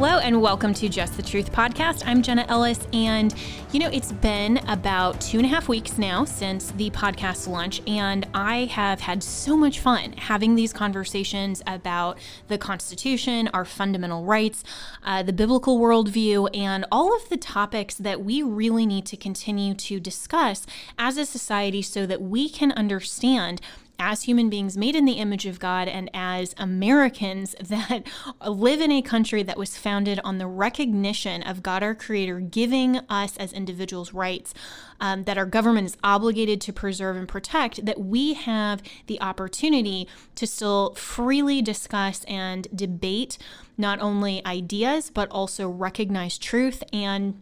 Hello 0.00 0.18
and 0.18 0.40
welcome 0.40 0.72
to 0.72 0.88
Just 0.88 1.18
the 1.18 1.22
Truth 1.22 1.52
podcast. 1.52 2.04
I'm 2.06 2.22
Jenna 2.22 2.46
Ellis, 2.48 2.88
and 2.94 3.34
you 3.70 3.78
know, 3.80 3.90
it's 3.90 4.12
been 4.12 4.56
about 4.66 5.20
two 5.20 5.36
and 5.36 5.44
a 5.44 5.50
half 5.50 5.68
weeks 5.68 5.98
now 5.98 6.24
since 6.24 6.70
the 6.70 6.88
podcast 6.88 7.46
launch, 7.46 7.82
and 7.86 8.26
I 8.32 8.64
have 8.64 9.00
had 9.00 9.22
so 9.22 9.58
much 9.58 9.78
fun 9.78 10.14
having 10.14 10.54
these 10.54 10.72
conversations 10.72 11.62
about 11.66 12.16
the 12.48 12.56
Constitution, 12.56 13.48
our 13.48 13.66
fundamental 13.66 14.24
rights, 14.24 14.64
uh, 15.04 15.22
the 15.22 15.34
biblical 15.34 15.78
worldview, 15.78 16.48
and 16.56 16.86
all 16.90 17.14
of 17.14 17.28
the 17.28 17.36
topics 17.36 17.94
that 17.96 18.24
we 18.24 18.42
really 18.42 18.86
need 18.86 19.04
to 19.04 19.18
continue 19.18 19.74
to 19.74 20.00
discuss 20.00 20.64
as 20.98 21.18
a 21.18 21.26
society 21.26 21.82
so 21.82 22.06
that 22.06 22.22
we 22.22 22.48
can 22.48 22.72
understand 22.72 23.60
as 24.00 24.22
human 24.22 24.48
beings 24.48 24.76
made 24.76 24.96
in 24.96 25.04
the 25.04 25.12
image 25.12 25.46
of 25.46 25.60
God 25.60 25.86
and 25.86 26.10
as 26.14 26.54
Americans 26.56 27.54
that 27.60 28.06
live 28.44 28.80
in 28.80 28.90
a 28.90 29.02
country 29.02 29.42
that 29.42 29.58
was 29.58 29.76
founded 29.76 30.18
on 30.24 30.38
the 30.38 30.46
recognition 30.46 31.42
of 31.42 31.62
God 31.62 31.82
our 31.82 31.94
Creator 31.94 32.40
giving 32.40 32.96
us 33.08 33.36
as 33.36 33.52
individuals 33.52 34.12
rights 34.12 34.54
um, 35.00 35.24
that 35.24 35.38
our 35.38 35.46
government 35.46 35.86
is 35.86 35.96
obligated 36.02 36.60
to 36.62 36.72
preserve 36.72 37.16
and 37.16 37.28
protect, 37.28 37.84
that 37.84 38.00
we 38.00 38.34
have 38.34 38.82
the 39.06 39.20
opportunity 39.20 40.08
to 40.34 40.46
still 40.46 40.94
freely 40.94 41.62
discuss 41.62 42.24
and 42.24 42.68
debate 42.74 43.38
not 43.76 44.00
only 44.00 44.44
ideas, 44.44 45.10
but 45.10 45.30
also 45.30 45.68
recognize 45.68 46.38
truth 46.38 46.82
and 46.92 47.40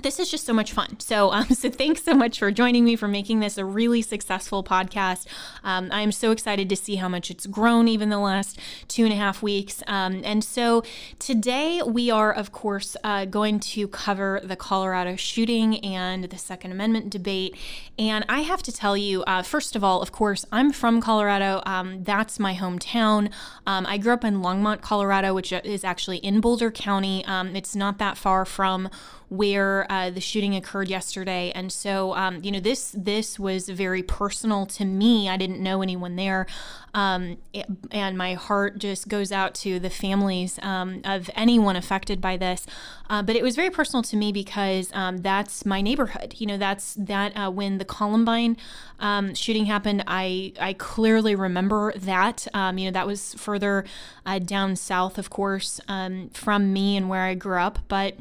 this 0.00 0.18
is 0.18 0.30
just 0.30 0.44
so 0.44 0.52
much 0.52 0.72
fun. 0.72 0.98
So, 1.00 1.32
um, 1.32 1.44
so 1.50 1.70
thanks 1.70 2.02
so 2.02 2.14
much 2.14 2.38
for 2.38 2.50
joining 2.50 2.84
me 2.84 2.96
for 2.96 3.08
making 3.08 3.40
this 3.40 3.58
a 3.58 3.64
really 3.64 4.02
successful 4.02 4.62
podcast. 4.62 5.26
Um, 5.62 5.88
I'm 5.92 6.12
so 6.12 6.30
excited 6.30 6.68
to 6.68 6.76
see 6.76 6.96
how 6.96 7.08
much 7.08 7.30
it's 7.30 7.46
grown 7.46 7.88
even 7.88 8.10
the 8.10 8.18
last 8.18 8.58
two 8.88 9.04
and 9.04 9.12
a 9.12 9.16
half 9.16 9.42
weeks. 9.42 9.82
Um, 9.86 10.22
and 10.24 10.42
so 10.44 10.82
today 11.18 11.80
we 11.86 12.10
are, 12.10 12.32
of 12.32 12.52
course, 12.52 12.96
uh, 13.04 13.24
going 13.24 13.60
to 13.60 13.88
cover 13.88 14.40
the 14.42 14.56
Colorado 14.56 15.16
shooting 15.16 15.78
and 15.84 16.24
the 16.24 16.38
Second 16.38 16.72
Amendment 16.72 17.10
debate. 17.10 17.56
And 17.98 18.24
I 18.28 18.40
have 18.40 18.62
to 18.64 18.72
tell 18.72 18.96
you, 18.96 19.22
uh, 19.24 19.42
first 19.42 19.76
of 19.76 19.84
all, 19.84 20.02
of 20.02 20.12
course, 20.12 20.44
I'm 20.50 20.72
from 20.72 21.00
Colorado. 21.00 21.62
Um, 21.64 22.02
that's 22.02 22.38
my 22.38 22.54
hometown. 22.54 23.30
Um, 23.66 23.86
I 23.86 23.98
grew 23.98 24.12
up 24.12 24.24
in 24.24 24.42
Longmont, 24.42 24.80
Colorado, 24.80 25.34
which 25.34 25.52
is 25.52 25.84
actually 25.84 26.18
in 26.18 26.40
Boulder 26.40 26.70
County. 26.70 27.24
Um, 27.26 27.54
it's 27.54 27.76
not 27.76 27.98
that 27.98 28.16
far 28.16 28.44
from 28.44 28.90
where 29.28 29.90
uh, 29.90 30.10
the 30.10 30.20
shooting 30.20 30.54
occurred 30.54 30.88
yesterday, 30.88 31.52
and 31.54 31.72
so 31.72 32.14
um, 32.14 32.42
you 32.42 32.50
know 32.50 32.60
this 32.60 32.94
this 32.96 33.38
was 33.38 33.68
very 33.68 34.02
personal 34.02 34.66
to 34.66 34.84
me. 34.84 35.28
I 35.28 35.36
didn't 35.36 35.60
know 35.60 35.82
anyone 35.82 36.16
there, 36.16 36.46
um, 36.92 37.38
and 37.90 38.16
my 38.16 38.34
heart 38.34 38.78
just 38.78 39.08
goes 39.08 39.32
out 39.32 39.54
to 39.56 39.78
the 39.78 39.90
families 39.90 40.58
um, 40.62 41.00
of 41.04 41.30
anyone 41.34 41.76
affected 41.76 42.20
by 42.20 42.36
this. 42.36 42.66
Uh, 43.10 43.22
but 43.22 43.36
it 43.36 43.42
was 43.42 43.56
very 43.56 43.70
personal 43.70 44.02
to 44.02 44.16
me 44.16 44.32
because 44.32 44.90
um, 44.92 45.18
that's 45.18 45.66
my 45.66 45.80
neighborhood. 45.80 46.34
You 46.38 46.46
know, 46.46 46.56
that's 46.56 46.94
that 46.94 47.36
uh, 47.36 47.50
when 47.50 47.78
the 47.78 47.84
Columbine 47.84 48.56
um, 49.00 49.34
shooting 49.34 49.66
happened, 49.66 50.04
I 50.06 50.52
I 50.60 50.74
clearly 50.74 51.34
remember 51.34 51.92
that. 51.96 52.46
Um, 52.54 52.78
you 52.78 52.86
know, 52.86 52.92
that 52.92 53.06
was 53.06 53.34
further 53.34 53.84
uh, 54.24 54.38
down 54.38 54.76
south, 54.76 55.18
of 55.18 55.30
course, 55.30 55.80
from 56.32 56.72
me 56.72 56.96
and 56.96 57.08
where 57.08 57.22
I 57.22 57.34
grew 57.34 57.58
up, 57.58 57.78
but 57.88 58.16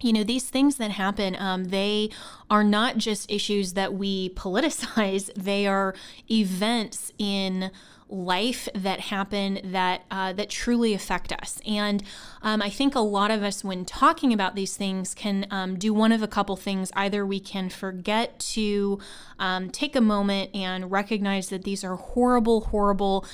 you 0.00 0.12
know 0.12 0.24
these 0.24 0.48
things 0.50 0.76
that 0.76 0.90
happen 0.92 1.36
um, 1.38 1.66
they 1.66 2.10
are 2.50 2.64
not 2.64 2.98
just 2.98 3.30
issues 3.30 3.72
that 3.74 3.94
we 3.94 4.28
politicize. 4.34 5.32
They 5.34 5.66
are 5.66 5.94
events 6.30 7.12
in 7.18 7.70
life 8.08 8.68
that 8.74 9.00
happen 9.00 9.58
that 9.64 10.02
uh, 10.10 10.32
that 10.34 10.50
truly 10.50 10.92
affect 10.94 11.32
us. 11.32 11.60
And 11.66 12.02
um, 12.42 12.60
i 12.60 12.68
think 12.68 12.94
a 12.94 13.00
lot 13.00 13.30
of 13.30 13.42
us 13.42 13.64
when 13.64 13.84
talking 13.84 14.32
about 14.32 14.54
these 14.54 14.76
things 14.76 15.14
can 15.14 15.46
um, 15.50 15.78
do 15.78 15.92
one 15.94 16.12
of 16.12 16.22
a 16.22 16.28
couple 16.28 16.56
things. 16.56 16.92
Either 16.94 17.24
we 17.24 17.40
can 17.40 17.70
forget 17.70 18.38
to 18.38 18.98
um, 19.38 19.70
take 19.70 19.96
a 19.96 20.00
moment 20.00 20.54
and 20.54 20.90
recognize 20.90 21.48
that 21.48 21.64
these 21.64 21.82
are 21.82 21.96
horrible 21.96 22.60
horrible 22.62 23.24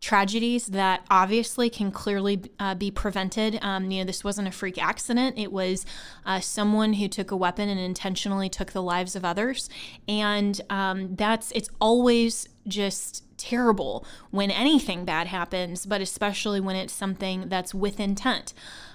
tragedies 0.00 0.66
that 0.68 1.04
obviously 1.10 1.68
can 1.68 1.90
clearly 1.90 2.42
uh, 2.58 2.74
be 2.74 2.90
prevented. 2.90 3.58
Um, 3.60 3.90
you 3.90 3.98
know, 3.98 4.06
this 4.06 4.24
wasn't 4.24 4.48
a 4.48 4.50
freak 4.50 4.82
accident. 4.82 5.38
It 5.38 5.52
was 5.52 5.84
uh, 6.24 6.40
someone 6.40 6.94
who 6.94 7.06
took 7.06 7.30
a 7.30 7.36
weapon 7.36 7.68
and 7.68 7.78
intentionally 7.78 8.48
took 8.48 8.72
the 8.72 8.82
lives 8.82 9.14
of 9.14 9.24
others. 9.24 9.68
And 10.08 10.58
um, 10.70 11.16
that's, 11.16 11.52
it's 11.52 11.68
always 11.80 12.48
just 12.66 13.24
terrible 13.36 14.06
when 14.30 14.50
anything 14.50 15.04
bad 15.04 15.26
happens, 15.26 15.84
but 15.84 16.00
especially 16.00 16.60
when 16.60 16.76
it's 16.76 16.92
something 16.92 17.48
that's 17.48 17.74
with 17.74 18.00
intent. 18.00 18.54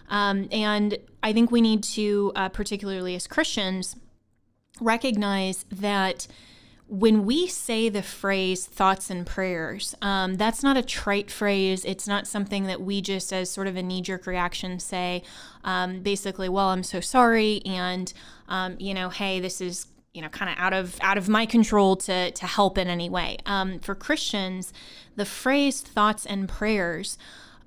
Um, 0.09 0.47
and 0.51 0.97
I 1.21 1.33
think 1.33 1.51
we 1.51 1.61
need 1.61 1.83
to, 1.83 2.31
uh, 2.35 2.49
particularly 2.49 3.15
as 3.15 3.27
Christians, 3.27 3.95
recognize 4.81 5.65
that 5.71 6.27
when 6.87 7.25
we 7.25 7.47
say 7.47 7.89
the 7.89 8.03
phrase 8.03 8.65
thoughts 8.65 9.09
and 9.09 9.25
prayers, 9.25 9.95
um, 10.01 10.35
that's 10.35 10.61
not 10.61 10.77
a 10.77 10.83
trite 10.83 11.31
phrase. 11.31 11.83
It's 11.83 12.07
not 12.07 12.27
something 12.27 12.65
that 12.65 12.81
we 12.81 13.01
just, 13.01 13.33
as 13.33 13.49
sort 13.49 13.67
of 13.67 13.75
a 13.75 13.81
knee 13.81 14.01
jerk 14.01 14.27
reaction, 14.27 14.79
say, 14.79 15.23
um, 15.63 16.01
basically, 16.01 16.47
well, 16.47 16.67
I'm 16.67 16.83
so 16.83 16.99
sorry. 16.99 17.61
And, 17.65 18.13
um, 18.47 18.75
you 18.79 18.93
know, 18.93 19.09
hey, 19.09 19.39
this 19.39 19.61
is 19.61 19.87
you 20.13 20.21
know 20.21 20.29
kind 20.29 20.49
of 20.49 20.57
out 20.57 20.71
of 20.71 20.97
out 21.01 21.17
of 21.17 21.27
my 21.27 21.45
control 21.45 21.97
to 21.97 22.31
to 22.31 22.45
help 22.45 22.77
in 22.77 22.87
any 22.87 23.09
way 23.09 23.35
um, 23.45 23.79
for 23.79 23.93
christians 23.93 24.71
the 25.17 25.25
phrase 25.25 25.81
thoughts 25.81 26.25
and 26.25 26.47
prayers 26.47 27.17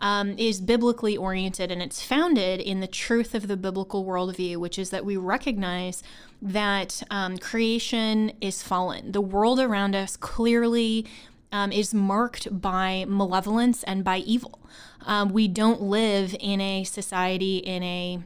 um, 0.01 0.37
is 0.39 0.61
biblically 0.61 1.17
oriented 1.17 1.71
and 1.71 1.83
it's 1.83 2.03
founded 2.03 2.61
in 2.61 2.81
the 2.81 2.87
truth 2.87 3.35
of 3.35 3.49
the 3.49 3.57
biblical 3.57 4.05
worldview, 4.05 4.57
which 4.57 4.79
is 4.79 4.91
that 4.91 5.05
we 5.05 5.17
recognize 5.17 6.03
that 6.41 7.03
um, 7.11 7.39
creation 7.39 8.33
is 8.41 8.63
fallen. 8.63 9.13
The 9.13 9.21
world 9.21 9.59
around 9.59 9.97
us 9.97 10.17
clearly 10.17 11.07
um, 11.51 11.73
is 11.73 11.95
marked 11.95 12.61
by 12.61 13.05
malevolence 13.09 13.83
and 13.85 14.05
by 14.05 14.19
evil. 14.19 14.61
Um, 15.07 15.31
we 15.31 15.49
don't 15.49 15.83
live 15.83 16.37
in 16.39 16.61
a 16.61 16.85
society, 16.85 17.59
in 17.59 17.83
a 17.83 18.21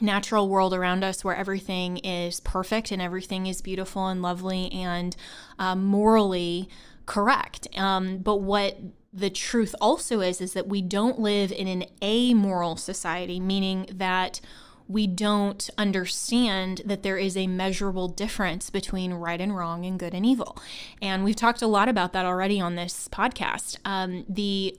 natural 0.00 0.48
world 0.48 0.74
around 0.74 1.04
us 1.04 1.24
where 1.24 1.36
everything 1.36 1.98
is 1.98 2.40
perfect 2.40 2.90
and 2.90 3.00
everything 3.00 3.46
is 3.46 3.62
beautiful 3.62 4.08
and 4.08 4.22
lovely 4.22 4.70
and 4.72 5.16
uh, 5.58 5.74
morally 5.74 6.68
correct. 7.06 7.68
Um, 7.76 8.18
but 8.18 8.36
what 8.36 8.76
the 9.14 9.30
truth 9.30 9.74
also 9.80 10.20
is 10.20 10.40
is 10.40 10.54
that 10.54 10.66
we 10.66 10.82
don't 10.82 11.20
live 11.20 11.52
in 11.52 11.68
an 11.68 11.84
amoral 12.02 12.76
society, 12.76 13.38
meaning 13.38 13.86
that 13.92 14.40
we 14.88 15.06
don't 15.06 15.70
understand 15.78 16.82
that 16.84 17.02
there 17.02 17.16
is 17.16 17.36
a 17.36 17.46
measurable 17.46 18.08
difference 18.08 18.68
between 18.68 19.14
right 19.14 19.40
and 19.40 19.56
wrong 19.56 19.86
and 19.86 19.98
good 19.98 20.14
and 20.14 20.26
evil. 20.26 20.58
And 21.00 21.24
we've 21.24 21.36
talked 21.36 21.62
a 21.62 21.66
lot 21.66 21.88
about 21.88 22.12
that 22.12 22.26
already 22.26 22.60
on 22.60 22.74
this 22.74 23.08
podcast. 23.08 23.78
Um, 23.84 24.26
the 24.28 24.76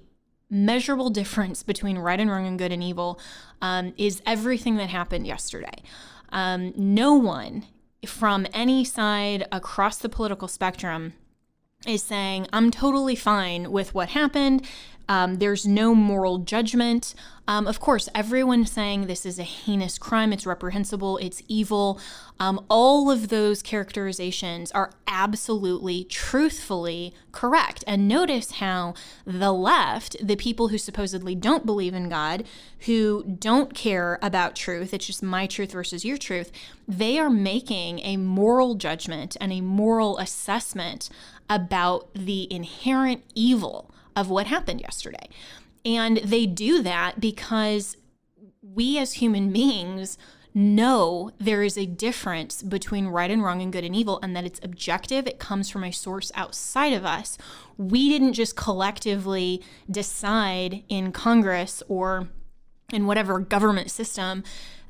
measurable 0.49 1.09
difference 1.09 1.63
between 1.63 1.97
right 1.97 2.19
and 2.19 2.29
wrong 2.29 2.45
and 2.45 2.59
good 2.59 2.71
and 2.71 2.83
evil 2.83 3.19
um, 3.61 3.93
is 3.97 4.21
everything 4.27 4.75
that 4.75 4.89
happened 4.89 5.25
yesterday. 5.25 5.81
Um, 6.29 6.73
no 6.75 7.15
one 7.15 7.65
from 8.05 8.45
any 8.53 8.83
side 8.83 9.47
across 9.51 9.97
the 9.97 10.09
political 10.09 10.47
spectrum 10.47 11.13
is 11.87 12.03
saying, 12.03 12.47
I'm 12.53 12.71
totally 12.71 13.15
fine 13.15 13.71
with 13.71 13.93
what 13.93 14.09
happened. 14.09 14.67
Um, 15.07 15.35
there's 15.35 15.65
no 15.65 15.93
moral 15.93 16.39
judgment. 16.39 17.13
Um, 17.47 17.67
of 17.67 17.79
course, 17.79 18.09
everyone's 18.15 18.71
saying 18.71 19.05
this 19.05 19.25
is 19.25 19.37
a 19.37 19.43
heinous 19.43 19.99
crime, 19.99 20.33
it's 20.33 20.47
reprehensible, 20.47 21.17
it's 21.19 21.43
evil. 21.47 21.99
Um, 22.39 22.65
all 22.69 23.11
of 23.11 23.29
those 23.29 23.61
characterizations 23.61 24.71
are 24.71 24.91
absolutely, 25.07 26.05
truthfully 26.05 27.13
correct. 27.31 27.83
And 27.85 28.07
notice 28.07 28.53
how 28.53 28.95
the 29.25 29.53
left, 29.53 30.17
the 30.25 30.35
people 30.35 30.69
who 30.69 30.79
supposedly 30.79 31.35
don't 31.35 31.67
believe 31.67 31.93
in 31.93 32.09
God, 32.09 32.45
who 32.79 33.23
don't 33.23 33.75
care 33.75 34.17
about 34.23 34.55
truth, 34.55 34.91
it's 34.91 35.05
just 35.05 35.21
my 35.21 35.45
truth 35.45 35.71
versus 35.71 36.03
your 36.03 36.17
truth, 36.17 36.51
they 36.87 37.19
are 37.19 37.29
making 37.29 37.99
a 37.99 38.17
moral 38.17 38.73
judgment 38.73 39.37
and 39.39 39.53
a 39.53 39.61
moral 39.61 40.17
assessment 40.17 41.09
about 41.49 42.09
the 42.13 42.51
inherent 42.51 43.23
evil 43.33 43.93
of 44.15 44.29
what 44.29 44.47
happened 44.47 44.81
yesterday. 44.81 45.29
And 45.85 46.17
they 46.17 46.45
do 46.45 46.81
that 46.81 47.19
because 47.19 47.97
we 48.61 48.97
as 48.97 49.13
human 49.13 49.51
beings 49.51 50.17
know 50.55 51.31
there 51.37 51.61
is 51.61 51.77
a 51.77 51.85
difference 51.85 52.63
between 52.63 53.07
right 53.07 53.29
and 53.29 53.43
wrong 53.43 53.61
and 53.61 53.73
good 53.73 53.83
and 53.83 53.95
evil 53.95 54.19
and 54.23 54.35
that 54.35 54.45
it's 54.45 54.59
objective. 54.63 55.27
It 55.27 55.37
comes 55.37 55.69
from 55.69 55.83
a 55.83 55.91
source 55.91 56.31
outside 56.33 56.93
of 56.93 57.05
us. 57.05 57.37
We 57.77 58.09
didn't 58.09 58.33
just 58.33 58.55
collectively 58.55 59.61
decide 59.91 60.83
in 60.87 61.11
Congress 61.11 61.83
or 61.89 62.29
in 62.93 63.05
whatever 63.05 63.39
government 63.39 63.91
system 63.91 64.43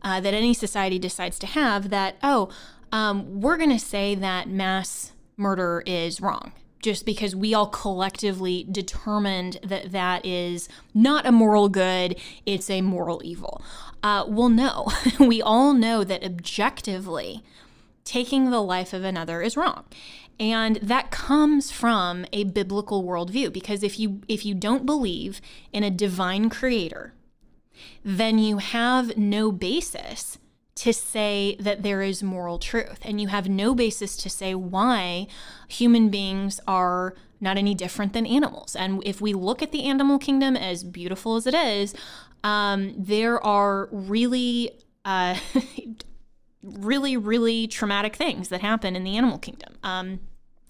uh, 0.03 0.19
that 0.19 0.35
any 0.35 0.53
society 0.53 0.99
decides 0.99 1.39
to 1.39 1.47
have 1.47 1.89
that, 1.89 2.17
oh, 2.21 2.49
um, 2.91 3.41
we're 3.41 3.57
going 3.57 3.71
to 3.71 3.79
say 3.79 4.13
that 4.13 4.47
mass 4.47 5.13
murder 5.37 5.83
is 5.85 6.21
wrong 6.21 6.51
just 6.85 7.03
because 7.03 7.35
we 7.35 7.51
all 7.51 7.65
collectively 7.65 8.67
determined 8.71 9.57
that 9.63 9.91
that 9.91 10.23
is 10.23 10.69
not 10.93 11.25
a 11.25 11.31
moral 11.31 11.67
good, 11.67 12.15
it's 12.45 12.69
a 12.69 12.81
moral 12.81 13.21
evil. 13.23 13.59
Uh, 14.03 14.23
well, 14.27 14.49
no, 14.49 14.91
we 15.19 15.41
all 15.41 15.73
know 15.73 16.03
that 16.03 16.23
objectively, 16.23 17.43
taking 18.03 18.51
the 18.51 18.61
life 18.61 18.93
of 18.93 19.03
another 19.03 19.41
is 19.41 19.57
wrong. 19.57 19.83
And 20.39 20.75
that 20.75 21.09
comes 21.09 21.71
from 21.71 22.23
a 22.31 22.43
biblical 22.43 23.03
worldview 23.03 23.51
because 23.51 23.81
if 23.81 23.99
you 23.99 24.21
if 24.27 24.45
you 24.45 24.53
don't 24.53 24.85
believe 24.85 25.41
in 25.73 25.83
a 25.83 25.89
divine 25.89 26.51
creator, 26.51 27.13
then 28.03 28.37
you 28.37 28.59
have 28.59 29.17
no 29.17 29.51
basis 29.51 30.37
to 30.75 30.91
say 30.91 31.55
that 31.59 31.83
there 31.83 32.01
is 32.01 32.21
moral 32.21 32.59
truth. 32.59 32.99
And 33.03 33.21
you 33.21 33.29
have 33.29 33.47
no 33.47 33.73
basis 33.73 34.17
to 34.17 34.29
say 34.29 34.53
why 34.53 35.27
human 35.67 36.09
beings 36.09 36.59
are 36.67 37.15
not 37.39 37.57
any 37.57 37.73
different 37.73 38.13
than 38.13 38.25
animals. 38.25 38.75
And 38.75 39.01
if 39.05 39.21
we 39.21 39.33
look 39.33 39.61
at 39.61 39.71
the 39.71 39.85
animal 39.85 40.19
kingdom, 40.19 40.55
as 40.55 40.83
beautiful 40.83 41.35
as 41.35 41.47
it 41.47 41.53
is, 41.53 41.93
um, 42.43 42.93
there 42.97 43.43
are 43.43 43.87
really, 43.91 44.71
uh, 45.05 45.37
really, 46.63 47.15
really 47.15 47.67
traumatic 47.67 48.15
things 48.15 48.49
that 48.49 48.61
happen 48.61 48.95
in 48.95 49.03
the 49.03 49.17
animal 49.17 49.37
kingdom. 49.37 49.75
Um, 49.83 50.19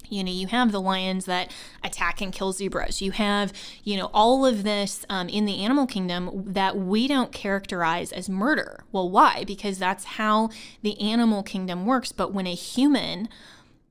you 0.10 0.24
know 0.24 0.32
you 0.32 0.48
have 0.48 0.72
the 0.72 0.82
lions 0.82 1.26
that 1.26 1.52
attack 1.84 2.22
and 2.22 2.34
kill 2.34 2.52
zebras. 2.52 3.02
You 3.02 3.12
have 3.12 3.54
you 3.84 3.98
know 3.98 4.10
all 4.14 4.46
of 4.46 4.64
this 4.64 5.06
um, 5.10 5.30
in 5.30 5.46
the 5.46 5.64
animal 5.64 5.88
kingdom 5.88 6.44
that 6.46 6.78
we 6.78 7.08
don't 7.08 7.32
characterize 7.32 8.12
as 8.12 8.30
murder. 8.30 8.84
Well 8.92 9.10
why? 9.10 9.44
Because 9.46 9.78
that's 9.78 10.06
how 10.06 10.50
the 10.82 11.00
animal 11.00 11.44
kingdom 11.44 11.86
works. 11.86 12.12
But 12.12 12.34
when 12.34 12.48
a 12.48 12.56
human 12.56 13.30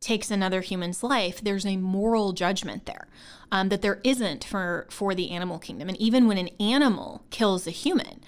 takes 0.00 0.30
another 0.30 0.60
human's 0.60 1.02
life 1.02 1.40
there's 1.40 1.64
a 1.64 1.78
moral 1.78 2.32
judgment 2.34 2.84
there 2.84 3.08
um, 3.50 3.70
that 3.70 3.80
there 3.80 4.00
isn't 4.04 4.44
for 4.44 4.86
for 4.90 5.14
the 5.14 5.30
animal 5.30 5.58
kingdom. 5.58 5.88
And 5.88 5.98
even 5.98 6.26
when 6.26 6.38
an 6.38 6.50
animal 6.60 7.24
kills 7.30 7.66
a 7.66 7.70
human 7.70 8.20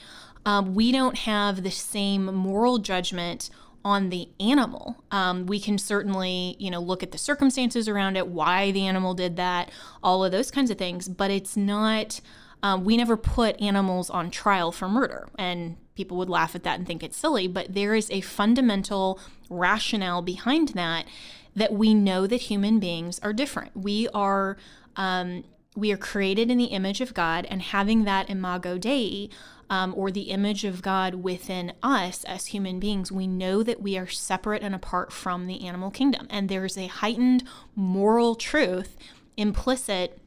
um, 0.47 0.75
we 0.77 0.93
don't 0.93 1.19
have 1.19 1.65
the 1.65 1.73
same 1.73 2.27
moral 2.27 2.79
judgment 2.79 3.51
on 3.87 4.11
the 4.11 4.29
animal. 4.41 4.97
Um, 5.13 5.47
we 5.47 5.61
can 5.61 5.79
certainly, 5.79 6.57
you 6.59 6.73
know, 6.73 6.81
look 6.81 7.05
at 7.05 7.13
the 7.13 7.19
circumstances 7.19 7.89
around 7.89 8.17
it, 8.17 8.27
why 8.27 8.73
the 8.73 8.85
animal 8.85 9.15
did 9.15 9.37
that, 9.37 9.71
all 10.03 10.25
of 10.25 10.33
those 10.33 10.51
kinds 10.51 10.73
of 10.73 10.77
things. 10.77 11.09
But 11.09 11.31
it's 11.31 11.57
not. 11.57 12.21
Um, 12.65 12.85
we 12.85 12.97
never 12.97 13.17
put 13.17 13.61
animals 13.61 14.11
on 14.11 14.33
trial 14.33 14.73
for 14.73 14.89
murder, 14.89 15.29
and 15.39 15.77
people 15.95 16.17
would 16.17 16.29
laugh 16.29 16.57
at 16.57 16.65
that 16.65 16.79
and 16.81 16.87
think 16.87 17.05
it's 17.05 17.17
silly. 17.17 17.47
But 17.47 17.75
there 17.75 17.95
is 17.95 18.11
a 18.11 18.23
fundamental 18.23 19.21
rationale 19.49 20.21
behind 20.21 20.71
that 20.71 21.07
that 21.55 21.73
we 21.73 21.95
know 21.95 22.27
that 22.27 22.43
human 22.43 22.81
beings 22.81 23.21
are 23.21 23.33
different. 23.33 23.77
We 23.77 24.09
are. 24.09 24.57
Um, 24.97 25.45
we 25.77 25.93
are 25.93 25.97
created 25.97 26.51
in 26.51 26.59
the 26.59 26.65
image 26.65 27.01
of 27.01 27.15
God, 27.15 27.47
and 27.51 27.63
having 27.63 28.05
that 28.05 28.31
imago 28.31 28.79
Dei 28.79 29.29
um, 29.69 29.93
or 29.97 30.11
the 30.11 30.31
image 30.31 30.65
of 30.65 30.83
God 30.83 31.17
within 31.17 31.73
us 31.83 32.25
as 32.25 32.47
human 32.47 32.81
beings, 32.81 33.13
we 33.13 33.27
know 33.27 33.63
that 33.63 33.83
we 33.83 33.99
are 33.99 34.07
separate 34.07 34.63
and 34.63 34.75
apart 34.75 35.13
from 35.13 35.47
the 35.47 35.67
animal 35.67 35.91
kingdom. 35.91 36.27
And 36.31 36.49
there's 36.49 36.79
a 36.79 36.87
heightened 36.87 37.43
moral 37.75 38.35
truth 38.35 38.97
implicit 39.37 40.19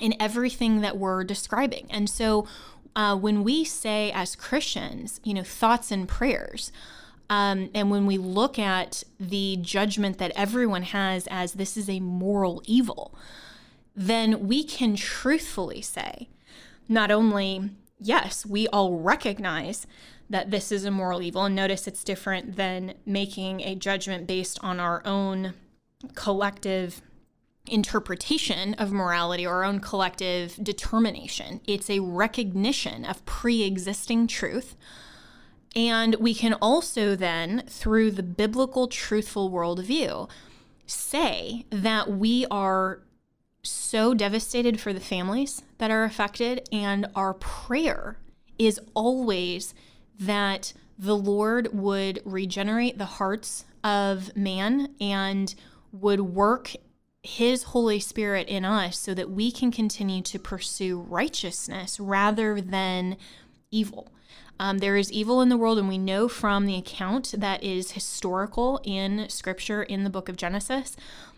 in 0.00 0.14
everything 0.20 0.80
that 0.82 0.96
we're 0.96 1.24
describing. 1.24 1.86
And 1.90 2.08
so 2.08 2.46
uh, 2.94 3.16
when 3.16 3.44
we 3.44 3.64
say 3.64 4.12
as 4.12 4.36
Christians, 4.36 5.20
you 5.24 5.34
know, 5.34 5.42
thoughts 5.42 5.90
and 5.90 6.08
prayers, 6.08 6.70
um, 7.28 7.70
and 7.74 7.90
when 7.90 8.06
we 8.06 8.18
look 8.18 8.58
at 8.58 9.02
the 9.18 9.58
judgment 9.60 10.18
that 10.18 10.32
everyone 10.36 10.82
has 10.82 11.26
as 11.26 11.54
this 11.54 11.76
is 11.76 11.90
a 11.90 11.98
moral 11.98 12.62
evil, 12.66 13.14
then 13.96 14.46
we 14.46 14.62
can 14.62 14.94
truthfully 14.94 15.80
say, 15.80 16.28
not 16.88 17.10
only 17.10 17.70
yes, 17.98 18.44
we 18.44 18.68
all 18.68 18.98
recognize 18.98 19.86
that 20.28 20.50
this 20.50 20.72
is 20.72 20.84
a 20.84 20.90
moral 20.90 21.22
evil. 21.22 21.44
And 21.44 21.54
notice 21.54 21.86
it's 21.86 22.04
different 22.04 22.56
than 22.56 22.94
making 23.04 23.60
a 23.60 23.74
judgment 23.74 24.26
based 24.26 24.58
on 24.62 24.80
our 24.80 25.02
own 25.04 25.54
collective 26.14 27.00
interpretation 27.66 28.74
of 28.74 28.92
morality 28.92 29.46
or 29.46 29.56
our 29.56 29.64
own 29.64 29.80
collective 29.80 30.58
determination. 30.62 31.60
It's 31.66 31.90
a 31.90 32.00
recognition 32.00 33.04
of 33.04 33.24
pre 33.24 33.62
existing 33.62 34.26
truth. 34.26 34.76
And 35.74 36.14
we 36.16 36.34
can 36.34 36.54
also 36.54 37.14
then, 37.16 37.64
through 37.68 38.12
the 38.12 38.22
biblical 38.22 38.88
truthful 38.88 39.50
worldview, 39.50 40.28
say 40.86 41.66
that 41.70 42.10
we 42.10 42.46
are 42.50 43.00
so 43.70 44.14
devastated 44.14 44.80
for 44.80 44.92
the 44.92 45.00
families 45.00 45.62
that 45.78 45.90
are 45.90 46.04
affected. 46.04 46.68
And 46.72 47.06
our 47.14 47.34
prayer 47.34 48.18
is 48.58 48.80
always 48.94 49.74
that 50.18 50.72
the 50.98 51.16
Lord 51.16 51.68
would 51.72 52.20
regenerate 52.24 52.98
the 52.98 53.04
hearts 53.04 53.64
of 53.84 54.34
man 54.36 54.94
and 55.00 55.54
would 55.92 56.20
work 56.20 56.72
his 57.22 57.64
Holy 57.64 58.00
Spirit 58.00 58.48
in 58.48 58.64
us 58.64 58.98
so 58.98 59.12
that 59.12 59.30
we 59.30 59.50
can 59.50 59.70
continue 59.70 60.22
to 60.22 60.38
pursue 60.38 61.00
righteousness 61.00 61.98
rather 61.98 62.60
than 62.60 63.16
evil. 63.70 64.12
Um, 64.58 64.78
there 64.78 64.96
is 64.96 65.12
evil 65.12 65.42
in 65.42 65.50
the 65.50 65.56
world, 65.56 65.78
and 65.78 65.88
we 65.88 65.98
know 65.98 66.28
from 66.28 66.64
the 66.64 66.76
account 66.76 67.34
that 67.36 67.62
is 67.62 67.92
historical 67.92 68.80
in 68.84 69.28
Scripture 69.28 69.82
in 69.82 70.04
the 70.04 70.10
book 70.10 70.28
of 70.28 70.36
Genesis 70.36 70.96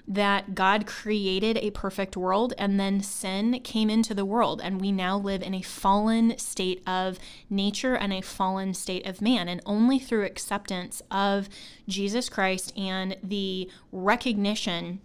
that 0.09 0.55
God 0.55 0.87
created 0.87 1.59
a 1.59 1.71
perfect 1.71 2.17
world 2.17 2.55
and 2.57 2.81
then 2.81 3.03
sin 3.03 3.61
came 3.61 3.91
into 3.91 4.15
the 4.15 4.25
world, 4.25 4.61
and 4.65 4.81
we 4.81 4.91
now 4.91 5.19
live 5.19 5.43
in 5.43 5.55
a 5.55 5.61
fallen 5.61 6.39
state 6.39 6.83
of 6.87 7.19
nature 7.51 7.95
and 7.95 8.13
a 8.13 8.23
fallen 8.23 8.73
state 8.73 9.07
of 9.07 9.21
man. 9.21 9.49
And 9.49 9.61
only 9.67 9.99
through 9.99 10.25
acceptance 10.25 11.03
of 11.11 11.51
Jesus 11.87 12.31
Christ 12.31 12.73
and 12.77 13.17
the 13.23 13.71
recognition 13.93 15.01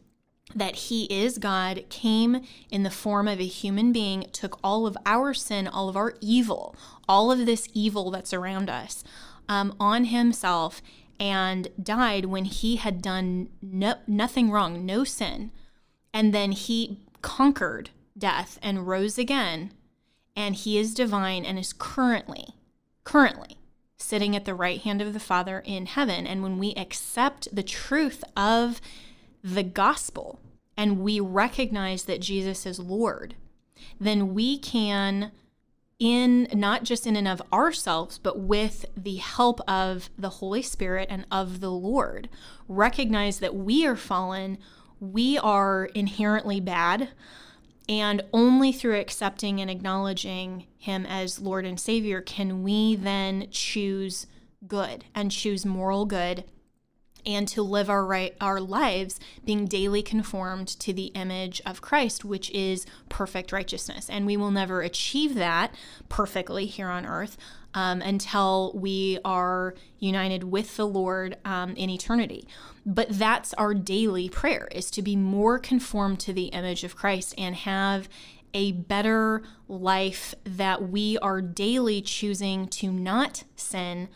that 0.55 0.75
he 0.75 1.05
is 1.05 1.37
God, 1.37 1.83
came 1.89 2.41
in 2.69 2.83
the 2.83 2.91
form 2.91 3.27
of 3.27 3.39
a 3.39 3.45
human 3.45 3.91
being, 3.91 4.27
took 4.31 4.59
all 4.63 4.85
of 4.85 4.95
our 5.05 5.33
sin, 5.33 5.67
all 5.67 5.89
of 5.89 5.97
our 5.97 6.15
evil, 6.21 6.75
all 7.09 7.31
of 7.31 7.45
this 7.45 7.67
evil 7.73 8.11
that's 8.11 8.33
around 8.33 8.69
us 8.69 9.03
um, 9.49 9.75
on 9.79 10.05
himself 10.05 10.81
and 11.19 11.67
died 11.81 12.25
when 12.25 12.45
he 12.45 12.77
had 12.77 13.01
done 13.01 13.49
no, 13.61 13.95
nothing 14.07 14.51
wrong, 14.51 14.85
no 14.85 15.03
sin. 15.03 15.51
And 16.13 16.33
then 16.33 16.51
he 16.51 16.99
conquered 17.21 17.89
death 18.17 18.59
and 18.61 18.87
rose 18.87 19.17
again. 19.17 19.71
And 20.35 20.55
he 20.55 20.77
is 20.77 20.93
divine 20.93 21.45
and 21.45 21.59
is 21.59 21.73
currently, 21.73 22.47
currently 23.03 23.57
sitting 23.97 24.35
at 24.35 24.45
the 24.45 24.53
right 24.53 24.81
hand 24.81 25.01
of 25.01 25.13
the 25.13 25.19
Father 25.19 25.63
in 25.65 25.85
heaven. 25.85 26.27
And 26.27 26.43
when 26.43 26.57
we 26.57 26.73
accept 26.73 27.53
the 27.55 27.63
truth 27.63 28.23
of 28.35 28.81
the 29.43 29.63
gospel 29.63 30.39
and 30.75 30.99
we 30.99 31.19
recognize 31.19 32.03
that 32.05 32.21
Jesus 32.21 32.65
is 32.65 32.79
Lord, 32.79 33.35
then 33.99 34.33
we 34.33 34.57
can 34.57 35.31
in 35.99 36.47
not 36.53 36.83
just 36.83 37.07
in 37.07 37.15
and 37.15 37.27
of 37.27 37.41
ourselves, 37.51 38.17
but 38.17 38.39
with 38.39 38.85
the 38.95 39.17
help 39.17 39.61
of 39.67 40.09
the 40.17 40.29
Holy 40.29 40.61
Spirit 40.61 41.07
and 41.09 41.25
of 41.31 41.59
the 41.59 41.71
Lord, 41.71 42.29
recognize 42.67 43.39
that 43.39 43.55
we 43.55 43.85
are 43.85 43.95
fallen, 43.95 44.57
we 44.99 45.37
are 45.37 45.85
inherently 45.93 46.59
bad, 46.59 47.09
and 47.87 48.21
only 48.33 48.71
through 48.71 48.99
accepting 48.99 49.59
and 49.59 49.69
acknowledging 49.69 50.67
Him 50.77 51.05
as 51.05 51.39
Lord 51.39 51.65
and 51.65 51.79
Savior 51.79 52.21
can 52.21 52.63
we 52.63 52.95
then 52.95 53.47
choose 53.51 54.27
good 54.67 55.05
and 55.13 55.31
choose 55.31 55.65
moral 55.65 56.05
good 56.05 56.45
and 57.25 57.47
to 57.47 57.61
live 57.61 57.89
our 57.89 58.05
right 58.05 58.35
our 58.41 58.59
lives 58.59 59.19
being 59.45 59.65
daily 59.65 60.01
conformed 60.01 60.67
to 60.67 60.93
the 60.93 61.07
image 61.07 61.61
of 61.65 61.81
Christ 61.81 62.25
which 62.25 62.49
is 62.51 62.85
perfect 63.09 63.51
righteousness 63.51 64.09
and 64.09 64.25
we 64.25 64.37
will 64.37 64.51
never 64.51 64.81
achieve 64.81 65.35
that 65.35 65.73
perfectly 66.09 66.65
here 66.65 66.89
on 66.89 67.05
earth 67.05 67.37
um, 67.73 68.01
until 68.01 68.71
we 68.75 69.19
are 69.25 69.73
united 69.99 70.43
with 70.43 70.77
the 70.77 70.85
Lord 70.85 71.37
um, 71.43 71.71
in 71.75 71.89
eternity. 71.89 72.47
But 72.85 73.09
that's 73.09 73.53
our 73.55 73.73
daily 73.73 74.29
prayer 74.29 74.67
is 74.71 74.91
to 74.91 75.01
be 75.01 75.15
more 75.15 75.59
conformed 75.59 76.19
to 76.21 76.33
the 76.33 76.45
image 76.45 76.83
of 76.83 76.95
Christ 76.95 77.33
and 77.37 77.55
have 77.55 78.07
a 78.53 78.71
better 78.71 79.41
life 79.67 80.35
that 80.43 80.89
we 80.89 81.17
are 81.19 81.41
daily 81.41 82.01
choosing 82.01 82.67
to 82.67 82.91
not 82.91 83.43
sin 83.55 84.09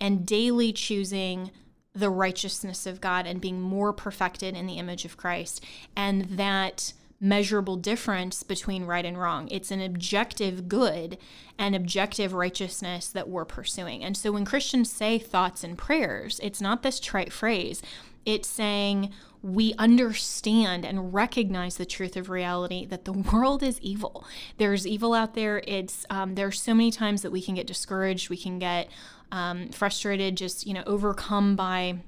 and 0.00 0.24
daily 0.24 0.72
choosing 0.72 1.50
the 1.94 2.10
righteousness 2.10 2.86
of 2.86 3.00
God 3.00 3.26
and 3.26 3.40
being 3.40 3.60
more 3.60 3.92
perfected 3.92 4.56
in 4.56 4.66
the 4.66 4.78
image 4.78 5.04
of 5.04 5.16
Christ. 5.16 5.64
And 5.96 6.24
that 6.24 6.92
measurable 7.20 7.76
difference 7.76 8.42
between 8.42 8.86
right 8.86 9.04
and 9.04 9.18
wrong. 9.18 9.46
It's 9.50 9.70
an 9.70 9.82
objective 9.82 10.68
good 10.68 11.18
and 11.58 11.76
objective 11.76 12.32
righteousness 12.32 13.08
that 13.08 13.28
we're 13.28 13.44
pursuing. 13.44 14.02
And 14.02 14.16
so 14.16 14.32
when 14.32 14.46
Christians 14.46 14.90
say 14.90 15.18
thoughts 15.18 15.62
and 15.62 15.76
prayers, 15.76 16.40
it's 16.42 16.62
not 16.62 16.82
this 16.82 16.98
trite 16.98 17.32
phrase. 17.32 17.82
It's 18.24 18.48
saying 18.48 19.12
we 19.42 19.74
understand 19.78 20.84
and 20.84 21.12
recognize 21.14 21.76
the 21.76 21.86
truth 21.86 22.16
of 22.16 22.30
reality 22.30 22.86
that 22.86 23.04
the 23.04 23.12
world 23.32 23.62
is 23.62 23.80
evil. 23.80 24.24
There's 24.56 24.86
evil 24.86 25.12
out 25.12 25.34
there. 25.34 25.62
It's 25.66 26.06
um, 26.08 26.38
are 26.38 26.50
so 26.50 26.72
many 26.72 26.90
times 26.90 27.20
that 27.22 27.32
we 27.32 27.42
can 27.42 27.54
get 27.54 27.66
discouraged. 27.66 28.30
We 28.30 28.36
can 28.38 28.58
get 28.58 28.88
um, 29.32 29.68
frustrated, 29.70 30.36
just 30.36 30.66
you 30.66 30.74
know, 30.74 30.82
overcome 30.86 31.56
by 31.56 31.98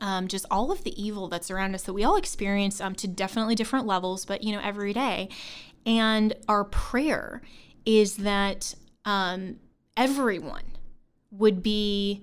um, 0.00 0.28
just 0.28 0.46
all 0.50 0.72
of 0.72 0.84
the 0.84 1.02
evil 1.02 1.28
that's 1.28 1.50
around 1.50 1.74
us 1.74 1.82
that 1.82 1.92
we 1.92 2.04
all 2.04 2.16
experience 2.16 2.80
um, 2.80 2.94
to 2.96 3.08
definitely 3.08 3.54
different 3.54 3.86
levels, 3.86 4.24
but 4.24 4.42
you 4.42 4.52
know, 4.52 4.60
every 4.62 4.92
day. 4.92 5.28
And 5.86 6.34
our 6.48 6.64
prayer 6.64 7.42
is 7.84 8.16
that 8.18 8.74
um, 9.04 9.56
everyone 9.96 10.64
would 11.30 11.62
be 11.62 12.22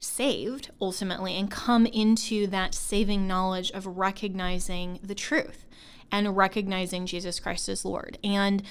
saved 0.00 0.70
ultimately 0.80 1.34
and 1.34 1.50
come 1.50 1.86
into 1.86 2.46
that 2.48 2.74
saving 2.74 3.26
knowledge 3.26 3.70
of 3.70 3.86
recognizing 3.86 5.00
the 5.02 5.14
truth 5.14 5.64
and 6.12 6.36
recognizing 6.36 7.06
Jesus 7.06 7.40
Christ 7.40 7.68
as 7.68 7.84
Lord. 7.84 8.18
And 8.22 8.62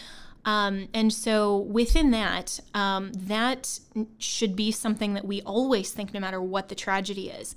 um, 0.45 0.87
and 0.93 1.11
so 1.13 1.57
within 1.57 2.11
that, 2.11 2.59
um, 2.73 3.13
that 3.13 3.79
should 4.17 4.55
be 4.55 4.71
something 4.71 5.13
that 5.13 5.25
we 5.25 5.41
always 5.43 5.91
think, 5.91 6.13
no 6.13 6.19
matter 6.19 6.41
what 6.41 6.69
the 6.69 6.75
tragedy 6.75 7.29
is. 7.29 7.55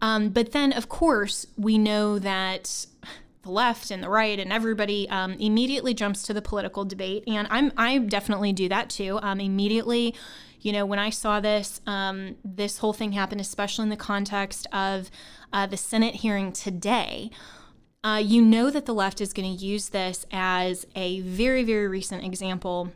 Um, 0.00 0.30
but 0.30 0.52
then, 0.52 0.72
of 0.72 0.88
course, 0.88 1.46
we 1.56 1.78
know 1.78 2.18
that 2.18 2.86
the 3.42 3.50
left 3.50 3.90
and 3.90 4.02
the 4.02 4.08
right 4.08 4.38
and 4.38 4.52
everybody 4.52 5.08
um, 5.10 5.32
immediately 5.34 5.94
jumps 5.94 6.22
to 6.24 6.32
the 6.32 6.42
political 6.42 6.84
debate, 6.84 7.24
and 7.26 7.46
I'm 7.50 7.72
I 7.76 7.98
definitely 7.98 8.52
do 8.52 8.68
that 8.68 8.88
too. 8.88 9.18
Um, 9.22 9.40
immediately, 9.40 10.14
you 10.60 10.72
know, 10.72 10.86
when 10.86 10.98
I 10.98 11.10
saw 11.10 11.40
this, 11.40 11.80
um, 11.86 12.36
this 12.44 12.78
whole 12.78 12.92
thing 12.92 13.12
happen, 13.12 13.40
especially 13.40 13.84
in 13.84 13.88
the 13.90 13.96
context 13.96 14.66
of 14.72 15.10
uh, 15.52 15.66
the 15.66 15.76
Senate 15.76 16.16
hearing 16.16 16.52
today. 16.52 17.30
Uh, 18.04 18.20
you 18.22 18.42
know 18.42 18.68
that 18.68 18.84
the 18.84 18.94
left 18.94 19.20
is 19.20 19.32
going 19.32 19.56
to 19.56 19.64
use 19.64 19.90
this 19.90 20.26
as 20.32 20.86
a 20.96 21.20
very, 21.20 21.62
very 21.62 21.86
recent 21.86 22.24
example 22.24 22.90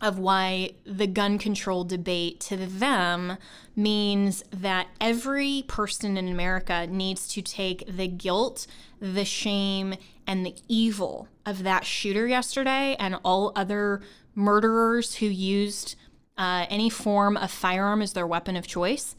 of 0.00 0.18
why 0.18 0.70
the 0.84 1.06
gun 1.06 1.38
control 1.38 1.84
debate 1.84 2.40
to 2.40 2.56
them 2.56 3.38
means 3.76 4.42
that 4.50 4.88
every 5.00 5.64
person 5.68 6.16
in 6.16 6.26
America 6.26 6.84
needs 6.88 7.28
to 7.28 7.40
take 7.40 7.86
the 7.86 8.08
guilt, 8.08 8.66
the 8.98 9.24
shame, 9.24 9.94
and 10.26 10.44
the 10.44 10.56
evil 10.66 11.28
of 11.46 11.62
that 11.62 11.84
shooter 11.84 12.26
yesterday 12.26 12.96
and 12.98 13.16
all 13.24 13.52
other 13.54 14.00
murderers 14.34 15.16
who 15.16 15.26
used 15.26 15.94
uh, 16.36 16.66
any 16.68 16.90
form 16.90 17.36
of 17.36 17.52
firearm 17.52 18.02
as 18.02 18.14
their 18.14 18.26
weapon 18.26 18.56
of 18.56 18.66
choice 18.66 19.14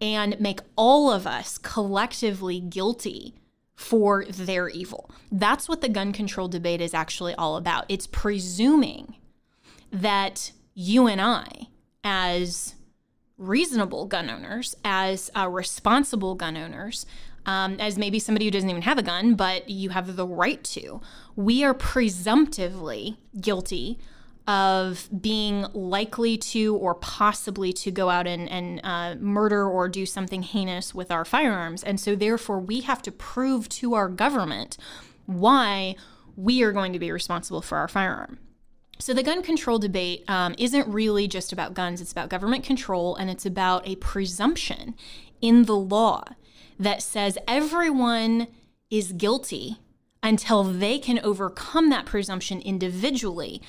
and 0.00 0.40
make 0.40 0.60
all 0.74 1.10
of 1.10 1.26
us 1.26 1.58
collectively 1.58 2.60
guilty 2.60 3.34
for 3.74 4.24
their 4.26 4.68
evil. 4.68 5.10
That's 5.32 5.68
what 5.68 5.80
the 5.80 5.88
gun 5.88 6.12
control 6.12 6.48
debate 6.48 6.80
is 6.80 6.94
actually 6.94 7.34
all 7.34 7.56
about. 7.56 7.84
It's 7.88 8.06
presuming 8.06 9.16
that 9.90 10.52
you 10.74 11.06
and 11.06 11.20
I, 11.20 11.46
as 12.02 12.74
reasonable 13.36 14.06
gun 14.06 14.30
owners, 14.30 14.76
as 14.84 15.30
uh, 15.36 15.48
responsible 15.48 16.34
gun 16.34 16.56
owners, 16.56 17.06
um, 17.46 17.78
as 17.78 17.98
maybe 17.98 18.18
somebody 18.18 18.46
who 18.46 18.50
doesn't 18.50 18.70
even 18.70 18.82
have 18.82 18.98
a 18.98 19.02
gun, 19.02 19.34
but 19.34 19.68
you 19.68 19.90
have 19.90 20.16
the 20.16 20.26
right 20.26 20.62
to, 20.64 21.00
we 21.36 21.62
are 21.64 21.74
presumptively 21.74 23.18
guilty 23.40 23.98
of 24.46 25.08
being 25.20 25.66
likely 25.72 26.36
to 26.36 26.76
or 26.76 26.94
possibly 26.94 27.72
to 27.72 27.90
go 27.90 28.10
out 28.10 28.26
and, 28.26 28.48
and 28.50 28.80
uh, 28.84 29.14
murder 29.18 29.66
or 29.66 29.88
do 29.88 30.04
something 30.04 30.42
heinous 30.42 30.94
with 30.94 31.10
our 31.10 31.24
firearms. 31.24 31.82
And 31.82 31.98
so, 31.98 32.14
therefore, 32.14 32.60
we 32.60 32.80
have 32.80 33.00
to 33.02 33.12
prove 33.12 33.68
to 33.70 33.94
our 33.94 34.08
government 34.08 34.76
why 35.26 35.96
we 36.36 36.62
are 36.62 36.72
going 36.72 36.92
to 36.92 36.98
be 36.98 37.10
responsible 37.10 37.62
for 37.62 37.78
our 37.78 37.88
firearm. 37.88 38.38
So, 38.98 39.14
the 39.14 39.22
gun 39.22 39.42
control 39.42 39.78
debate 39.78 40.24
um, 40.28 40.54
isn't 40.58 40.86
really 40.88 41.26
just 41.26 41.52
about 41.52 41.74
guns, 41.74 42.00
it's 42.00 42.12
about 42.12 42.28
government 42.28 42.64
control 42.64 43.16
and 43.16 43.30
it's 43.30 43.46
about 43.46 43.88
a 43.88 43.96
presumption 43.96 44.94
in 45.40 45.64
the 45.64 45.76
law 45.76 46.24
that 46.78 47.02
says 47.02 47.38
everyone 47.48 48.48
is 48.90 49.12
guilty 49.12 49.78
until 50.22 50.64
they 50.64 50.98
can 50.98 51.18
overcome 51.20 51.90
that 51.90 52.06
presumption 52.06 52.60
individually 52.60 53.60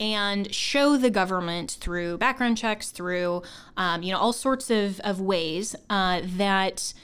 and 0.00 0.52
show 0.54 0.96
the 0.96 1.10
government 1.10 1.76
through 1.80 2.18
background 2.18 2.58
checks, 2.58 2.90
through 2.90 3.42
um, 3.76 4.02
you 4.02 4.12
know 4.12 4.18
all 4.18 4.32
sorts 4.32 4.70
of, 4.70 5.00
of 5.00 5.20
ways 5.20 5.76
uh, 5.90 6.20
that 6.24 6.94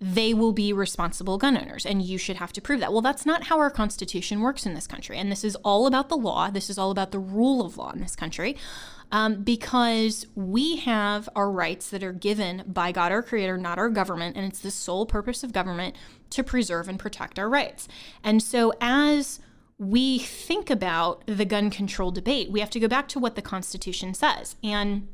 they 0.00 0.34
will 0.34 0.52
be 0.52 0.72
responsible 0.72 1.38
gun 1.38 1.56
owners 1.56 1.86
and 1.86 2.02
you 2.02 2.18
should 2.18 2.36
have 2.36 2.52
to 2.52 2.60
prove 2.60 2.80
that. 2.80 2.92
Well, 2.92 3.00
that's 3.00 3.24
not 3.24 3.44
how 3.44 3.58
our 3.58 3.70
Constitution 3.70 4.40
works 4.40 4.66
in 4.66 4.74
this 4.74 4.86
country. 4.86 5.16
And 5.16 5.32
this 5.32 5.44
is 5.44 5.56
all 5.56 5.86
about 5.86 6.10
the 6.10 6.16
law. 6.16 6.50
This 6.50 6.68
is 6.68 6.76
all 6.76 6.90
about 6.90 7.10
the 7.10 7.18
rule 7.18 7.64
of 7.64 7.78
law 7.78 7.90
in 7.92 8.00
this 8.00 8.14
country. 8.14 8.56
Um, 9.12 9.42
because 9.42 10.26
we 10.34 10.76
have 10.76 11.28
our 11.36 11.50
rights 11.50 11.88
that 11.90 12.02
are 12.02 12.12
given 12.12 12.64
by 12.66 12.90
God, 12.90 13.12
our 13.12 13.22
Creator, 13.22 13.56
not 13.56 13.78
our 13.78 13.88
government. 13.88 14.36
And 14.36 14.44
it's 14.44 14.58
the 14.58 14.70
sole 14.70 15.06
purpose 15.06 15.42
of 15.42 15.52
government 15.52 15.94
to 16.30 16.42
preserve 16.42 16.88
and 16.88 16.98
protect 16.98 17.38
our 17.38 17.48
rights. 17.48 17.86
And 18.22 18.42
so, 18.42 18.72
as 18.80 19.40
we 19.78 20.18
think 20.18 20.70
about 20.70 21.22
the 21.26 21.44
gun 21.44 21.70
control 21.70 22.10
debate, 22.10 22.50
we 22.50 22.60
have 22.60 22.70
to 22.70 22.80
go 22.80 22.88
back 22.88 23.08
to 23.08 23.18
what 23.18 23.34
the 23.34 23.42
Constitution 23.42 24.14
says. 24.14 24.56
And 24.62 25.08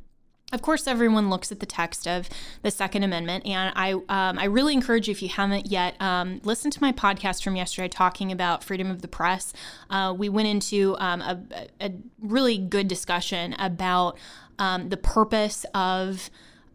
of 0.53 0.63
course, 0.63 0.87
everyone 0.87 1.31
looks 1.31 1.53
at 1.53 1.61
the 1.61 1.67
text 1.67 2.09
of 2.09 2.29
the 2.63 2.71
Second 2.71 3.05
Amendment, 3.05 3.47
and 3.47 3.73
I 3.77 3.93
um, 3.93 4.39
I 4.39 4.45
really 4.47 4.73
encourage 4.75 5.07
you 5.07 5.13
if 5.13 5.23
you 5.23 5.29
haven't 5.29 5.71
yet, 5.71 6.01
um, 6.03 6.41
listen 6.43 6.71
to 6.73 6.81
my 6.81 6.91
podcast 6.93 7.45
from 7.45 7.55
yesterday 7.55 7.89
talking 7.89 8.33
about 8.33 8.65
freedom 8.65 8.91
of 8.91 9.01
the 9.01 9.09
press. 9.09 9.53
Uh, 9.89 10.13
we 10.17 10.29
went 10.29 10.49
into 10.49 10.97
um, 10.99 11.21
a, 11.21 11.41
a, 11.81 11.93
really 12.21 12.59
good 12.59 12.89
discussion 12.89 13.55
about 13.61 14.19
um, 14.59 14.89
the 14.89 14.97
purpose 14.97 15.65
of 15.73 16.31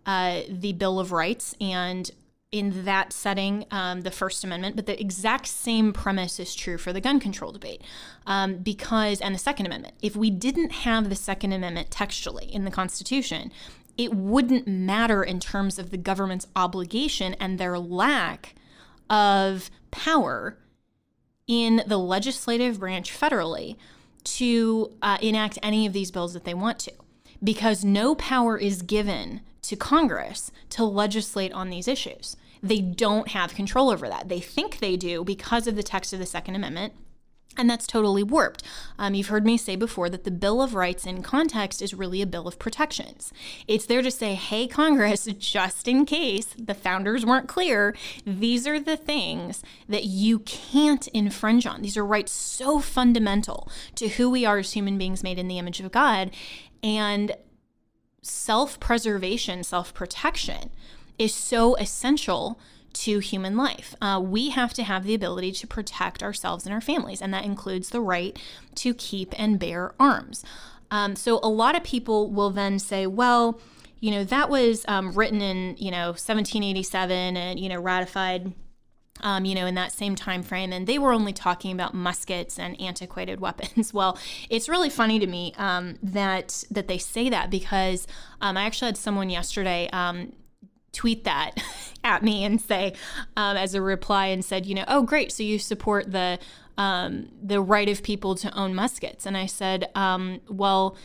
uh, 0.05 0.41
the 0.49 0.71
Bill 0.73 0.99
of 0.99 1.11
Rights 1.11 1.53
and 1.59 2.09
in 2.55 2.85
that 2.85 3.12
setting, 3.12 3.65
um, 3.69 4.01
the 4.01 4.12
First 4.12 4.45
Amendment, 4.45 4.77
but 4.77 4.85
the 4.85 4.97
exact 4.97 5.45
same 5.45 5.91
premise 5.91 6.39
is 6.39 6.55
true 6.55 6.77
for 6.77 6.93
the 6.93 7.01
gun 7.01 7.19
control 7.19 7.51
debate. 7.51 7.81
Um, 8.25 8.59
because, 8.59 9.19
and 9.19 9.35
the 9.35 9.39
Second 9.39 9.65
Amendment, 9.65 9.95
if 10.01 10.15
we 10.15 10.29
didn't 10.29 10.71
have 10.71 11.09
the 11.09 11.17
Second 11.17 11.51
Amendment 11.51 11.91
textually 11.91 12.45
in 12.45 12.63
the 12.63 12.71
Constitution, 12.71 13.51
it 13.97 14.13
wouldn't 14.13 14.69
matter 14.69 15.21
in 15.21 15.41
terms 15.41 15.77
of 15.77 15.91
the 15.91 15.97
government's 15.97 16.47
obligation 16.55 17.33
and 17.41 17.59
their 17.59 17.77
lack 17.77 18.55
of 19.09 19.69
power 19.91 20.57
in 21.47 21.83
the 21.85 22.00
legislative 22.00 22.79
branch 22.79 23.12
federally 23.12 23.75
to 24.24 24.93
uh, 25.01 25.17
enact 25.21 25.59
any 25.62 25.85
of 25.85 25.91
these 25.91 26.09
bills 26.09 26.31
that 26.31 26.45
they 26.45 26.53
want 26.53 26.79
to. 26.79 26.93
Because 27.43 27.83
no 27.83 28.15
power 28.15 28.57
is 28.57 28.81
given 28.81 29.41
to 29.63 29.75
Congress 29.75 30.51
to 30.69 30.85
legislate 30.85 31.51
on 31.51 31.69
these 31.69 31.89
issues. 31.89 32.38
They 32.65 32.81
don't 32.81 33.27
have 33.29 33.53
control 33.53 33.91
over 33.91 34.10
that. 34.10 34.27
They 34.27 34.39
think 34.39 34.79
they 34.79 34.98
do 34.98 35.24
because 35.24 35.67
of 35.67 35.75
the 35.75 35.84
text 35.84 36.13
of 36.13 36.19
the 36.19 36.25
Second 36.25 36.55
Amendment. 36.55 36.93
And 37.57 37.69
that's 37.69 37.86
totally 37.86 38.24
warped. 38.24 38.63
Um, 38.98 39.13
you've 39.13 39.27
heard 39.27 39.45
me 39.45 39.55
say 39.55 39.75
before 39.75 40.10
that 40.10 40.24
the 40.24 40.31
Bill 40.31 40.63
of 40.63 40.74
Rights 40.74 41.05
in 41.05 41.22
context 41.22 41.79
is 41.79 41.93
really 41.93 42.24
a 42.24 42.25
bill 42.25 42.48
of 42.48 42.57
protections. 42.57 43.31
It's 43.67 43.86
there 43.86 44.01
to 44.01 44.10
say, 44.10 44.34
hey, 44.34 44.67
Congress, 44.67 45.25
just 45.38 45.88
in 45.88 46.05
case 46.07 46.55
the 46.57 46.74
founders 46.74 47.24
weren't 47.24 47.48
clear, 47.48 47.95
these 48.25 48.65
are 48.65 48.79
the 48.79 48.98
things 48.98 49.62
that 49.88 50.05
you 50.05 50.39
can't 50.39 51.07
infringe 51.10 51.67
on. 51.67 51.84
These 51.84 51.98
are 51.98 52.05
rights 52.05 52.31
so 52.31 52.79
fundamental 52.79 53.72
to 53.93 54.10
who 54.10 54.29
we 54.29 54.43
are 54.43 54.57
as 54.57 54.74
human 54.74 54.98
beings 54.98 55.22
made 55.22 55.38
in 55.38 55.48
the 55.48 55.60
image 55.60 55.79
of 55.79 55.91
God. 55.91 56.31
And 56.84 57.38
self 58.24 58.79
preservation, 58.79 59.63
self 59.63 59.93
protection 59.93 60.72
is 61.17 61.34
so 61.34 61.75
essential 61.75 62.60
to 62.93 63.19
human 63.19 63.57
life. 63.57 63.95
Uh, 64.01 64.22
we 64.24 64.50
have 64.50 64.74
to 64.74 64.84
have 64.84 65.03
the 65.03 65.13
ability 65.13 65.51
to 65.51 65.67
protect 65.67 66.24
ourselves 66.24 66.65
and 66.65 66.74
our 66.74 66.81
families, 66.81 67.22
and 67.22 67.34
that 67.34 67.45
includes 67.45 67.89
the 67.89 68.01
right 68.01 68.39
to 68.75 68.93
keep 68.93 69.38
and 69.38 69.60
bear 69.60 69.93
arms. 70.00 70.43
Um, 70.91 71.15
so 71.15 71.39
a 71.43 71.50
lot 71.50 71.75
of 71.75 71.84
people 71.84 72.31
will 72.31 72.51
then 72.51 72.79
say, 72.79 73.05
well, 73.05 73.60
you 74.00 74.12
know, 74.12 74.24
that 74.24 74.50
was 74.50 74.86
um, 74.88 75.12
written 75.13 75.41
in, 75.41 75.75
you 75.77 75.91
know, 75.91 76.07
1787 76.07 77.36
and, 77.36 77.60
you 77.60 77.69
know, 77.69 77.81
ratified 77.81 78.53
um, 79.22 79.45
you 79.45 79.55
know, 79.55 79.65
in 79.65 79.75
that 79.75 79.91
same 79.91 80.15
time 80.15 80.43
frame, 80.43 80.74
and 80.74 80.88
they 80.88 81.00
were 81.00 81.13
only 81.13 81.31
talking 81.34 81.72
about 81.72 81.93
muskets 81.93 82.60
and 82.60 82.79
antiquated 82.81 83.39
weapons. 83.41 83.93
Well, 83.93 84.17
it's 84.50 84.67
really 84.67 84.89
funny 84.89 85.19
to 85.19 85.27
me 85.27 85.53
um, 85.57 85.98
that 86.03 86.63
that 86.69 86.88
they 86.88 86.98
say 86.98 87.29
that 87.29 87.50
because 87.50 88.07
um, 88.41 88.57
I 88.57 88.65
actually 88.65 88.88
had 88.88 88.98
someone 88.98 89.29
yesterday 89.29 89.89
um, 89.93 90.34
tweet 90.95 91.23
that 91.25 91.61
at 92.03 92.23
me 92.23 92.43
and 92.43 92.59
say 92.59 92.93
um, 93.37 93.57
as 93.57 93.75
a 93.75 93.81
reply 93.81 94.27
and 94.27 94.43
said, 94.43 94.65
you 94.65 94.75
know, 94.75 94.85
oh 94.87 95.03
great, 95.03 95.31
so 95.31 95.43
you 95.43 95.59
support 95.59 96.11
the 96.11 96.39
um, 96.77 97.29
the 97.41 97.61
right 97.61 97.87
of 97.87 98.03
people 98.03 98.35
to 98.35 98.53
own 98.57 98.75
muskets, 98.75 99.25
and 99.25 99.37
I 99.37 99.45
said, 99.45 99.89
well 99.95 100.97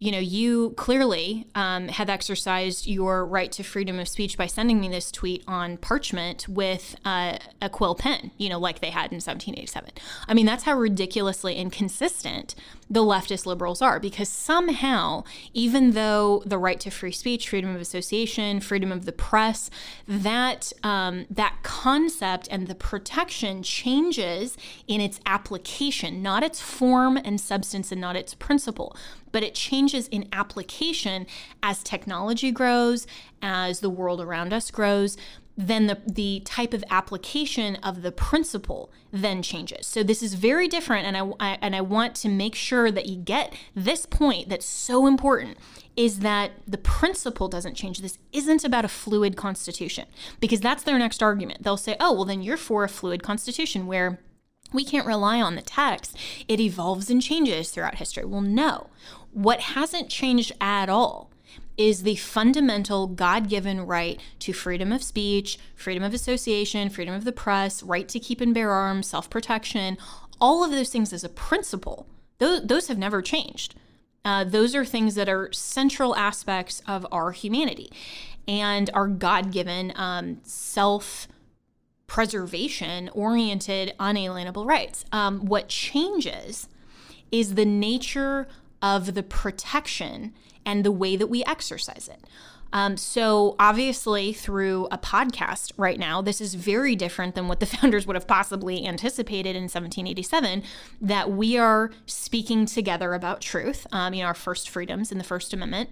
you 0.00 0.10
know, 0.10 0.18
you 0.18 0.70
clearly 0.78 1.46
um, 1.54 1.88
have 1.88 2.08
exercised 2.08 2.86
your 2.86 3.26
right 3.26 3.52
to 3.52 3.62
freedom 3.62 3.98
of 3.98 4.08
speech 4.08 4.38
by 4.38 4.46
sending 4.46 4.80
me 4.80 4.88
this 4.88 5.12
tweet 5.12 5.44
on 5.46 5.76
parchment 5.76 6.48
with 6.48 6.96
uh, 7.04 7.36
a 7.60 7.68
quill 7.68 7.94
pen, 7.94 8.30
you 8.38 8.48
know, 8.48 8.58
like 8.58 8.80
they 8.80 8.88
had 8.88 9.12
in 9.12 9.16
1787. 9.16 9.90
I 10.26 10.32
mean, 10.32 10.46
that's 10.46 10.64
how 10.64 10.78
ridiculously 10.78 11.54
inconsistent 11.54 12.54
the 12.88 13.04
leftist 13.04 13.44
liberals 13.44 13.80
are 13.82 14.00
because 14.00 14.28
somehow, 14.28 15.22
even 15.52 15.92
though 15.92 16.42
the 16.46 16.58
right 16.58 16.80
to 16.80 16.90
free 16.90 17.12
speech, 17.12 17.50
freedom 17.50 17.74
of 17.74 17.80
association, 17.80 18.58
freedom 18.58 18.90
of 18.90 19.04
the 19.04 19.12
press, 19.12 19.70
that 20.08 20.72
um, 20.82 21.26
that 21.30 21.56
concept 21.62 22.48
and 22.50 22.66
the 22.66 22.74
protection 22.74 23.62
changes 23.62 24.56
in 24.88 25.00
its 25.00 25.20
application, 25.26 26.22
not 26.22 26.42
its 26.42 26.60
form 26.60 27.18
and 27.18 27.40
substance, 27.40 27.92
and 27.92 28.00
not 28.00 28.16
its 28.16 28.34
principle, 28.34 28.96
but 29.32 29.42
it 29.42 29.54
changes 29.54 30.08
in 30.08 30.28
application 30.32 31.26
as 31.62 31.82
technology 31.82 32.50
grows, 32.50 33.06
as 33.42 33.80
the 33.80 33.90
world 33.90 34.20
around 34.20 34.52
us 34.52 34.70
grows 34.70 35.16
then 35.66 35.86
the, 35.86 35.98
the 36.06 36.40
type 36.44 36.72
of 36.72 36.82
application 36.90 37.76
of 37.76 38.02
the 38.02 38.12
principle 38.12 38.90
then 39.12 39.42
changes. 39.42 39.86
So 39.86 40.02
this 40.02 40.22
is 40.22 40.34
very 40.34 40.68
different, 40.68 41.06
and 41.06 41.16
I, 41.16 41.32
I, 41.52 41.58
and 41.60 41.76
I 41.76 41.80
want 41.80 42.14
to 42.16 42.28
make 42.28 42.54
sure 42.54 42.90
that 42.90 43.06
you 43.06 43.16
get 43.16 43.54
this 43.74 44.06
point 44.06 44.48
that's 44.48 44.66
so 44.66 45.06
important 45.06 45.58
is 45.96 46.20
that 46.20 46.52
the 46.66 46.78
principle 46.78 47.48
doesn't 47.48 47.74
change. 47.74 47.98
This 47.98 48.18
isn't 48.32 48.64
about 48.64 48.84
a 48.84 48.88
fluid 48.88 49.36
constitution 49.36 50.06
because 50.38 50.60
that's 50.60 50.82
their 50.82 50.98
next 50.98 51.22
argument. 51.22 51.62
They'll 51.62 51.76
say, 51.76 51.96
"Oh, 52.00 52.12
well 52.12 52.24
then 52.24 52.42
you're 52.42 52.56
for 52.56 52.84
a 52.84 52.88
fluid 52.88 53.22
constitution 53.22 53.86
where 53.86 54.20
we 54.72 54.84
can't 54.84 55.06
rely 55.06 55.42
on 55.42 55.56
the 55.56 55.62
text. 55.62 56.16
It 56.46 56.60
evolves 56.60 57.10
and 57.10 57.20
changes 57.20 57.70
throughout 57.70 57.96
history." 57.96 58.24
Well, 58.24 58.40
no. 58.40 58.88
What 59.32 59.60
hasn't 59.60 60.08
changed 60.08 60.52
at 60.60 60.88
all 60.88 61.30
is 61.76 62.02
the 62.02 62.16
fundamental 62.16 63.06
God 63.06 63.48
given 63.48 63.86
right 63.86 64.20
to 64.40 64.52
freedom 64.52 64.92
of 64.92 65.02
speech, 65.02 65.58
freedom 65.74 66.02
of 66.02 66.12
association, 66.12 66.90
freedom 66.90 67.14
of 67.14 67.24
the 67.24 67.32
press, 67.32 67.82
right 67.82 68.08
to 68.08 68.20
keep 68.20 68.40
and 68.40 68.52
bear 68.52 68.70
arms, 68.70 69.06
self 69.08 69.30
protection. 69.30 69.96
All 70.40 70.64
of 70.64 70.70
those 70.70 70.90
things 70.90 71.12
as 71.12 71.24
a 71.24 71.28
principle, 71.28 72.06
those, 72.38 72.66
those 72.66 72.88
have 72.88 72.98
never 72.98 73.22
changed. 73.22 73.74
Uh, 74.24 74.44
those 74.44 74.74
are 74.74 74.84
things 74.84 75.14
that 75.14 75.28
are 75.28 75.50
central 75.52 76.14
aspects 76.14 76.82
of 76.86 77.06
our 77.10 77.32
humanity 77.32 77.90
and 78.46 78.90
our 78.92 79.08
God 79.08 79.50
given 79.50 79.92
um, 79.96 80.40
self 80.42 81.28
preservation 82.06 83.08
oriented 83.14 83.94
unalienable 83.98 84.66
rights. 84.66 85.04
Um, 85.12 85.46
what 85.46 85.68
changes 85.68 86.68
is 87.30 87.54
the 87.54 87.64
nature 87.64 88.48
of 88.82 89.14
the 89.14 89.22
protection 89.22 90.34
and 90.64 90.84
the 90.84 90.92
way 90.92 91.16
that 91.16 91.28
we 91.28 91.44
exercise 91.44 92.08
it. 92.08 92.24
Um, 92.72 92.96
so, 92.96 93.56
obviously, 93.58 94.32
through 94.32 94.86
a 94.92 94.98
podcast 94.98 95.72
right 95.76 95.98
now, 95.98 96.22
this 96.22 96.40
is 96.40 96.54
very 96.54 96.94
different 96.94 97.34
than 97.34 97.48
what 97.48 97.58
the 97.58 97.66
founders 97.74 98.06
would 98.06 98.14
have 98.14 98.28
possibly 98.28 98.86
anticipated 98.86 99.56
in 99.56 99.64
1787 99.64 100.62
that 101.00 101.30
we 101.32 101.58
are 101.58 101.90
speaking 102.06 102.66
together 102.66 103.14
about 103.14 103.40
truth, 103.40 103.86
um, 103.90 104.14
you 104.14 104.22
know, 104.22 104.28
our 104.28 104.34
first 104.34 104.70
freedoms 104.70 105.10
in 105.10 105.18
the 105.18 105.24
First 105.24 105.52
Amendment 105.52 105.90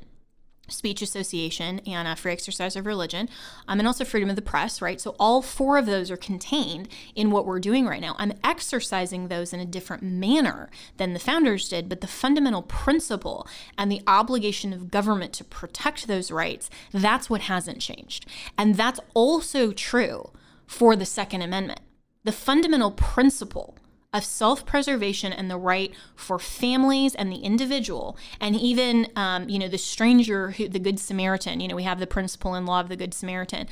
speech 0.69 1.03
association 1.03 1.81
and 1.81 2.09
a 2.09 2.17
free 2.17 2.33
exercise 2.33 2.77
of 2.77 2.87
religion 2.87 3.29
um, 3.67 3.79
and 3.79 3.87
also 3.87 4.05
freedom 4.05 4.31
of 4.31 4.37
the 4.37 4.43
press 4.43 4.81
right? 4.81 5.01
So 5.01 5.17
all 5.19 5.43
four 5.43 5.79
of 5.79 5.87
those 5.87 6.11
are 6.11 6.17
contained 6.17 6.89
in 7.15 7.31
what 7.31 7.47
we're 7.47 7.61
doing 7.61 7.87
right 7.87 8.01
now. 8.01 8.15
I'm 8.19 8.35
exercising 8.45 9.29
those 9.29 9.53
in 9.53 9.61
a 9.61 9.67
different 9.67 10.03
manner 10.03 10.71
than 10.97 11.13
the 11.13 11.19
founders 11.19 11.69
did 11.69 11.89
but 11.89 12.01
the 12.01 12.07
fundamental 12.07 12.63
principle 12.63 13.47
and 13.77 13.91
the 13.91 14.03
obligation 14.07 14.73
of 14.73 14.91
government 14.91 15.33
to 15.35 15.45
protect 15.45 16.07
those 16.07 16.31
rights 16.31 16.71
that's 16.93 17.31
what 17.31 17.43
hasn't 17.43 17.81
changed. 17.81 18.27
And 18.57 18.75
that's 18.75 19.01
also 19.15 19.73
true 19.73 20.31
for 20.67 20.97
the 20.97 21.07
second 21.07 21.43
amendment. 21.43 21.81
The 22.25 22.33
fundamental 22.33 22.91
principle 22.91 23.77
of 24.13 24.25
self 24.25 24.65
preservation 24.65 25.33
and 25.33 25.51
the 25.51 25.59
right 25.59 25.93
for 26.17 26.39
families 26.39 27.15
and 27.15 27.31
the 27.31 27.39
individual, 27.39 28.17
and 28.41 28.57
even, 28.57 29.09
um, 29.17 29.49
you 29.49 29.59
know, 29.59 29.69
the 29.69 29.79
stranger, 29.79 30.53
who, 30.53 30.69
the 30.69 30.79
Good 30.79 30.99
Samaritan. 30.99 31.61
You 31.61 31.69
know, 31.69 31.77
we 31.77 31.83
have 31.83 32.01
the 32.01 32.07
principle 32.07 32.55
in 32.55 32.65
law 32.65 32.81
of 32.81 32.89
the 32.89 32.97
Good 32.97 33.13
Samaritan, 33.13 33.69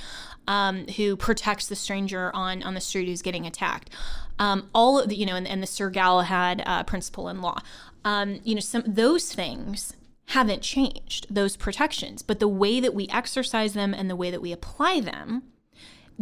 um, 0.47 0.87
who 0.97 1.17
protects 1.17 1.69
the 1.69 1.77
stranger 1.77 2.31
on, 2.35 2.63
on 2.63 2.75
the 2.75 2.81
street 2.81 3.09
who's 3.09 3.23
getting 3.23 3.47
attacked. 3.47 3.89
Um, 4.39 4.69
all 4.75 4.99
of 4.99 5.09
the, 5.09 5.17
you 5.17 5.25
know, 5.25 5.37
and, 5.37 5.49
and 5.49 5.63
the 5.63 5.67
Sir 5.67 5.89
Galahad 5.89 6.63
uh, 6.67 6.83
principle 6.83 7.29
in 7.29 7.41
law. 7.41 7.61
Um, 8.05 8.41
you 8.45 8.55
know, 8.55 8.61
some 8.61 8.85
those 8.87 9.33
things 9.33 9.97
haven't 10.31 10.61
changed, 10.61 11.27
those 11.31 11.57
protections, 11.57 12.21
but 12.21 12.41
the 12.41 12.49
way 12.49 12.79
that 12.81 12.93
we 12.93 13.09
exercise 13.09 13.73
them 13.73 13.95
and 13.95 14.11
the 14.11 14.17
way 14.17 14.31
that 14.31 14.43
we 14.43 14.53
apply 14.53 15.01
them 15.01 15.45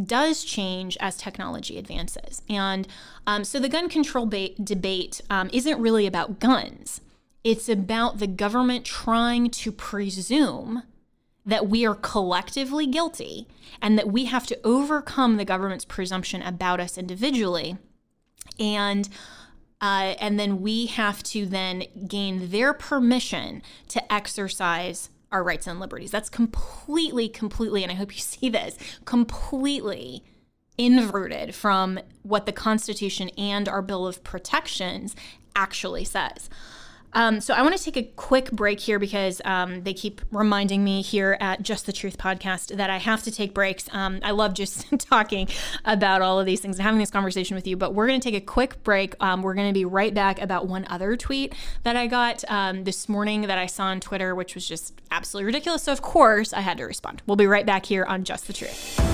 does 0.02 0.44
change 0.44 0.96
as 1.00 1.16
technology 1.16 1.78
advances. 1.78 2.42
And 2.48 2.88
um, 3.26 3.44
so 3.44 3.58
the 3.58 3.68
gun 3.68 3.88
control 3.88 4.26
ba- 4.26 4.54
debate 4.62 5.20
um, 5.30 5.50
isn't 5.52 5.80
really 5.80 6.06
about 6.06 6.40
guns, 6.40 7.00
it's 7.42 7.68
about 7.68 8.18
the 8.18 8.26
government 8.26 8.84
trying 8.84 9.50
to 9.50 9.70
presume 9.70 10.82
that 11.46 11.68
we 11.68 11.84
are 11.84 11.94
collectively 11.94 12.86
guilty 12.86 13.46
and 13.82 13.98
that 13.98 14.08
we 14.10 14.24
have 14.24 14.46
to 14.46 14.58
overcome 14.64 15.36
the 15.36 15.44
government's 15.44 15.84
presumption 15.84 16.40
about 16.40 16.80
us 16.80 16.96
individually. 16.96 17.76
And 18.58 19.08
uh, 19.80 20.14
and 20.18 20.40
then 20.40 20.62
we 20.62 20.86
have 20.86 21.22
to 21.22 21.44
then 21.44 21.84
gain 22.08 22.50
their 22.50 22.72
permission 22.72 23.60
to 23.88 24.12
exercise 24.12 25.10
our 25.34 25.42
rights 25.42 25.66
and 25.66 25.80
liberties. 25.80 26.12
That's 26.12 26.30
completely, 26.30 27.28
completely, 27.28 27.82
and 27.82 27.92
I 27.92 27.96
hope 27.96 28.14
you 28.14 28.20
see 28.22 28.48
this, 28.48 28.78
completely 29.04 30.24
inverted 30.78 31.54
from 31.54 32.00
what 32.22 32.46
the 32.46 32.52
Constitution 32.52 33.28
and 33.36 33.68
our 33.68 33.82
Bill 33.82 34.06
of 34.06 34.24
Protections 34.24 35.14
actually 35.54 36.04
says. 36.04 36.48
Um, 37.14 37.40
so 37.40 37.54
I 37.54 37.62
want 37.62 37.76
to 37.76 37.82
take 37.82 37.96
a 37.96 38.02
quick 38.02 38.50
break 38.50 38.80
here 38.80 38.98
because 38.98 39.40
um, 39.44 39.82
they 39.82 39.94
keep 39.94 40.20
reminding 40.30 40.82
me 40.82 41.02
here 41.02 41.36
at 41.40 41.62
Just 41.62 41.86
the 41.86 41.92
Truth 41.92 42.18
podcast 42.18 42.76
that 42.76 42.90
I 42.90 42.98
have 42.98 43.22
to 43.22 43.30
take 43.30 43.54
breaks. 43.54 43.88
Um, 43.92 44.20
I 44.22 44.32
love 44.32 44.54
just 44.54 44.86
talking 44.98 45.48
about 45.84 46.22
all 46.22 46.40
of 46.40 46.46
these 46.46 46.60
things 46.60 46.76
and 46.76 46.84
having 46.84 46.98
this 46.98 47.10
conversation 47.10 47.54
with 47.54 47.66
you, 47.66 47.76
but 47.76 47.94
we're 47.94 48.06
going 48.06 48.20
to 48.20 48.30
take 48.30 48.40
a 48.40 48.44
quick 48.44 48.82
break. 48.82 49.14
Um, 49.20 49.42
we're 49.42 49.54
going 49.54 49.68
to 49.68 49.74
be 49.74 49.84
right 49.84 50.12
back 50.12 50.40
about 50.40 50.66
one 50.66 50.86
other 50.90 51.16
tweet 51.16 51.54
that 51.84 51.96
I 51.96 52.06
got 52.06 52.44
um, 52.48 52.84
this 52.84 53.08
morning 53.08 53.42
that 53.42 53.58
I 53.58 53.66
saw 53.66 53.84
on 53.84 54.00
Twitter, 54.00 54.34
which 54.34 54.54
was 54.54 54.66
just 54.66 55.00
absolutely 55.10 55.46
ridiculous. 55.46 55.82
So, 55.82 55.92
of 55.92 56.02
course, 56.02 56.52
I 56.52 56.60
had 56.60 56.78
to 56.78 56.84
respond. 56.84 57.22
We'll 57.26 57.36
be 57.36 57.46
right 57.46 57.66
back 57.66 57.86
here 57.86 58.04
on 58.04 58.24
Just 58.24 58.46
the 58.46 58.52
Truth. 58.52 59.13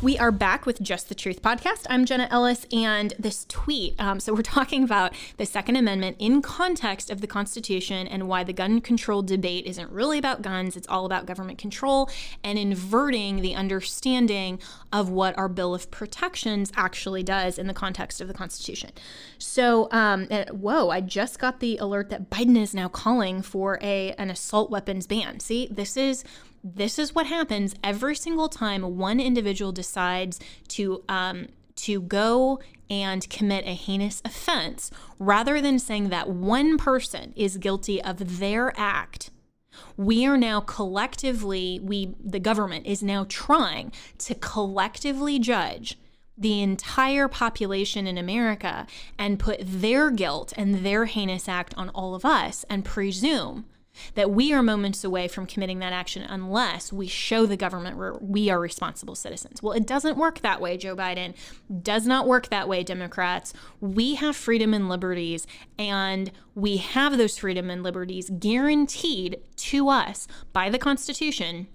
We 0.00 0.16
are 0.16 0.30
back 0.30 0.64
with 0.64 0.80
Just 0.80 1.08
the 1.08 1.14
Truth 1.16 1.42
podcast. 1.42 1.84
I'm 1.90 2.04
Jenna 2.04 2.28
Ellis, 2.30 2.66
and 2.70 3.12
this 3.18 3.44
tweet. 3.48 3.96
Um, 3.98 4.20
so, 4.20 4.32
we're 4.32 4.42
talking 4.42 4.84
about 4.84 5.12
the 5.38 5.44
Second 5.44 5.74
Amendment 5.74 6.18
in 6.20 6.40
context 6.40 7.10
of 7.10 7.20
the 7.20 7.26
Constitution 7.26 8.06
and 8.06 8.28
why 8.28 8.44
the 8.44 8.52
gun 8.52 8.80
control 8.80 9.22
debate 9.22 9.66
isn't 9.66 9.90
really 9.90 10.16
about 10.16 10.40
guns. 10.40 10.76
It's 10.76 10.86
all 10.86 11.04
about 11.04 11.26
government 11.26 11.58
control 11.58 12.08
and 12.44 12.60
inverting 12.60 13.42
the 13.42 13.56
understanding 13.56 14.60
of 14.92 15.10
what 15.10 15.36
our 15.36 15.48
Bill 15.48 15.74
of 15.74 15.90
Protections 15.90 16.70
actually 16.76 17.24
does 17.24 17.58
in 17.58 17.66
the 17.66 17.74
context 17.74 18.20
of 18.20 18.28
the 18.28 18.34
Constitution. 18.34 18.90
So, 19.38 19.88
um, 19.90 20.28
whoa, 20.28 20.90
I 20.90 21.00
just 21.00 21.40
got 21.40 21.58
the 21.58 21.76
alert 21.78 22.08
that 22.10 22.30
Biden 22.30 22.56
is 22.56 22.72
now 22.72 22.86
calling 22.86 23.42
for 23.42 23.80
a 23.82 24.12
an 24.12 24.30
assault 24.30 24.70
weapons 24.70 25.08
ban. 25.08 25.40
See, 25.40 25.66
this 25.72 25.96
is 25.96 26.22
this 26.62 26.98
is 26.98 27.14
what 27.14 27.26
happens 27.26 27.74
every 27.82 28.16
single 28.16 28.48
time 28.48 28.96
one 28.96 29.20
individual 29.20 29.72
decides 29.72 30.40
to 30.68 31.02
um, 31.08 31.48
to 31.76 32.00
go 32.00 32.60
and 32.90 33.28
commit 33.30 33.64
a 33.66 33.74
heinous 33.74 34.20
offense, 34.24 34.90
rather 35.18 35.60
than 35.60 35.78
saying 35.78 36.08
that 36.08 36.28
one 36.28 36.76
person 36.76 37.32
is 37.36 37.56
guilty 37.56 38.02
of 38.02 38.38
their 38.38 38.72
act. 38.76 39.30
We 39.96 40.26
are 40.26 40.36
now 40.36 40.60
collectively, 40.60 41.78
we 41.80 42.14
the 42.22 42.40
government 42.40 42.86
is 42.86 43.02
now 43.02 43.26
trying 43.28 43.92
to 44.18 44.34
collectively 44.34 45.38
judge 45.38 45.98
the 46.36 46.62
entire 46.62 47.28
population 47.28 48.06
in 48.06 48.16
America 48.16 48.86
and 49.18 49.38
put 49.38 49.60
their 49.62 50.10
guilt 50.10 50.52
and 50.56 50.86
their 50.86 51.04
heinous 51.04 51.48
act 51.48 51.74
on 51.76 51.88
all 51.90 52.14
of 52.14 52.24
us 52.24 52.64
and 52.70 52.84
presume 52.84 53.66
that 54.14 54.30
we 54.30 54.52
are 54.52 54.62
moments 54.62 55.04
away 55.04 55.28
from 55.28 55.46
committing 55.46 55.78
that 55.80 55.92
action 55.92 56.22
unless 56.22 56.92
we 56.92 57.06
show 57.06 57.46
the 57.46 57.56
government 57.56 58.22
we 58.22 58.50
are 58.50 58.60
responsible 58.60 59.14
citizens. 59.14 59.62
Well, 59.62 59.72
it 59.72 59.86
doesn't 59.86 60.16
work 60.16 60.40
that 60.40 60.60
way, 60.60 60.76
Joe 60.76 60.96
Biden. 60.96 61.34
Does 61.82 62.06
not 62.06 62.26
work 62.26 62.48
that 62.48 62.68
way, 62.68 62.82
Democrats. 62.82 63.52
We 63.80 64.14
have 64.16 64.36
freedom 64.36 64.74
and 64.74 64.88
liberties, 64.88 65.46
and 65.78 66.30
we 66.54 66.78
have 66.78 67.18
those 67.18 67.38
freedom 67.38 67.70
and 67.70 67.82
liberties 67.82 68.30
guaranteed 68.38 69.40
to 69.56 69.88
us 69.88 70.26
by 70.52 70.70
the 70.70 70.78
Constitution, 70.78 71.68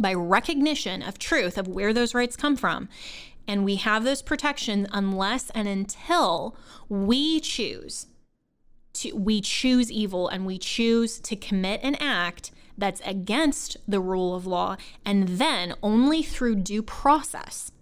by 0.00 0.14
recognition 0.14 1.02
of 1.02 1.18
truth 1.18 1.58
of 1.58 1.68
where 1.68 1.92
those 1.92 2.14
rights 2.14 2.36
come 2.36 2.56
from. 2.56 2.88
And 3.48 3.64
we 3.64 3.76
have 3.76 4.04
those 4.04 4.22
protections 4.22 4.88
unless 4.92 5.50
and 5.50 5.68
until 5.68 6.56
we 6.88 7.40
choose 7.40 8.06
to, 9.00 9.12
we 9.12 9.40
choose 9.40 9.90
evil 9.90 10.28
and 10.28 10.46
we 10.46 10.58
choose 10.58 11.18
to 11.20 11.36
commit 11.36 11.80
an 11.82 11.96
act 11.96 12.50
that's 12.78 13.00
against 13.04 13.76
the 13.88 14.00
rule 14.00 14.34
of 14.34 14.46
law, 14.46 14.76
and 15.04 15.28
then 15.28 15.74
only 15.82 16.22
through 16.22 16.56
due 16.56 16.82
process 16.82 17.72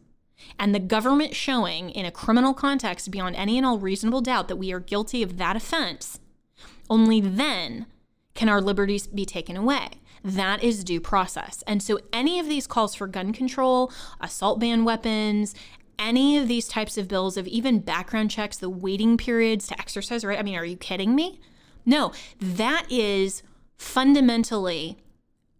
and 0.59 0.75
the 0.75 0.81
government 0.81 1.35
showing 1.35 1.91
in 1.91 2.07
a 2.07 2.11
criminal 2.11 2.55
context 2.55 3.11
beyond 3.11 3.37
any 3.37 3.57
and 3.57 3.67
all 3.67 3.79
reasonable 3.79 4.21
doubt 4.21 4.49
that 4.49 4.57
we 4.57 4.73
are 4.73 4.81
guilty 4.81 5.23
of 5.23 5.37
that 5.39 5.57
offense, 5.57 6.21
only 6.89 7.21
then 7.21 7.87
can 8.35 8.49
our 8.49 8.61
liberties 8.61 9.07
be 9.07 9.25
taken 9.25 9.57
away. 9.57 9.89
That 10.23 10.63
is 10.63 10.85
due 10.85 11.01
process. 11.01 11.63
And 11.67 11.83
so, 11.83 11.99
any 12.13 12.39
of 12.39 12.49
these 12.49 12.67
calls 12.67 12.95
for 12.95 13.07
gun 13.07 13.33
control, 13.33 13.93
assault 14.21 14.59
ban 14.59 14.85
weapons, 14.85 15.55
any 15.99 16.39
of 16.39 16.49
these 16.49 16.69
types 16.69 16.99
of 16.99 17.09
bills 17.09 17.37
of 17.37 17.47
even 17.47 17.81
background 17.81 18.31
checks, 18.31 18.57
the 18.57 18.71
waiting 18.71 19.17
periods 19.17 19.67
to 19.69 19.79
exercise, 19.79 20.25
right? 20.25 20.39
I 20.39 20.43
mean, 20.43 20.57
are 20.57 20.65
you 20.65 20.77
kidding 20.77 21.15
me? 21.15 21.41
No, 21.87 22.13
that 22.41 22.87
is 22.91 23.43
fundamentally 23.77 24.99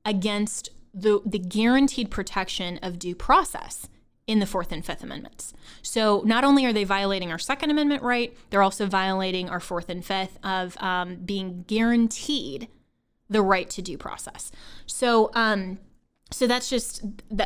against 0.05 0.71
the, 0.93 1.21
the 1.25 1.39
guaranteed 1.39 2.11
protection 2.11 2.79
of 2.83 2.99
due 2.99 3.15
process 3.15 3.89
in 4.27 4.39
the 4.39 4.47
Fourth 4.47 4.73
and 4.73 4.85
Fifth 4.85 5.03
Amendments. 5.03 5.53
So 5.83 6.23
not 6.25 6.45
only 6.45 6.65
are 6.65 6.73
they 6.73 6.85
violating 6.85 7.31
our 7.31 7.39
Second 7.39 7.71
Amendment 7.71 8.03
right, 8.03 8.35
they're 8.51 8.63
also 8.63 8.87
violating 8.87 9.51
our 9.51 9.61
Fourth 9.61 9.91
and 9.91 10.05
Fifth 10.05 10.39
of 10.43 10.77
um, 10.81 11.17
being 11.17 11.65
guaranteed 11.67 12.69
the 13.29 13.43
right 13.43 13.69
to 13.71 13.83
due 13.83 13.99
process. 13.99 14.51
So, 14.87 15.31
um, 15.35 15.79
so 16.35 16.47
that's 16.47 16.69
just 16.69 17.05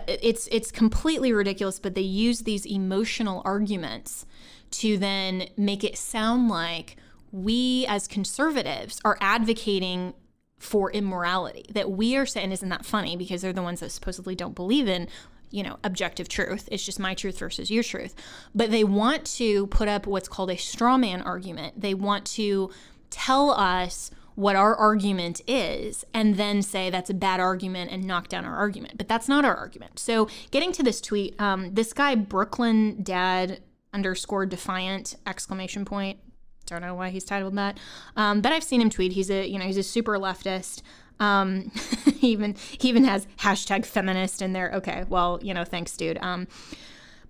it's 0.08 0.48
it's 0.50 0.70
completely 0.70 1.32
ridiculous 1.32 1.78
but 1.78 1.94
they 1.94 2.00
use 2.00 2.40
these 2.40 2.66
emotional 2.66 3.42
arguments 3.44 4.26
to 4.70 4.98
then 4.98 5.48
make 5.56 5.84
it 5.84 5.96
sound 5.96 6.48
like 6.48 6.96
we 7.32 7.84
as 7.88 8.06
conservatives 8.06 9.00
are 9.04 9.18
advocating 9.20 10.14
for 10.58 10.90
immorality 10.90 11.64
that 11.70 11.90
we 11.90 12.16
are 12.16 12.26
saying 12.26 12.52
isn't 12.52 12.68
that 12.68 12.84
funny? 12.84 13.16
Because 13.16 13.42
they're 13.42 13.52
the 13.52 13.62
ones 13.62 13.80
that 13.80 13.90
supposedly 13.90 14.34
don't 14.34 14.54
believe 14.54 14.88
in 14.88 15.08
you 15.50 15.62
know 15.62 15.78
objective 15.84 16.28
truth. 16.28 16.68
It's 16.70 16.84
just 16.84 16.98
my 16.98 17.14
truth 17.14 17.38
versus 17.38 17.70
your 17.70 17.82
truth. 17.82 18.14
But 18.54 18.70
they 18.70 18.84
want 18.84 19.24
to 19.36 19.66
put 19.68 19.88
up 19.88 20.06
what's 20.06 20.28
called 20.28 20.50
a 20.50 20.56
straw 20.56 20.98
man 20.98 21.22
argument. 21.22 21.80
They 21.80 21.94
want 21.94 22.26
to 22.26 22.70
tell 23.10 23.50
us 23.50 24.10
what 24.38 24.54
our 24.54 24.76
argument 24.76 25.40
is 25.48 26.04
and 26.14 26.36
then 26.36 26.62
say 26.62 26.90
that's 26.90 27.10
a 27.10 27.14
bad 27.14 27.40
argument 27.40 27.90
and 27.90 28.04
knock 28.04 28.28
down 28.28 28.44
our 28.44 28.54
argument. 28.54 28.96
But 28.96 29.08
that's 29.08 29.26
not 29.26 29.44
our 29.44 29.56
argument. 29.56 29.98
So, 29.98 30.28
getting 30.52 30.70
to 30.72 30.82
this 30.84 31.00
tweet, 31.00 31.34
um, 31.40 31.74
this 31.74 31.92
guy, 31.92 32.14
Brooklyn 32.14 33.02
Dad 33.02 33.60
underscore 33.92 34.46
defiant 34.46 35.16
exclamation 35.26 35.84
point. 35.84 36.20
Don't 36.66 36.82
know 36.82 36.94
why 36.94 37.10
he's 37.10 37.24
titled 37.24 37.56
that. 37.56 37.78
Um, 38.14 38.40
but 38.40 38.52
I've 38.52 38.62
seen 38.62 38.80
him 38.80 38.90
tweet. 38.90 39.10
He's 39.10 39.28
a, 39.28 39.44
you 39.44 39.58
know, 39.58 39.64
he's 39.64 39.76
a 39.76 39.82
super 39.82 40.20
leftist. 40.20 40.82
Um, 41.18 41.72
he 42.18 42.28
even 42.28 42.54
he 42.78 42.88
even 42.90 43.02
has 43.06 43.26
hashtag 43.38 43.84
feminist 43.86 44.40
in 44.40 44.52
there. 44.52 44.70
Okay, 44.72 45.04
well, 45.08 45.40
you 45.42 45.52
know, 45.52 45.64
thanks, 45.64 45.96
dude. 45.96 46.18
Um, 46.22 46.46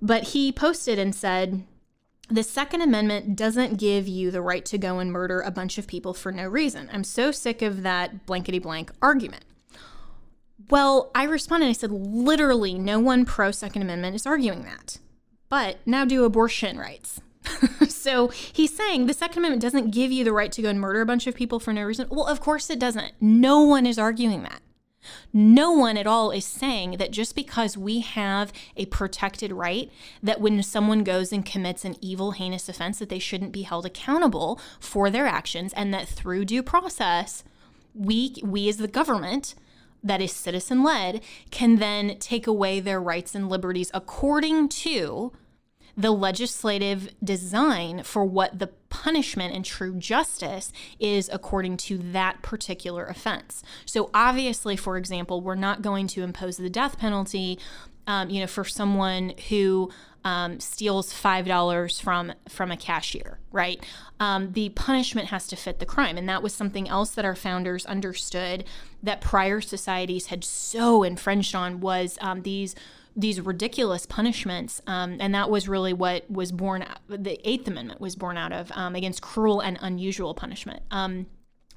but 0.03 0.25
he 0.25 0.53
posted 0.53 0.99
and 0.99 1.15
said, 1.15 1.65
the 2.29 2.43
Second 2.43 2.83
Amendment 2.83 3.37
doesn't 3.37 3.79
give 3.79 4.07
you 4.07 4.31
the 4.31 4.43
right 4.43 4.65
to 4.67 4.79
go 4.79 4.99
and 4.99 5.11
murder 5.11 5.41
a 5.41 5.51
bunch 5.51 5.79
of 5.79 5.87
people 5.87 6.13
for 6.13 6.31
no 6.31 6.47
reason. 6.47 6.89
I'm 6.93 7.05
so 7.05 7.31
sick 7.31 7.63
of 7.63 7.83
that 7.83 8.27
blankety 8.27 8.59
blank 8.59 8.93
argument. 9.01 9.45
Well, 10.71 11.11
I 11.15 11.25
responded, 11.25 11.69
I 11.69 11.73
said, 11.73 11.91
literally, 11.91 12.75
no 12.75 12.99
one 13.01 13.25
pro 13.25 13.51
Second 13.51 13.83
Amendment 13.83 14.15
is 14.17 14.27
arguing 14.27 14.65
that. 14.65 14.99
But 15.49 15.79
now 15.87 16.05
do 16.05 16.25
abortion 16.25 16.77
rights. 16.77 17.21
so 17.89 18.29
he's 18.29 18.77
saying 18.77 19.07
the 19.07 19.15
Second 19.15 19.39
Amendment 19.39 19.63
doesn't 19.63 19.91
give 19.91 20.13
you 20.13 20.25
the 20.25 20.33
right 20.33 20.53
to 20.53 20.61
go 20.61 20.69
and 20.69 20.79
murder 20.79 21.01
a 21.01 21.07
bunch 21.07 21.27
of 21.27 21.35
people 21.35 21.59
for 21.59 21.73
no 21.73 21.83
reason. 21.83 22.09
Well, 22.11 22.27
of 22.27 22.41
course 22.41 22.69
it 22.69 22.79
doesn't. 22.79 23.13
No 23.21 23.63
one 23.63 23.87
is 23.87 23.99
arguing 23.99 24.43
that. 24.43 24.61
No 25.33 25.73
one 25.73 25.97
at 25.97 26.07
all 26.07 26.31
is 26.31 26.45
saying 26.45 26.93
that 26.99 27.11
just 27.11 27.35
because 27.35 27.77
we 27.77 28.01
have 28.01 28.53
a 28.77 28.87
protected 28.87 29.53
right, 29.53 29.91
that 30.23 30.41
when 30.41 30.63
someone 30.63 31.05
goes 31.05 31.33
and 31.33 31.45
commits 31.45 31.85
an 31.85 31.97
evil, 32.01 32.33
heinous 32.33 32.69
offense, 32.69 32.99
that 32.99 33.09
they 33.09 33.19
shouldn't 33.19 33.53
be 33.53 33.63
held 33.63 33.87
accountable 33.87 34.61
for 34.81 35.11
their 35.11 35.27
actions, 35.27 35.73
and 35.75 35.93
that 35.93 36.09
through 36.09 36.45
due 36.45 36.63
process, 36.63 37.45
we, 37.95 38.37
we 38.43 38.69
as 38.69 38.77
the 38.77 38.89
government, 38.89 39.55
that 40.03 40.21
is 40.21 40.33
citizen 40.33 40.83
led, 40.83 41.21
can 41.51 41.77
then 41.77 42.17
take 42.19 42.47
away 42.47 42.81
their 42.81 43.01
rights 43.01 43.35
and 43.35 43.49
liberties 43.49 43.91
according 43.93 44.69
to 44.69 45.33
the 45.99 46.13
legislative 46.13 47.13
design 47.23 48.05
for 48.05 48.25
what 48.25 48.61
the 48.61 48.69
punishment 48.89 49.53
and 49.53 49.65
true 49.65 49.97
justice 49.97 50.73
is 51.01 51.29
according 51.33 51.77
to 51.77 51.99
that 51.99 52.41
particular 52.41 53.05
offense. 53.05 53.65
So, 53.85 54.09
obviously, 54.15 54.77
for 54.77 54.97
example, 54.97 55.41
we're 55.41 55.57
not 55.57 55.83
going 55.83 56.07
to 56.09 56.23
impose 56.23 56.57
the 56.57 56.71
death 56.71 56.99
penalty. 56.99 57.59
Um, 58.07 58.31
you 58.31 58.41
know, 58.41 58.47
for 58.47 58.65
someone 58.65 59.35
who 59.51 59.91
um, 60.25 60.61
steals 60.61 61.13
five 61.13 61.47
dollars 61.47 62.01
from 62.01 62.33
from 62.49 62.71
a 62.71 62.77
cashier, 62.77 63.39
right? 63.53 63.85
Um, 64.19 64.53
the 64.53 64.71
punishment 64.71 65.29
has 65.29 65.47
to 65.49 65.57
fit 65.57 65.79
the 65.79 65.85
crime, 65.85 66.17
and 66.17 66.29
that 66.29 66.43
was 66.43 66.55
something 66.55 66.89
else 66.89 67.11
that 67.11 67.27
our 67.27 67.35
founders 67.35 67.85
understood 67.85 68.65
that 69.03 69.21
prior 69.21 69.61
societies 69.61 70.27
had 70.29 70.43
so 70.43 71.03
infringed 71.03 71.55
on 71.55 71.81
was 71.81 72.17
um, 72.23 72.43
these 72.43 72.75
these 73.17 73.41
ridiculous 73.41 74.07
punishments, 74.07 74.81
um, 74.87 75.17
and 75.21 75.35
that 75.35 75.51
was 75.51 75.69
really 75.69 75.93
what 75.93 76.31
was 76.31 76.53
born. 76.53 76.85
The 77.09 77.39
Eighth 77.49 77.67
Amendment 77.67 78.01
was 78.01 78.17
born 78.17 78.37
out 78.37 78.53
of 78.53 78.71
um, 78.75 78.95
against 78.95 79.23
cruel 79.23 79.61
and 79.61 79.79
unusual 79.81 80.35
punishment. 80.35 80.83
Um, 80.91 81.27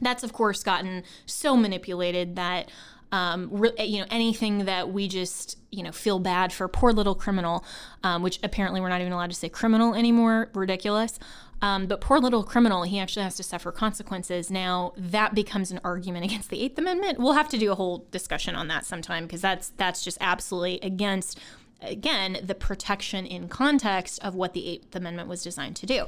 that's 0.02 0.24
of 0.24 0.34
course 0.34 0.64
gotten 0.64 1.04
so 1.26 1.56
manipulated 1.56 2.36
that 2.36 2.70
um, 3.12 3.50
re- 3.52 3.74
you 3.80 4.00
know 4.00 4.08
anything 4.10 4.66
that 4.66 4.92
we 4.92 5.08
just 5.08 5.58
you 5.72 5.84
know 5.84 5.92
feel 5.92 6.20
bad 6.20 6.54
for 6.54 6.68
poor 6.68 6.92
little 6.92 7.16
criminal, 7.16 7.66
um, 8.04 8.24
which 8.24 8.40
apparently 8.44 8.82
we're 8.82 8.90
not 8.90 9.02
even 9.02 9.14
allowed 9.14 9.32
to 9.32 9.36
say 9.36 9.50
criminal 9.50 9.94
anymore. 9.96 10.50
Ridiculous. 10.54 11.20
Um, 11.64 11.86
but 11.86 12.02
poor 12.02 12.18
little 12.20 12.44
criminal, 12.44 12.84
he 12.84 12.98
actually 12.98 13.24
has 13.24 13.36
to 13.36 13.44
suffer 13.44 13.72
consequences. 13.72 14.50
Now 14.50 14.94
that 14.98 15.36
becomes 15.36 15.72
an 15.72 15.80
argument 15.84 16.26
against 16.32 16.50
the 16.50 16.62
Eighth 16.62 16.78
Amendment. 16.78 17.20
We'll 17.20 17.34
have 17.34 17.50
to 17.50 17.58
do 17.58 17.72
a 17.72 17.76
whole 17.76 18.08
discussion 18.12 18.56
on 18.56 18.68
that 18.70 18.86
sometime 18.86 19.26
because 19.26 19.42
that's 19.42 19.70
that's 19.78 20.04
just 20.04 20.18
absolutely 20.22 20.80
against 20.82 21.40
again 21.82 22.38
the 22.44 22.56
protection 22.56 23.26
in 23.26 23.48
context 23.48 24.20
of 24.24 24.36
what 24.36 24.54
the 24.54 24.68
Eighth 24.68 24.96
Amendment 24.96 25.28
was 25.28 25.44
designed 25.44 25.76
to 25.78 25.86
do. 25.86 26.06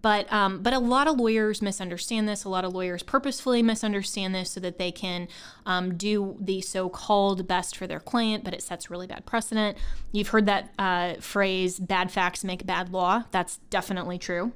But 0.00 0.32
um, 0.32 0.62
but 0.62 0.72
a 0.72 0.78
lot 0.78 1.08
of 1.08 1.18
lawyers 1.18 1.60
misunderstand 1.62 2.28
this. 2.28 2.44
A 2.44 2.48
lot 2.48 2.64
of 2.64 2.72
lawyers 2.74 3.02
purposefully 3.02 3.62
misunderstand 3.62 4.34
this 4.34 4.50
so 4.50 4.60
that 4.60 4.78
they 4.78 4.92
can 4.92 5.28
um, 5.64 5.96
do 5.96 6.36
the 6.40 6.60
so-called 6.60 7.46
best 7.46 7.76
for 7.76 7.86
their 7.86 8.00
client, 8.00 8.44
but 8.44 8.54
it 8.54 8.62
sets 8.62 8.90
really 8.90 9.06
bad 9.06 9.26
precedent. 9.26 9.76
You've 10.12 10.28
heard 10.28 10.46
that 10.46 10.72
uh, 10.78 11.14
phrase 11.20 11.78
"bad 11.78 12.10
facts 12.10 12.44
make 12.44 12.66
bad 12.66 12.92
law." 12.92 13.24
That's 13.30 13.58
definitely 13.70 14.18
true. 14.18 14.52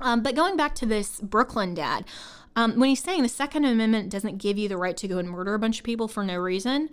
Um, 0.00 0.22
but 0.22 0.34
going 0.34 0.56
back 0.56 0.74
to 0.76 0.86
this 0.86 1.20
Brooklyn 1.20 1.72
dad, 1.74 2.04
um, 2.56 2.78
when 2.78 2.88
he's 2.88 3.02
saying 3.02 3.22
the 3.22 3.28
Second 3.28 3.64
Amendment 3.64 4.10
doesn't 4.10 4.38
give 4.38 4.58
you 4.58 4.68
the 4.68 4.76
right 4.76 4.96
to 4.96 5.08
go 5.08 5.18
and 5.18 5.28
murder 5.28 5.54
a 5.54 5.58
bunch 5.58 5.78
of 5.78 5.84
people 5.84 6.08
for 6.08 6.24
no 6.24 6.36
reason, 6.36 6.88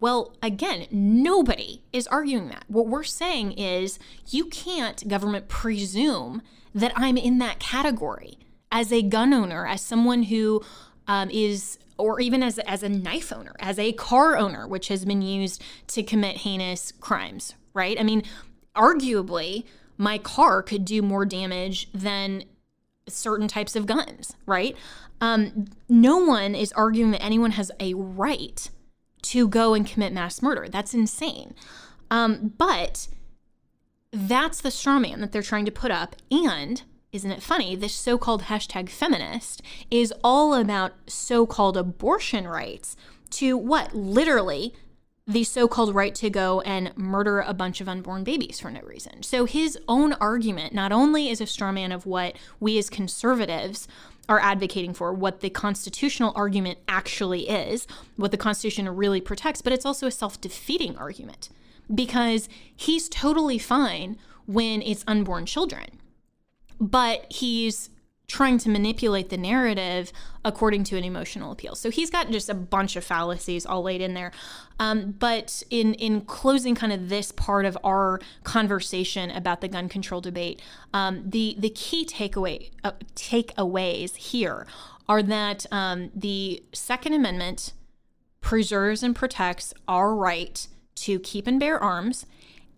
well, 0.00 0.36
again, 0.42 0.86
nobody 0.90 1.82
is 1.92 2.06
arguing 2.08 2.48
that. 2.48 2.64
What 2.68 2.86
we're 2.86 3.04
saying 3.04 3.52
is 3.52 3.98
you 4.28 4.46
can't, 4.46 5.06
government, 5.08 5.48
presume 5.48 6.42
that 6.74 6.92
I'm 6.94 7.16
in 7.16 7.38
that 7.38 7.58
category 7.58 8.38
as 8.70 8.92
a 8.92 9.02
gun 9.02 9.32
owner, 9.32 9.66
as 9.66 9.80
someone 9.80 10.24
who 10.24 10.62
um, 11.06 11.30
is 11.30 11.78
or 11.96 12.20
even 12.20 12.42
as, 12.42 12.58
as 12.60 12.82
a 12.84 12.88
knife 12.88 13.32
owner, 13.32 13.54
as 13.58 13.78
a 13.78 13.92
car 13.92 14.36
owner, 14.36 14.68
which 14.68 14.88
has 14.88 15.04
been 15.04 15.20
used 15.20 15.62
to 15.88 16.02
commit 16.02 16.38
heinous 16.38 16.92
crimes, 16.92 17.54
right? 17.74 17.98
I 17.98 18.04
mean, 18.04 18.22
arguably, 18.76 19.64
my 19.96 20.18
car 20.18 20.62
could 20.62 20.84
do 20.84 21.02
more 21.02 21.26
damage 21.26 21.90
than 21.92 22.44
certain 23.08 23.48
types 23.48 23.74
of 23.74 23.86
guns, 23.86 24.34
right? 24.46 24.76
Um, 25.20 25.66
no 25.88 26.18
one 26.18 26.54
is 26.54 26.72
arguing 26.72 27.10
that 27.10 27.22
anyone 27.22 27.52
has 27.52 27.72
a 27.80 27.94
right 27.94 28.70
to 29.30 29.48
go 29.48 29.74
and 29.74 29.86
commit 29.86 30.12
mass 30.12 30.42
murder. 30.42 30.68
That's 30.68 30.94
insane. 30.94 31.54
Um, 32.10 32.54
but 32.56 33.08
that's 34.10 34.60
the 34.60 34.70
straw 34.70 34.98
man 34.98 35.20
that 35.20 35.32
they're 35.32 35.42
trying 35.42 35.66
to 35.66 35.70
put 35.70 35.90
up. 35.90 36.16
And 36.30 36.82
isn't 37.12 37.30
it 37.30 37.42
funny? 37.42 37.76
This 37.76 37.94
so 37.94 38.18
called 38.18 38.44
hashtag 38.44 38.88
feminist 38.88 39.62
is 39.90 40.12
all 40.22 40.54
about 40.54 40.92
so 41.06 41.46
called 41.46 41.76
abortion 41.76 42.46
rights 42.46 42.96
to 43.30 43.56
what? 43.56 43.94
Literally, 43.94 44.74
the 45.26 45.44
so 45.44 45.68
called 45.68 45.94
right 45.94 46.14
to 46.14 46.30
go 46.30 46.62
and 46.62 46.96
murder 46.96 47.40
a 47.40 47.52
bunch 47.52 47.82
of 47.82 47.88
unborn 47.88 48.24
babies 48.24 48.58
for 48.58 48.70
no 48.70 48.80
reason. 48.80 49.22
So 49.22 49.44
his 49.44 49.78
own 49.86 50.14
argument 50.14 50.72
not 50.72 50.90
only 50.90 51.28
is 51.28 51.42
a 51.42 51.46
straw 51.46 51.70
man 51.70 51.92
of 51.92 52.06
what 52.06 52.34
we 52.60 52.78
as 52.78 52.88
conservatives 52.88 53.86
are 54.28 54.40
advocating 54.40 54.92
for, 54.92 55.12
what 55.12 55.40
the 55.40 55.50
constitutional 55.50 56.32
argument 56.36 56.78
actually 56.86 57.48
is, 57.48 57.86
what 58.16 58.30
the 58.30 58.36
Constitution 58.36 58.88
really 58.88 59.20
protects, 59.20 59.62
but 59.62 59.72
it's 59.72 59.86
also 59.86 60.06
a 60.06 60.10
self 60.10 60.40
defeating 60.40 60.96
argument 60.96 61.48
because 61.92 62.48
he's 62.76 63.08
totally 63.08 63.58
fine 63.58 64.18
when 64.46 64.82
it's 64.82 65.04
unborn 65.06 65.46
children. 65.46 65.86
But 66.80 67.26
he's 67.30 67.90
trying 68.28 68.58
to 68.58 68.68
manipulate 68.68 69.30
the 69.30 69.36
narrative 69.38 70.12
according 70.44 70.84
to 70.84 70.96
an 70.96 71.02
emotional 71.02 71.50
appeal. 71.50 71.74
So 71.74 71.90
he's 71.90 72.10
got 72.10 72.30
just 72.30 72.50
a 72.50 72.54
bunch 72.54 72.94
of 72.94 73.02
fallacies 73.02 73.64
all 73.64 73.82
laid 73.82 74.02
in 74.02 74.12
there. 74.12 74.32
Um, 74.78 75.12
but 75.18 75.62
in 75.70 75.94
in 75.94 76.20
closing, 76.20 76.74
kind 76.74 76.92
of 76.92 77.08
this 77.08 77.32
part 77.32 77.64
of 77.64 77.76
our 77.82 78.20
conversation 78.44 79.30
about 79.30 79.62
the 79.62 79.68
gun 79.68 79.88
control 79.88 80.20
debate, 80.20 80.62
um, 80.92 81.22
the 81.28 81.56
the 81.58 81.70
key 81.70 82.04
takeaway 82.04 82.70
uh, 82.84 82.92
takeaways 83.16 84.14
here 84.14 84.66
are 85.08 85.22
that 85.22 85.64
um, 85.72 86.10
the 86.14 86.62
Second 86.74 87.14
Amendment 87.14 87.72
preserves 88.42 89.02
and 89.02 89.16
protects 89.16 89.72
our 89.88 90.14
right 90.14 90.68
to 90.96 91.18
keep 91.18 91.46
and 91.46 91.58
bear 91.58 91.82
arms, 91.82 92.26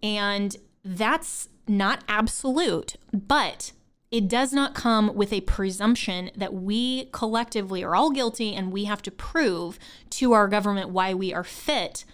and 0.01 0.57
that's 0.85 1.49
not 1.67 2.05
absolute, 2.09 2.97
but 3.13 3.73
it 4.11 4.27
does 4.27 4.53
not 4.53 4.75
come 4.75 5.14
with 5.14 5.33
a 5.33 5.40
presumption 5.42 6.31
that 6.37 6.53
we 6.53 7.05
collectively 7.07 7.85
are 7.85 7.94
all 7.94 8.11
guilty 8.11 8.55
and 8.55 8.73
we 8.73 8.85
have 8.85 9.03
to 9.03 9.11
prove 9.11 9.79
to 10.11 10.33
our 10.33 10.49
government 10.49 10.90
why 10.90 11.14
we 11.14 11.33
are 11.33 11.44
fit 11.44 12.05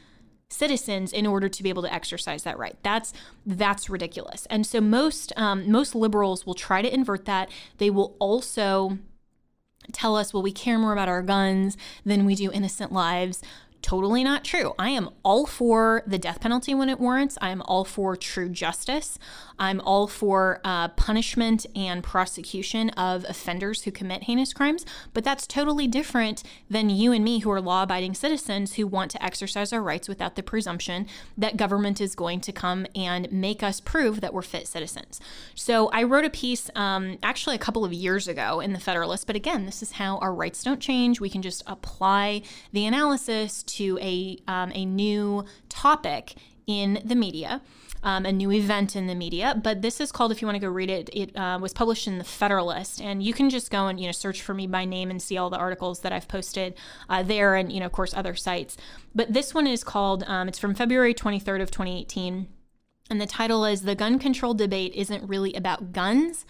citizens 0.49 1.13
in 1.13 1.27
order 1.27 1.49
to 1.49 1.63
be 1.63 1.69
able 1.69 1.83
to 1.83 1.93
exercise 1.93 2.43
that 2.45 2.59
right. 2.59 2.77
That's 2.83 3.13
that's 3.45 3.89
ridiculous. 3.91 4.47
And 4.47 4.67
so 4.67 4.81
most 4.81 5.33
um, 5.37 5.71
most 5.71 5.95
liberals 5.95 6.47
will 6.47 6.55
try 6.55 6.83
to 6.83 6.93
invert 6.93 7.25
that. 7.25 7.51
They 7.79 7.91
will 7.91 8.15
also 8.19 8.99
tell 9.93 10.17
us, 10.17 10.35
well, 10.35 10.43
we 10.43 10.53
care 10.53 10.79
more 10.79 10.93
about 10.93 11.09
our 11.09 11.23
guns 11.23 11.77
than 12.05 12.25
we 12.25 12.35
do 12.35 12.51
innocent 12.53 12.93
lives 12.93 13.43
totally 13.87 14.25
not 14.25 14.43
true. 14.45 14.75
I 14.81 14.91
am 14.91 15.11
all 15.23 15.47
for 15.47 16.03
the 16.09 16.19
death 16.19 16.41
penalty 16.41 16.75
when 16.75 16.89
it 16.89 16.99
warrants. 16.99 17.39
I 17.41 17.51
am 17.51 17.63
all 17.63 17.85
for 17.85 18.17
true 18.17 18.49
justice. 18.49 19.17
I'm 19.59 19.81
all 19.81 20.07
for 20.07 20.61
uh, 20.65 20.89
punishment 20.89 21.67
and 21.75 22.03
prosecution 22.03 22.91
of 22.91 23.25
offenders 23.29 23.83
who 23.83 23.91
commit 23.91 24.25
heinous 24.25 24.53
crimes, 24.53 24.85
but 25.13 25.25
that's 25.25 25.47
totally 25.47 25.87
different 25.87 26.43
than 26.69 26.91
you 26.91 27.13
and 27.13 27.25
me 27.25 27.41
who 27.41 27.51
are 27.51 27.61
law 27.61 27.83
abiding 27.83 28.15
citizens 28.15 28.75
who 28.75 28.87
want 28.87 29.11
to 29.13 29.25
exercise 29.25 29.73
our 29.73 29.83
rights 29.83 30.09
without 30.09 30.37
the 30.37 30.43
presumption 30.43 31.07
that 31.37 31.57
government 31.57 32.01
is 32.01 32.15
going 32.15 32.41
to 32.41 32.53
come 32.53 32.87
and 32.95 33.31
make 33.33 33.63
us 33.63 33.81
prove 33.81 34.21
that 34.21 34.35
we're 34.35 34.43
fit 34.43 34.69
citizens. 34.69 35.21
So 35.55 35.89
I 35.89 36.03
wrote 36.03 36.25
a 36.25 36.31
piece 36.31 36.71
um, 36.75 37.19
actually 37.23 37.57
a 37.57 37.61
couple 37.61 37.85
of 37.85 37.93
years 37.93 38.29
ago 38.29 38.61
in 38.61 38.73
the 38.73 38.81
Federalist, 38.81 39.27
but 39.27 39.37
again, 39.37 39.67
this 39.67 39.83
is 39.83 39.93
how 39.93 40.19
our 40.19 40.35
rights 40.35 40.63
don't 40.63 40.81
change. 40.81 41.21
We 41.21 41.31
can 41.31 41.43
just 41.43 41.63
apply 41.67 42.43
the 42.73 42.87
analysis 42.87 43.63
to 43.65 43.99
a, 44.01 44.39
um, 44.47 44.73
a 44.75 44.85
new 44.85 45.45
topic 45.69 46.35
in 46.67 47.01
the 47.05 47.15
media. 47.15 47.63
Um, 48.07 48.25
a 48.25 48.31
new 48.31 48.53
event 48.53 48.95
in 48.95 49.09
the 49.09 49.17
media. 49.17 49.61
But 49.61 49.83
this 49.83 50.01
is 50.01 50.13
called, 50.13 50.31
if 50.31 50.41
you 50.41 50.47
want 50.47 50.55
to 50.55 50.61
go 50.61 50.69
read 50.69 50.91
it, 50.91 51.11
it 51.13 51.37
uh, 51.37 51.59
was 51.61 51.73
published 51.73 52.07
in 52.07 52.19
the 52.19 52.25
Federalist, 52.25 53.01
and 53.01 53.21
you 53.21 53.35
can 53.35 53.51
just 53.51 53.69
go 53.69 53.89
and 53.89 53.99
you 53.99 54.07
know 54.07 54.13
search 54.13 54.43
for 54.43 54.55
me 54.55 54.69
by 54.69 54.85
name 54.85 55.11
and 55.11 55.21
see 55.21 55.37
all 55.37 55.51
the 55.51 55.59
articles 55.59 56.01
that 56.01 56.13
I've 56.13 56.29
posted 56.29 56.75
uh, 57.09 57.25
there, 57.25 57.57
and 57.57 57.73
you 57.73 57.81
know 57.81 57.87
of 57.87 57.93
course 57.93 58.15
other 58.15 58.37
sites. 58.37 58.77
But 59.13 59.33
this 59.33 59.53
one 59.53 59.67
is 59.67 59.83
called. 59.83 60.23
Um, 60.29 60.47
it's 60.47 60.59
from 60.59 60.77
February 60.77 61.15
23rd 61.15 61.63
of 61.63 61.73
2018. 61.73 62.47
And 63.09 63.21
the 63.21 63.27
title 63.27 63.65
is 63.65 63.83
The 63.83 63.95
Gun 63.95 64.19
Control 64.19 64.55
Debate 64.55 64.93
Isn't 64.95 65.29
Really 65.29 65.55
About 65.55 65.93
Guns, 65.93 66.45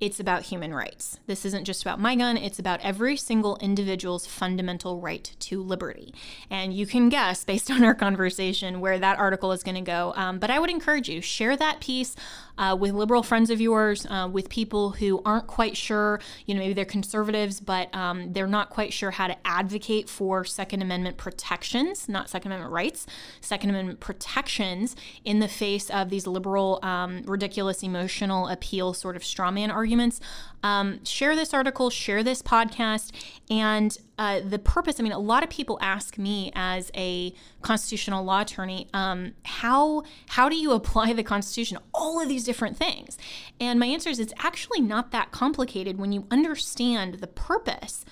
it's 0.00 0.18
about 0.18 0.44
human 0.44 0.72
rights. 0.72 1.20
This 1.26 1.44
isn't 1.44 1.64
just 1.64 1.82
about 1.82 2.00
my 2.00 2.16
gun, 2.16 2.36
it's 2.36 2.58
about 2.58 2.80
every 2.80 3.16
single 3.16 3.56
individual's 3.58 4.26
fundamental 4.26 4.98
right 4.98 5.30
to 5.40 5.62
liberty. 5.62 6.14
And 6.48 6.72
you 6.72 6.86
can 6.86 7.10
guess, 7.10 7.44
based 7.44 7.70
on 7.70 7.84
our 7.84 7.94
conversation, 7.94 8.80
where 8.80 8.98
that 8.98 9.18
article 9.18 9.52
is 9.52 9.62
going 9.62 9.74
to 9.74 9.80
go. 9.82 10.14
Um, 10.16 10.38
but 10.38 10.50
I 10.50 10.58
would 10.58 10.70
encourage 10.70 11.08
you, 11.08 11.20
share 11.20 11.56
that 11.56 11.80
piece 11.80 12.16
uh, 12.60 12.76
with 12.76 12.92
liberal 12.92 13.22
friends 13.22 13.48
of 13.48 13.60
yours, 13.60 14.06
uh, 14.10 14.28
with 14.30 14.50
people 14.50 14.90
who 14.90 15.22
aren't 15.24 15.46
quite 15.46 15.76
sure, 15.76 16.20
you 16.44 16.54
know, 16.54 16.60
maybe 16.60 16.74
they're 16.74 16.84
conservatives, 16.84 17.58
but 17.58 17.92
um, 17.94 18.34
they're 18.34 18.46
not 18.46 18.68
quite 18.68 18.92
sure 18.92 19.10
how 19.10 19.26
to 19.26 19.36
advocate 19.46 20.10
for 20.10 20.44
Second 20.44 20.82
Amendment 20.82 21.16
protections, 21.16 22.06
not 22.06 22.28
Second 22.28 22.52
Amendment 22.52 22.72
rights, 22.72 23.06
Second 23.40 23.70
Amendment 23.70 23.98
protections 24.00 24.94
in 25.24 25.38
the 25.38 25.48
face 25.48 25.88
of 25.88 26.10
these 26.10 26.26
liberal, 26.26 26.78
um, 26.82 27.22
ridiculous, 27.24 27.82
emotional 27.82 28.46
appeal 28.48 28.92
sort 28.92 29.16
of 29.16 29.22
strawman 29.22 29.72
arguments. 29.72 30.20
Um, 30.62 31.04
share 31.04 31.34
this 31.34 31.54
article, 31.54 31.90
share 31.90 32.22
this 32.22 32.42
podcast, 32.42 33.12
and 33.50 33.96
uh, 34.18 34.40
the 34.40 34.58
purpose. 34.58 35.00
I 35.00 35.02
mean, 35.02 35.12
a 35.12 35.18
lot 35.18 35.42
of 35.42 35.50
people 35.50 35.78
ask 35.80 36.18
me 36.18 36.52
as 36.54 36.90
a 36.94 37.34
constitutional 37.62 38.24
law 38.24 38.42
attorney, 38.42 38.88
um, 38.92 39.32
how 39.44 40.02
how 40.28 40.48
do 40.48 40.56
you 40.56 40.72
apply 40.80 41.12
the 41.12 41.22
Constitution? 41.22 41.78
All 41.94 42.20
of 42.20 42.28
these 42.28 42.44
different 42.44 42.76
things, 42.76 43.16
and 43.60 43.80
my 43.80 43.86
answer 43.86 44.10
is 44.10 44.18
it's 44.18 44.34
actually 44.38 44.80
not 44.80 45.10
that 45.12 45.32
complicated 45.32 45.98
when 45.98 46.12
you 46.12 46.26
understand 46.30 47.14
the 47.14 47.26
purpose 47.26 48.04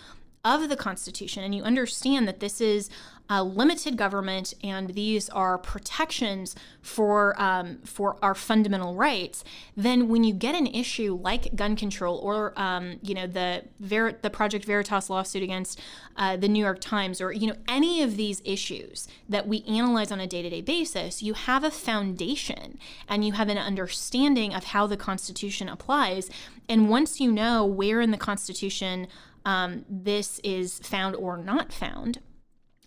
of 0.48 0.68
the 0.68 0.76
Constitution 0.76 1.44
and 1.44 1.54
you 1.54 1.62
understand 1.62 2.26
that 2.28 2.40
this 2.40 2.60
is 2.60 2.90
a 3.30 3.44
limited 3.44 3.96
government 3.96 4.54
and 4.64 4.94
these 4.94 5.28
are 5.30 5.58
protections 5.58 6.54
for 6.80 7.40
um, 7.40 7.78
for 7.84 8.16
our 8.22 8.34
fundamental 8.34 8.94
rights, 8.94 9.44
then 9.76 10.08
when 10.08 10.24
you 10.24 10.32
get 10.32 10.54
an 10.54 10.66
issue 10.66 11.18
like 11.22 11.54
gun 11.54 11.76
control 11.76 12.18
or 12.18 12.58
um, 12.58 12.98
you 13.02 13.14
know 13.14 13.26
the 13.26 13.64
Ver- 13.80 14.12
the 14.22 14.30
Project 14.30 14.64
Veritas 14.64 15.10
lawsuit 15.10 15.42
against 15.42 15.78
uh, 16.16 16.36
the 16.36 16.48
New 16.48 16.64
York 16.64 16.80
Times 16.80 17.20
or 17.20 17.30
you 17.30 17.46
know 17.46 17.56
any 17.68 18.02
of 18.02 18.16
these 18.16 18.40
issues 18.44 19.06
that 19.28 19.46
we 19.46 19.62
analyze 19.64 20.10
on 20.10 20.20
a 20.20 20.26
day 20.26 20.40
to 20.40 20.48
day 20.48 20.62
basis, 20.62 21.22
you 21.22 21.34
have 21.34 21.64
a 21.64 21.70
foundation 21.70 22.78
and 23.08 23.26
you 23.26 23.32
have 23.32 23.50
an 23.50 23.58
understanding 23.58 24.54
of 24.54 24.64
how 24.64 24.86
the 24.86 24.96
Constitution 24.96 25.68
applies. 25.68 26.30
And 26.70 26.88
once 26.88 27.20
you 27.20 27.32
know 27.32 27.64
where 27.64 28.00
in 28.00 28.10
the 28.10 28.18
Constitution 28.18 29.06
um, 29.44 29.84
this 29.88 30.40
is 30.44 30.78
found 30.80 31.16
or 31.16 31.36
not 31.36 31.72
found, 31.72 32.20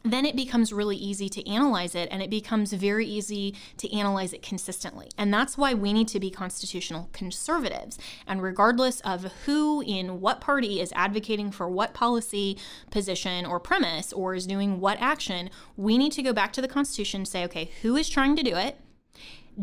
then 0.03 0.25
it 0.25 0.35
becomes 0.35 0.73
really 0.73 0.95
easy 0.95 1.29
to 1.29 1.47
analyze 1.47 1.93
it 1.93 2.09
and 2.11 2.21
it 2.21 2.29
becomes 2.29 2.73
very 2.73 3.05
easy 3.05 3.55
to 3.77 3.93
analyze 3.95 4.33
it 4.33 4.41
consistently. 4.41 5.09
And 5.17 5.33
that's 5.33 5.57
why 5.57 5.73
we 5.73 5.93
need 5.93 6.07
to 6.09 6.19
be 6.19 6.31
constitutional 6.31 7.09
conservatives. 7.13 7.97
And 8.25 8.41
regardless 8.41 8.99
of 9.01 9.31
who 9.45 9.81
in 9.81 10.19
what 10.19 10.41
party 10.41 10.79
is 10.79 10.91
advocating 10.95 11.51
for 11.51 11.69
what 11.69 11.93
policy 11.93 12.57
position 12.89 13.45
or 13.45 13.59
premise 13.59 14.11
or 14.11 14.33
is 14.33 14.47
doing 14.47 14.79
what 14.79 14.99
action, 14.99 15.49
we 15.77 15.97
need 15.97 16.11
to 16.13 16.23
go 16.23 16.33
back 16.33 16.51
to 16.53 16.61
the 16.61 16.67
Constitution 16.67 17.21
and 17.21 17.27
say, 17.27 17.43
okay, 17.43 17.71
who 17.81 17.95
is 17.95 18.09
trying 18.09 18.35
to 18.35 18.43
do 18.43 18.55
it? 18.55 18.79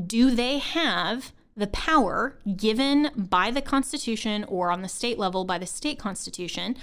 Do 0.07 0.31
they 0.31 0.59
have 0.59 1.33
the 1.59 1.66
power 1.66 2.38
given 2.57 3.11
by 3.16 3.51
the 3.51 3.61
Constitution 3.61 4.44
or 4.44 4.71
on 4.71 4.83
the 4.83 4.88
state 4.88 5.18
level 5.18 5.44
by 5.44 5.59
the 5.59 5.66
state 5.66 5.99
constitution 5.99 6.77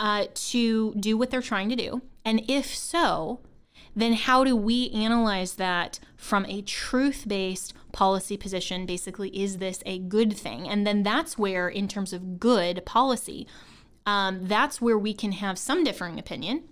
uh, 0.00 0.24
to 0.34 0.94
do 0.94 1.16
what 1.16 1.30
they're 1.30 1.42
trying 1.42 1.68
to 1.68 1.76
do? 1.76 2.02
And 2.24 2.42
if 2.48 2.74
so, 2.74 3.40
then 3.94 4.14
how 4.14 4.42
do 4.42 4.56
we 4.56 4.90
analyze 4.90 5.54
that 5.54 6.00
from 6.16 6.46
a 6.46 6.62
truth 6.62 7.24
based 7.28 7.74
policy 7.92 8.36
position? 8.36 8.86
Basically, 8.86 9.28
is 9.28 9.58
this 9.58 9.82
a 9.86 9.98
good 9.98 10.36
thing? 10.36 10.68
And 10.68 10.86
then 10.86 11.02
that's 11.02 11.38
where, 11.38 11.68
in 11.68 11.86
terms 11.86 12.12
of 12.12 12.40
good 12.40 12.84
policy, 12.84 13.46
um, 14.06 14.46
that's 14.48 14.80
where 14.80 14.98
we 14.98 15.14
can 15.14 15.32
have 15.32 15.58
some 15.58 15.84
differing 15.84 16.18
opinion. 16.18 16.64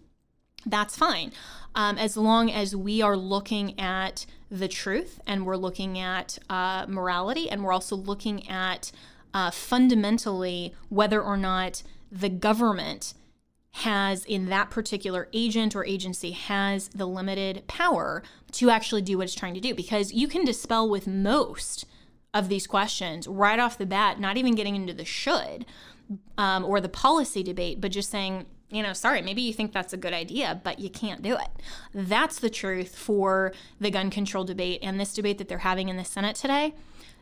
That's 0.67 0.97
fine. 0.97 1.33
Um, 1.75 1.99
as 1.99 2.17
long 2.17 2.51
as 2.51 2.77
we 2.77 3.03
are 3.03 3.17
looking 3.17 3.79
at 3.81 4.27
the 4.51 4.69
truth 4.69 5.21
and 5.27 5.47
we're 5.47 5.57
looking 5.57 5.99
at 5.99 6.39
uh, 6.51 6.87
morality 6.89 7.49
and 7.49 7.65
we're 7.65 7.73
also 7.73 7.97
looking 7.97 8.49
at 8.49 8.93
uh, 9.33 9.51
fundamentally 9.51 10.75
whether 10.91 11.23
or 11.23 11.39
not 11.39 11.83
the 12.11 12.29
government 12.29 13.15
has 13.77 14.27
in 14.27 14.51
that 14.51 14.69
particular 14.69 15.29
agent 15.33 15.75
or 15.75 15.85
agency 15.87 16.33
has 16.33 16.89
the 16.89 17.07
limited 17.07 17.67
power 17.67 18.23
to 18.51 18.69
actually 18.69 19.01
do 19.01 19.17
what 19.17 19.25
it's 19.25 19.35
trying 19.35 19.55
to 19.55 19.61
do 19.61 19.75
because 19.75 20.13
you 20.13 20.29
can 20.29 20.45
dispel 20.45 20.89
with 20.89 21.07
most 21.07 21.87
of 22.35 22.51
these 22.51 22.67
questions 22.67 23.27
right 23.27 23.59
off 23.59 23.79
the 23.79 23.87
bat 23.87 24.21
not 24.21 24.37
even 24.37 24.55
getting 24.55 24.77
into 24.77 24.93
the 24.93 25.07
should 25.07 25.65
um, 26.37 26.63
or 26.67 26.83
the 26.83 26.89
policy 26.89 27.43
debate 27.43 27.81
but 27.81 27.91
just 27.91 28.11
saying 28.11 28.45
you 28.73 28.83
know 28.83 28.93
sorry 28.93 29.23
maybe 29.23 29.43
you 29.43 29.53
think 29.53 29.73
that's 29.73 29.93
a 29.93 29.97
good 29.97 30.13
idea 30.13 30.61
but 30.65 30.79
you 30.79 30.91
can't 30.91 31.23
do 31.23 31.35
it 31.35 31.49
that's 31.95 32.39
the 32.39 32.51
truth 32.51 32.97
for 32.97 33.53
the 33.81 33.91
gun 33.91 34.11
control 34.11 34.45
debate 34.45 34.81
and 34.83 34.99
this 34.99 35.15
debate 35.15 35.39
that 35.39 35.49
they're 35.49 35.59
having 35.59 35.89
in 35.89 35.97
the 35.97 36.05
senate 36.05 36.37
today 36.37 36.75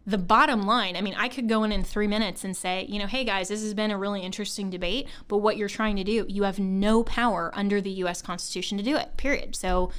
the 0.07 0.19
bottom 0.19 0.63
line, 0.63 0.97
I 0.97 1.03
mean, 1.03 1.15
I 1.17 1.29
could 1.29 1.49
go 1.49 1.63
in 1.63 1.73
in 1.73 1.85
three 1.85 2.07
minutes 2.07 2.43
and 2.43 2.57
say, 2.57 2.87
you 2.89 2.99
know, 2.99 3.07
hey 3.07 3.23
guys, 3.23 3.49
this 3.49 3.63
has 3.63 3.75
been 3.75 3.91
a 3.91 3.99
really 3.99 4.23
interesting 4.23 4.71
debate, 4.71 5.07
but 5.29 5.39
what 5.39 5.57
you're 5.57 5.69
trying 5.69 5.97
to 5.97 6.05
do, 6.05 6.25
you 6.29 6.45
have 6.45 6.59
no 6.59 7.05
power 7.05 7.51
under 7.55 7.81
the 7.81 7.91
US 7.91 8.23
Constitution 8.23 8.79
to 8.79 8.85
do 8.85 8.97
it, 8.97 9.17
period. 9.17 9.55
So, 9.55 9.91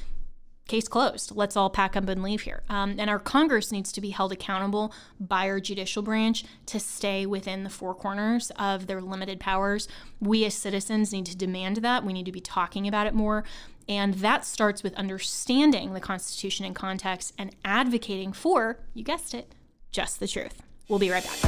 case 0.72 0.88
closed. 0.88 1.36
Let's 1.36 1.58
all 1.58 1.70
pack 1.70 1.98
up 1.98 2.08
and 2.08 2.24
leave 2.24 2.42
here. 2.42 2.64
Um, 2.70 2.96
and 2.98 3.10
our 3.10 3.20
Congress 3.20 3.74
needs 3.74 3.92
to 3.92 4.00
be 4.00 4.12
held 4.12 4.32
accountable 4.32 4.94
by 5.20 5.50
our 5.50 5.60
judicial 5.60 6.02
branch 6.02 6.46
to 6.68 6.80
stay 6.80 7.26
within 7.26 7.66
the 7.66 7.70
four 7.70 7.94
corners 7.94 8.52
of 8.58 8.88
their 8.88 9.02
limited 9.02 9.42
powers. 9.42 9.90
We 10.22 10.46
as 10.46 10.54
citizens 10.54 11.12
need 11.12 11.26
to 11.26 11.36
demand 11.36 11.78
that. 11.78 12.06
We 12.06 12.14
need 12.14 12.26
to 12.26 12.32
be 12.32 12.40
talking 12.40 12.88
about 12.88 13.06
it 13.06 13.14
more. 13.14 13.44
And 13.90 14.14
that 14.16 14.46
starts 14.46 14.82
with 14.82 14.94
understanding 14.96 15.94
the 15.94 16.00
Constitution 16.00 16.66
in 16.66 16.74
context 16.74 17.34
and 17.38 17.54
advocating 17.66 18.32
for, 18.32 18.80
you 18.94 19.04
guessed 19.04 19.34
it, 19.34 19.54
just 19.92 20.22
the 20.22 20.28
truth. 20.28 20.62
We'll 20.88 21.00
be 21.00 21.10
right 21.10 21.24
back. 21.24 21.40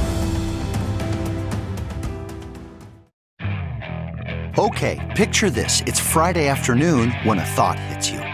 Okay, 4.58 5.14
picture 5.16 5.48
this. 5.48 5.80
It's 5.86 5.98
Friday 5.98 6.46
afternoon 6.46 7.10
when 7.22 7.38
a 7.38 7.44
thought 7.44 7.78
hits 7.78 8.10
you. 8.10 8.33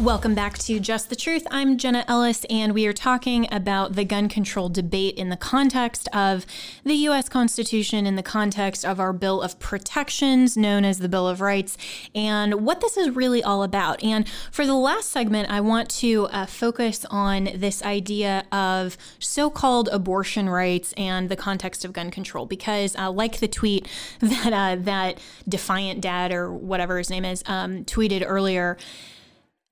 Welcome 0.00 0.34
back 0.34 0.56
to 0.60 0.80
Just 0.80 1.10
the 1.10 1.14
Truth. 1.14 1.46
I'm 1.50 1.76
Jenna 1.76 2.06
Ellis, 2.08 2.46
and 2.48 2.72
we 2.72 2.86
are 2.86 2.92
talking 2.94 3.46
about 3.52 3.96
the 3.96 4.04
gun 4.06 4.30
control 4.30 4.70
debate 4.70 5.18
in 5.18 5.28
the 5.28 5.36
context 5.36 6.08
of 6.14 6.46
the 6.84 6.94
U.S. 6.94 7.28
Constitution, 7.28 8.06
in 8.06 8.16
the 8.16 8.22
context 8.22 8.82
of 8.82 8.98
our 8.98 9.12
Bill 9.12 9.42
of 9.42 9.58
Protections, 9.58 10.56
known 10.56 10.86
as 10.86 11.00
the 11.00 11.08
Bill 11.10 11.28
of 11.28 11.42
Rights, 11.42 11.76
and 12.14 12.64
what 12.64 12.80
this 12.80 12.96
is 12.96 13.10
really 13.10 13.42
all 13.42 13.62
about. 13.62 14.02
And 14.02 14.26
for 14.50 14.64
the 14.64 14.74
last 14.74 15.10
segment, 15.10 15.50
I 15.50 15.60
want 15.60 15.90
to 15.90 16.28
uh, 16.28 16.46
focus 16.46 17.04
on 17.10 17.50
this 17.54 17.82
idea 17.82 18.46
of 18.50 18.96
so 19.18 19.50
called 19.50 19.90
abortion 19.92 20.48
rights 20.48 20.94
and 20.96 21.28
the 21.28 21.36
context 21.36 21.84
of 21.84 21.92
gun 21.92 22.10
control, 22.10 22.46
because 22.46 22.96
uh, 22.96 23.10
like 23.10 23.40
the 23.40 23.48
tweet 23.48 23.86
that, 24.20 24.52
uh, 24.54 24.80
that 24.82 25.18
Defiant 25.46 26.00
Dad 26.00 26.32
or 26.32 26.50
whatever 26.50 26.96
his 26.96 27.10
name 27.10 27.26
is 27.26 27.42
um, 27.46 27.84
tweeted 27.84 28.24
earlier, 28.24 28.78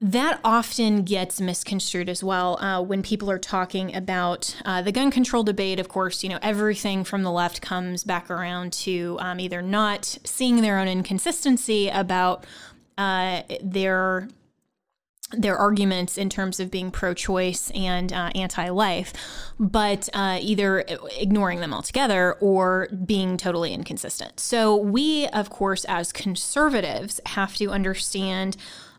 that 0.01 0.39
often 0.45 1.03
gets 1.03 1.41
misconstrued 1.41 2.09
as 2.09 2.23
well 2.23 2.57
uh, 2.63 2.81
when 2.81 3.03
people 3.03 3.29
are 3.31 3.39
talking 3.39 3.95
about 3.95 4.55
uh, 4.65 4.81
the 4.81 4.93
gun 4.93 5.11
control 5.11 5.43
debate. 5.43 5.81
Of 5.81 5.89
course, 5.89 6.23
you 6.23 6.29
know 6.29 6.39
everything 6.41 7.03
from 7.03 7.25
the 7.25 7.33
left 7.33 7.61
comes 7.61 8.05
back 8.05 8.31
around 8.31 8.73
to 8.75 9.17
um, 9.21 9.41
either 9.41 9.61
not 9.61 10.19
seeing 10.25 10.63
their 10.63 10.79
own 10.79 10.87
inconsistency 10.87 11.89
about 11.89 12.47
uh, 12.97 13.43
their 13.61 14.29
their 15.33 15.59
arguments 15.59 16.17
in 16.17 16.31
terms 16.31 16.59
of 16.59 16.71
being 16.71 16.91
pro-choice 16.91 17.71
and 17.75 18.15
uh, 18.15 18.31
anti-life, 18.35 19.13
but 19.59 20.09
uh, 20.15 20.39
either 20.41 20.85
ignoring 21.19 21.61
them 21.61 21.75
altogether 21.75 22.35
or 22.41 22.89
being 23.05 23.37
totally 23.37 23.75
inconsistent. 23.75 24.41
So 24.41 24.75
we, 24.75 25.27
of 25.27 25.51
course, 25.51 25.85
as 25.85 26.13
conservatives, 26.13 27.21
have 27.27 27.57
to 27.57 27.69
understand 27.71 28.57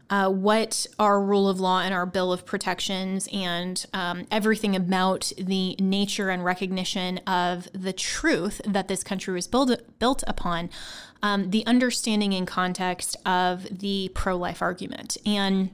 uh, 0.09 0.29
what 0.29 0.87
our 0.97 1.21
rule 1.21 1.47
of 1.47 1.59
law 1.59 1.81
and 1.81 1.93
our 1.93 2.05
bill 2.05 2.33
of 2.33 2.45
protections 2.45 3.27
and 3.31 3.85
um, 3.93 4.25
everything 4.31 4.75
about 4.75 5.31
the 5.37 5.75
nature 5.79 6.29
and 6.29 6.43
recognition 6.43 7.19
of 7.19 7.67
the 7.73 7.93
truth 7.93 8.61
that 8.65 8.87
this 8.87 9.03
country 9.03 9.33
was 9.33 9.47
built 9.47 9.81
built 9.99 10.23
upon, 10.27 10.69
um, 11.21 11.51
the 11.51 11.65
understanding 11.65 12.33
in 12.33 12.45
context 12.45 13.15
of 13.25 13.79
the 13.79 14.09
pro 14.13 14.35
life 14.35 14.61
argument. 14.61 15.17
And 15.25 15.71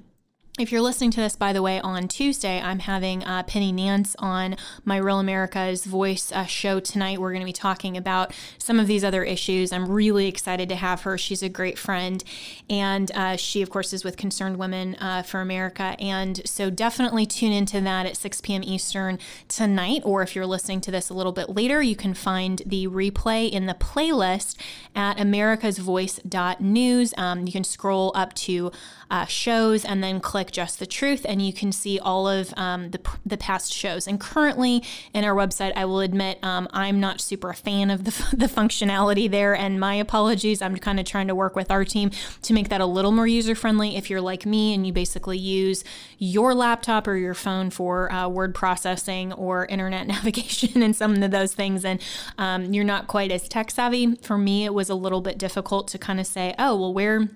if 0.58 0.72
you're 0.72 0.82
listening 0.82 1.12
to 1.12 1.20
this, 1.20 1.36
by 1.36 1.52
the 1.52 1.62
way, 1.62 1.82
on 1.82 2.08
Tuesday, 2.08 2.62
I'm 2.62 2.80
having 2.80 3.26
uh, 3.26 3.44
Penny 3.44 3.74
Nance 3.74 4.16
on 4.20 4.56
my 4.86 4.96
Real 4.96 5.20
America's 5.20 5.84
Voice 5.84 6.32
uh, 6.32 6.46
show 6.46 6.80
tonight. 6.80 7.20
We're 7.20 7.32
going 7.32 7.42
to 7.42 7.46
be 7.46 7.52
talking 7.52 7.98
about 7.98 8.34
some 8.58 8.80
of 8.80 8.88
these 8.88 9.04
other 9.04 9.26
issues. 9.26 9.74
I'm 9.74 9.86
really 9.90 10.28
excited 10.28 10.70
to 10.70 10.76
have 10.76 11.02
her. 11.02 11.18
She's 11.18 11.44
a 11.44 11.50
great 11.50 11.78
friend. 11.78 12.24
And 12.70 13.12
uh, 13.14 13.36
she, 13.36 13.62
of 13.62 13.70
course, 13.70 13.92
is 13.92 14.06
with 14.06 14.16
Concerned 14.16 14.56
Women 14.56 14.96
uh, 14.96 15.24
for 15.24 15.42
America. 15.42 15.98
And 16.00 16.42
so 16.48 16.70
definitely 16.70 17.26
tune 17.26 17.52
into 17.52 17.82
that 17.82 18.06
at 18.06 18.16
6 18.16 18.40
p.m. 18.40 18.64
Eastern 18.64 19.20
tonight. 19.50 20.04
Or 20.06 20.22
if 20.22 20.38
you're 20.38 20.46
listening 20.46 20.80
to 20.82 20.92
this 20.92 21.10
a 21.10 21.14
little 21.14 21.34
bit 21.34 21.50
later, 21.50 21.82
you 21.82 21.98
can 21.98 22.14
find 22.14 22.62
the 22.66 22.88
replay 22.88 23.52
in 23.52 23.66
the 23.66 23.74
playlist 23.74 24.56
at 24.96 25.18
americasvoice.news. 25.18 27.14
Um, 27.18 27.46
you 27.46 27.52
can 27.52 27.66
scroll 27.66 28.14
up 28.16 28.34
to 28.36 28.72
uh, 29.12 29.26
shows 29.26 29.84
and 29.84 30.02
then 30.02 30.20
click 30.20 30.45
Just 30.52 30.80
the 30.80 30.86
Truth, 30.86 31.26
and 31.28 31.42
you 31.42 31.54
can 31.54 31.72
see 31.72 32.00
all 32.00 32.28
of 32.28 32.54
um, 32.58 32.92
the, 32.92 33.00
the 33.26 33.38
past 33.38 33.74
shows. 33.74 34.08
And 34.08 34.20
currently 34.20 34.84
in 35.14 35.24
our 35.24 35.36
website, 35.36 35.74
I 35.76 35.86
will 35.86 36.02
admit 36.02 36.40
um, 36.44 36.68
I'm 36.72 37.00
not 37.00 37.22
super 37.22 37.50
a 37.50 37.54
fan 37.54 37.90
of 37.90 38.04
the, 38.04 38.12
the 38.36 38.48
functionality 38.48 39.30
there, 39.30 39.56
and 39.56 39.80
my 39.80 39.96
apologies. 39.96 40.62
I'm 40.62 40.78
kind 40.78 41.00
of 41.00 41.06
trying 41.06 41.28
to 41.28 41.36
work 41.36 41.56
with 41.56 41.72
our 41.72 41.86
team 41.86 42.12
to 42.44 42.54
make 42.54 42.70
that 42.70 42.82
a 42.82 42.86
little 42.86 43.12
more 43.12 43.28
user 43.28 43.56
friendly. 43.56 43.96
If 43.96 44.10
you're 44.10 44.22
like 44.22 44.46
me 44.46 44.74
and 44.74 44.86
you 44.86 44.94
basically 44.94 45.38
use 45.38 45.84
your 46.18 46.54
laptop 46.54 47.08
or 47.08 47.16
your 47.16 47.34
phone 47.34 47.70
for 47.70 48.12
uh, 48.12 48.28
word 48.28 48.54
processing 48.56 49.34
or 49.34 49.66
internet 49.66 50.08
navigation 50.16 50.82
and 50.82 50.96
some 50.96 51.22
of 51.22 51.32
those 51.32 51.54
things, 51.54 51.86
and 51.86 52.02
um, 52.38 52.74
you're 52.74 52.84
not 52.84 53.08
quite 53.08 53.32
as 53.32 53.48
tech 53.48 53.72
savvy, 53.72 54.16
for 54.16 54.38
me, 54.38 54.66
it 54.66 54.74
was 54.74 54.90
a 54.90 54.96
little 54.96 55.22
bit 55.22 55.38
difficult 55.38 55.88
to 55.90 55.98
kind 55.98 56.20
of 56.20 56.28
say, 56.28 56.54
oh, 56.60 56.76
well, 56.76 56.94
where 56.94 57.30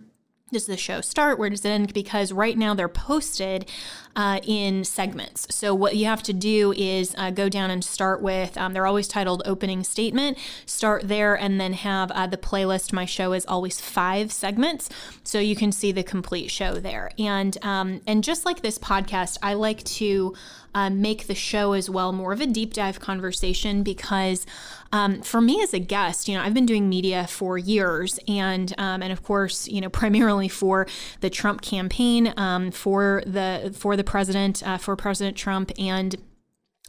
does 0.52 0.66
the 0.66 0.78
show 0.78 1.02
start? 1.02 1.40
Where 1.40 1.50
does 1.50 1.66
it 1.66 1.70
end? 1.70 1.94
Because 1.94 2.32
right 2.32 2.58
now 2.58 2.74
they're 2.74 2.88
posted 2.88 3.70
uh, 4.16 4.40
in 4.44 4.84
segments. 4.84 5.54
So 5.54 5.74
what 5.74 5.96
you 5.96 6.06
have 6.06 6.24
to 6.24 6.34
do 6.34 6.74
is 6.74 7.14
uh, 7.18 7.32
go 7.32 7.50
down 7.50 7.70
and 7.70 7.84
start 7.84 8.22
with, 8.22 8.58
um, 8.58 8.74
they're 8.74 8.86
always 8.86 9.08
titled 9.08 9.42
opening 9.46 9.84
statement, 9.84 10.38
start 10.66 11.08
there 11.08 11.36
and 11.36 11.60
then 11.60 11.74
have 11.74 12.12
uh, 12.12 12.28
the 12.28 12.38
playlist. 12.38 12.92
My 12.92 13.06
show 13.06 13.34
is 13.34 13.46
always 13.46 13.80
five 13.80 14.32
segments. 14.32 14.90
So 15.24 15.40
you 15.40 15.56
can 15.56 15.72
see 15.72 15.92
the 15.92 16.04
complete 16.04 16.52
show 16.52 16.76
there. 16.76 17.12
And, 17.18 17.58
um, 17.64 18.02
and 18.08 18.24
just 18.24 18.46
like 18.46 18.62
this 18.62 18.78
podcast, 18.78 19.38
I 19.42 19.54
like 19.54 19.84
to 19.84 20.34
uh, 20.74 20.90
make 20.90 21.28
the 21.28 21.36
show 21.36 21.74
as 21.74 21.90
well 21.90 22.12
more 22.12 22.32
of 22.32 22.42
a 22.42 22.46
deep 22.46 22.74
dive 22.74 23.00
conversation 23.00 23.84
because 23.84 24.46
um, 24.92 25.22
for 25.22 25.40
me 25.40 25.62
as 25.62 25.74
a 25.74 25.80
guest, 25.80 26.28
you 26.28 26.36
know, 26.36 26.44
I've 26.44 26.54
been 26.54 26.66
doing 26.66 26.90
media 26.90 27.28
for 27.28 27.58
years, 27.58 28.20
and 28.28 28.74
um, 28.78 29.04
and 29.04 29.12
of 29.12 29.24
course, 29.24 29.68
you 29.68 29.82
know, 29.82 29.90
primarily 30.00 30.48
for 30.48 30.88
the 31.22 31.30
Trump 31.30 31.62
campaign, 31.62 32.34
um, 32.38 32.72
for 32.72 33.24
the 33.26 33.74
for 33.78 33.96
the 34.00 34.04
president, 34.06 34.66
uh, 34.66 34.78
for 34.78 34.96
President 34.96 35.36
Trump, 35.36 35.72
and 35.78 36.16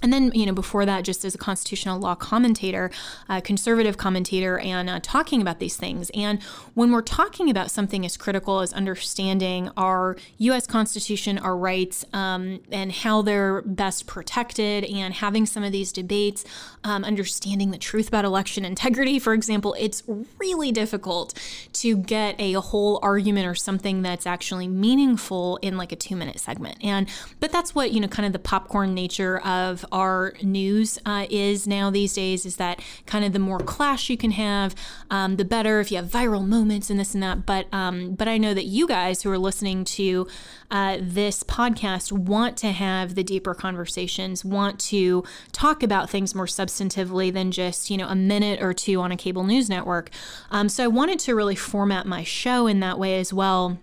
and 0.02 0.12
then, 0.12 0.32
you 0.34 0.46
know, 0.46 0.52
before 0.52 0.86
that, 0.86 1.04
just 1.04 1.24
as 1.24 1.34
a 1.34 1.38
constitutional 1.38 1.98
law 1.98 2.14
commentator, 2.14 2.90
a 3.28 3.42
conservative 3.42 3.98
commentator, 3.98 4.58
and 4.58 4.88
uh, 4.88 5.00
talking 5.02 5.42
about 5.42 5.58
these 5.58 5.76
things. 5.76 6.10
And 6.14 6.42
when 6.74 6.90
we're 6.90 7.02
talking 7.02 7.50
about 7.50 7.70
something 7.70 8.06
as 8.06 8.16
critical 8.16 8.60
as 8.60 8.72
understanding 8.72 9.70
our 9.76 10.16
U.S. 10.38 10.66
Constitution, 10.66 11.38
our 11.38 11.56
rights, 11.56 12.04
um, 12.12 12.60
and 12.70 12.92
how 12.92 13.20
they're 13.20 13.62
best 13.62 14.06
protected, 14.06 14.84
and 14.84 15.14
having 15.14 15.44
some 15.44 15.62
of 15.62 15.72
these 15.72 15.92
debates, 15.92 16.44
um, 16.82 17.04
understanding 17.04 17.70
the 17.70 17.78
truth 17.78 18.08
about 18.08 18.24
election 18.24 18.64
integrity, 18.64 19.18
for 19.18 19.34
example, 19.34 19.76
it's 19.78 20.02
really 20.38 20.72
difficult 20.72 21.34
to 21.74 21.96
get 21.96 22.36
a 22.38 22.54
whole 22.54 22.98
argument 23.02 23.46
or 23.46 23.54
something 23.54 24.00
that's 24.00 24.26
actually 24.26 24.66
meaningful 24.66 25.58
in 25.60 25.76
like 25.76 25.92
a 25.92 25.96
two 25.96 26.16
minute 26.16 26.40
segment. 26.40 26.78
And, 26.82 27.08
but 27.38 27.52
that's 27.52 27.74
what, 27.74 27.92
you 27.92 28.00
know, 28.00 28.08
kind 28.08 28.26
of 28.26 28.32
the 28.32 28.38
popcorn 28.38 28.94
nature 28.94 29.38
of 29.40 29.84
our 29.92 30.34
news 30.42 30.98
uh, 31.04 31.26
is 31.30 31.66
now 31.66 31.90
these 31.90 32.12
days 32.12 32.46
is 32.46 32.56
that 32.56 32.80
kind 33.06 33.24
of 33.24 33.32
the 33.32 33.38
more 33.38 33.58
clash 33.58 34.10
you 34.10 34.16
can 34.16 34.32
have, 34.32 34.74
um, 35.10 35.36
the 35.36 35.44
better 35.44 35.80
if 35.80 35.90
you 35.90 35.96
have 35.96 36.06
viral 36.06 36.46
moments 36.46 36.90
and 36.90 36.98
this 36.98 37.14
and 37.14 37.22
that. 37.22 37.46
But 37.46 37.66
um, 37.72 38.14
but 38.14 38.28
I 38.28 38.38
know 38.38 38.54
that 38.54 38.66
you 38.66 38.86
guys 38.86 39.22
who 39.22 39.30
are 39.30 39.38
listening 39.38 39.84
to 39.84 40.26
uh, 40.70 40.98
this 41.00 41.42
podcast 41.42 42.12
want 42.12 42.56
to 42.58 42.72
have 42.72 43.14
the 43.14 43.24
deeper 43.24 43.54
conversations, 43.54 44.44
want 44.44 44.78
to 44.80 45.24
talk 45.52 45.82
about 45.82 46.10
things 46.10 46.34
more 46.34 46.46
substantively 46.46 47.32
than 47.32 47.50
just 47.50 47.90
you 47.90 47.96
know 47.96 48.08
a 48.08 48.14
minute 48.14 48.62
or 48.62 48.72
two 48.72 49.00
on 49.00 49.12
a 49.12 49.16
cable 49.16 49.44
news 49.44 49.68
network. 49.68 50.10
Um, 50.50 50.68
so 50.68 50.84
I 50.84 50.88
wanted 50.88 51.18
to 51.20 51.34
really 51.34 51.56
format 51.56 52.06
my 52.06 52.24
show 52.24 52.66
in 52.66 52.80
that 52.80 52.98
way 52.98 53.18
as 53.18 53.32
well 53.32 53.78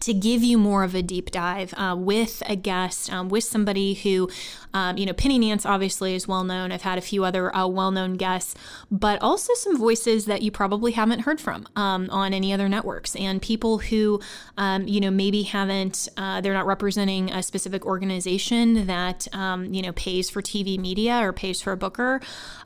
to 0.00 0.14
give 0.14 0.42
you 0.42 0.58
more 0.58 0.82
of 0.82 0.94
a 0.94 1.02
deep 1.02 1.30
dive 1.30 1.74
uh, 1.76 1.94
with 1.96 2.42
a 2.46 2.56
guest, 2.56 3.12
um, 3.12 3.28
with 3.28 3.44
somebody 3.44 3.94
who 3.94 4.30
um, 4.72 4.96
you 4.96 5.06
know, 5.06 5.12
Penny 5.12 5.38
Nance 5.38 5.66
obviously 5.66 6.14
is 6.14 6.28
well 6.28 6.44
known. 6.44 6.72
I've 6.72 6.82
had 6.82 6.98
a 6.98 7.00
few 7.00 7.24
other 7.24 7.54
uh, 7.54 7.66
well 7.66 7.90
known 7.90 8.14
guests, 8.14 8.54
but 8.90 9.20
also 9.22 9.52
some 9.54 9.76
voices 9.76 10.26
that 10.26 10.42
you 10.42 10.50
probably 10.50 10.92
haven't 10.92 11.20
heard 11.20 11.40
from 11.40 11.66
um, 11.76 12.08
on 12.10 12.32
any 12.32 12.52
other 12.52 12.68
networks 12.68 13.16
and 13.16 13.42
people 13.42 13.78
who, 13.78 14.20
um, 14.56 14.86
you 14.86 15.00
know, 15.00 15.10
maybe 15.10 15.42
haven't, 15.42 16.08
uh, 16.16 16.40
they're 16.40 16.54
not 16.54 16.66
representing 16.66 17.30
a 17.32 17.42
specific 17.42 17.84
organization 17.84 18.86
that, 18.86 19.26
um, 19.34 19.72
you 19.72 19.82
know, 19.82 19.92
pays 19.92 20.30
for 20.30 20.42
TV 20.42 20.78
media 20.78 21.18
or 21.20 21.32
pays 21.32 21.60
for 21.60 21.72
a 21.72 21.76
booker, 21.76 22.20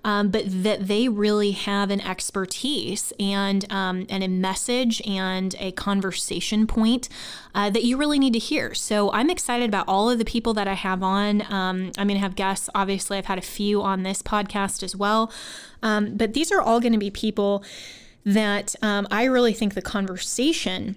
um, 0.05 0.28
but 0.28 0.44
that 0.46 0.86
they 0.86 1.09
really 1.09 1.52
have 1.52 1.90
an 1.90 2.00
expertise 2.00 3.12
and, 3.18 3.70
um, 3.72 4.07
and 4.11 4.22
a 4.22 4.28
message 4.28 5.00
and 5.07 5.55
a 5.59 5.72
conversation 5.72 6.66
point 6.66 7.09
uh, 7.55 7.70
that 7.70 7.84
you 7.84 7.96
really 7.96 8.18
need 8.18 8.32
to 8.32 8.38
hear. 8.38 8.74
So 8.74 9.12
I'm 9.12 9.30
excited 9.30 9.68
about 9.68 9.86
all 9.88 10.11
of 10.11 10.18
the 10.18 10.24
people 10.24 10.55
that 10.55 10.68
I 10.68 10.74
have 10.74 11.02
on. 11.02 11.42
Um, 11.52 11.92
I'm 11.99 12.09
going 12.09 12.18
to 12.18 12.22
have 12.22 12.36
guests. 12.36 12.68
Obviously, 12.74 13.18
I've 13.18 13.26
had 13.26 13.38
a 13.38 13.42
few 13.42 13.82
on 13.82 14.03
this 14.03 14.22
podcast 14.22 14.82
as 14.82 14.97
well. 14.97 15.32
Um, 15.82 16.16
but 16.16 16.34
these 16.34 16.51
are 16.51 16.61
all 16.61 16.80
going 16.80 16.92
to 16.92 16.99
be 16.99 17.11
people 17.11 17.64
that 18.24 18.74
um, 18.82 19.07
I 19.11 19.24
really 19.24 19.53
think 19.53 19.74
the 19.74 19.82
conversation 19.82 20.97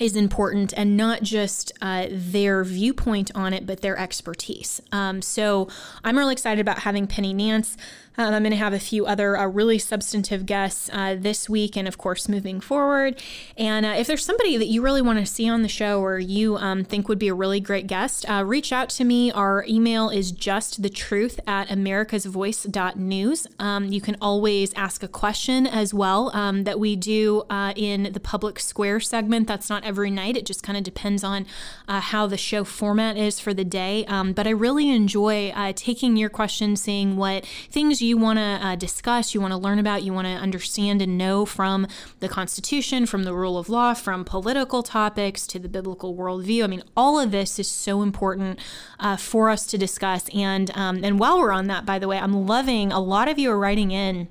is 0.00 0.16
important 0.16 0.74
and 0.76 0.96
not 0.96 1.22
just 1.22 1.72
uh, 1.80 2.06
their 2.10 2.64
viewpoint 2.64 3.30
on 3.34 3.52
it, 3.52 3.64
but 3.64 3.80
their 3.80 3.96
expertise. 3.96 4.82
Um, 4.90 5.22
so 5.22 5.68
I'm 6.02 6.18
really 6.18 6.32
excited 6.32 6.60
about 6.60 6.80
having 6.80 7.06
Penny 7.06 7.32
Nance. 7.32 7.76
Um, 8.16 8.32
I'm 8.32 8.42
going 8.42 8.52
to 8.52 8.56
have 8.56 8.72
a 8.72 8.78
few 8.78 9.06
other 9.06 9.36
uh, 9.36 9.46
really 9.46 9.78
substantive 9.78 10.46
guests 10.46 10.88
uh, 10.92 11.16
this 11.18 11.48
week 11.48 11.76
and, 11.76 11.88
of 11.88 11.98
course, 11.98 12.28
moving 12.28 12.60
forward. 12.60 13.20
And 13.56 13.84
uh, 13.84 13.94
if 13.96 14.06
there's 14.06 14.24
somebody 14.24 14.56
that 14.56 14.66
you 14.66 14.82
really 14.82 15.02
want 15.02 15.18
to 15.18 15.26
see 15.26 15.48
on 15.48 15.62
the 15.62 15.68
show 15.68 16.00
or 16.00 16.18
you 16.18 16.56
um, 16.56 16.84
think 16.84 17.08
would 17.08 17.18
be 17.18 17.28
a 17.28 17.34
really 17.34 17.60
great 17.60 17.86
guest, 17.86 18.28
uh, 18.30 18.44
reach 18.44 18.72
out 18.72 18.88
to 18.90 19.04
me. 19.04 19.32
Our 19.32 19.64
email 19.68 20.10
is 20.10 20.30
just 20.30 20.82
the 20.82 20.88
truth 20.88 21.40
at 21.46 21.68
americasvoice.news. 21.68 23.46
Um, 23.58 23.86
you 23.86 24.00
can 24.00 24.16
always 24.20 24.72
ask 24.74 25.02
a 25.02 25.08
question 25.08 25.66
as 25.66 25.92
well 25.92 26.30
um, 26.34 26.64
that 26.64 26.78
we 26.78 26.94
do 26.94 27.42
uh, 27.50 27.72
in 27.74 28.12
the 28.12 28.20
public 28.20 28.60
square 28.60 29.00
segment. 29.00 29.48
That's 29.48 29.68
not 29.68 29.83
every 29.84 30.10
night, 30.10 30.36
it 30.36 30.46
just 30.46 30.62
kind 30.62 30.76
of 30.76 30.84
depends 30.84 31.22
on 31.22 31.46
uh, 31.86 32.00
how 32.00 32.26
the 32.26 32.36
show 32.36 32.64
format 32.64 33.16
is 33.16 33.38
for 33.38 33.54
the 33.54 33.64
day. 33.64 34.04
Um, 34.06 34.32
but 34.32 34.46
I 34.46 34.50
really 34.50 34.90
enjoy 34.90 35.52
taking 35.76 36.16
your 36.16 36.30
questions, 36.30 36.82
seeing 36.82 37.16
what 37.16 37.46
things 37.70 38.00
you 38.02 38.16
want 38.16 38.38
to 38.38 38.42
uh, 38.42 38.76
discuss, 38.76 39.34
you 39.34 39.40
want 39.40 39.52
to 39.52 39.58
learn 39.58 39.78
about, 39.78 40.02
you 40.02 40.12
want 40.12 40.26
to 40.26 40.32
understand 40.32 41.02
and 41.02 41.18
know 41.18 41.44
from 41.44 41.86
the 42.20 42.28
Constitution, 42.28 43.06
from 43.06 43.24
the 43.24 43.34
rule 43.34 43.58
of 43.58 43.68
law, 43.68 43.94
from 43.94 44.24
political 44.24 44.82
topics 44.82 45.46
to 45.46 45.58
the 45.58 45.68
biblical 45.68 46.14
worldview. 46.14 46.64
I 46.64 46.66
mean, 46.66 46.82
all 46.96 47.18
of 47.18 47.30
this 47.30 47.58
is 47.58 47.68
so 47.68 48.02
important 48.02 48.58
uh, 48.98 49.16
for 49.16 49.50
us 49.50 49.66
to 49.66 49.78
discuss. 49.78 50.28
And 50.34 50.70
um, 50.76 51.04
and 51.04 51.18
while 51.18 51.38
we're 51.38 51.52
on 51.52 51.66
that, 51.68 51.84
by 51.84 51.98
the 51.98 52.08
way, 52.08 52.18
I'm 52.18 52.46
loving 52.46 52.92
a 52.92 53.00
lot 53.00 53.28
of 53.28 53.38
you 53.38 53.50
are 53.50 53.58
writing 53.58 53.90
in 53.90 54.28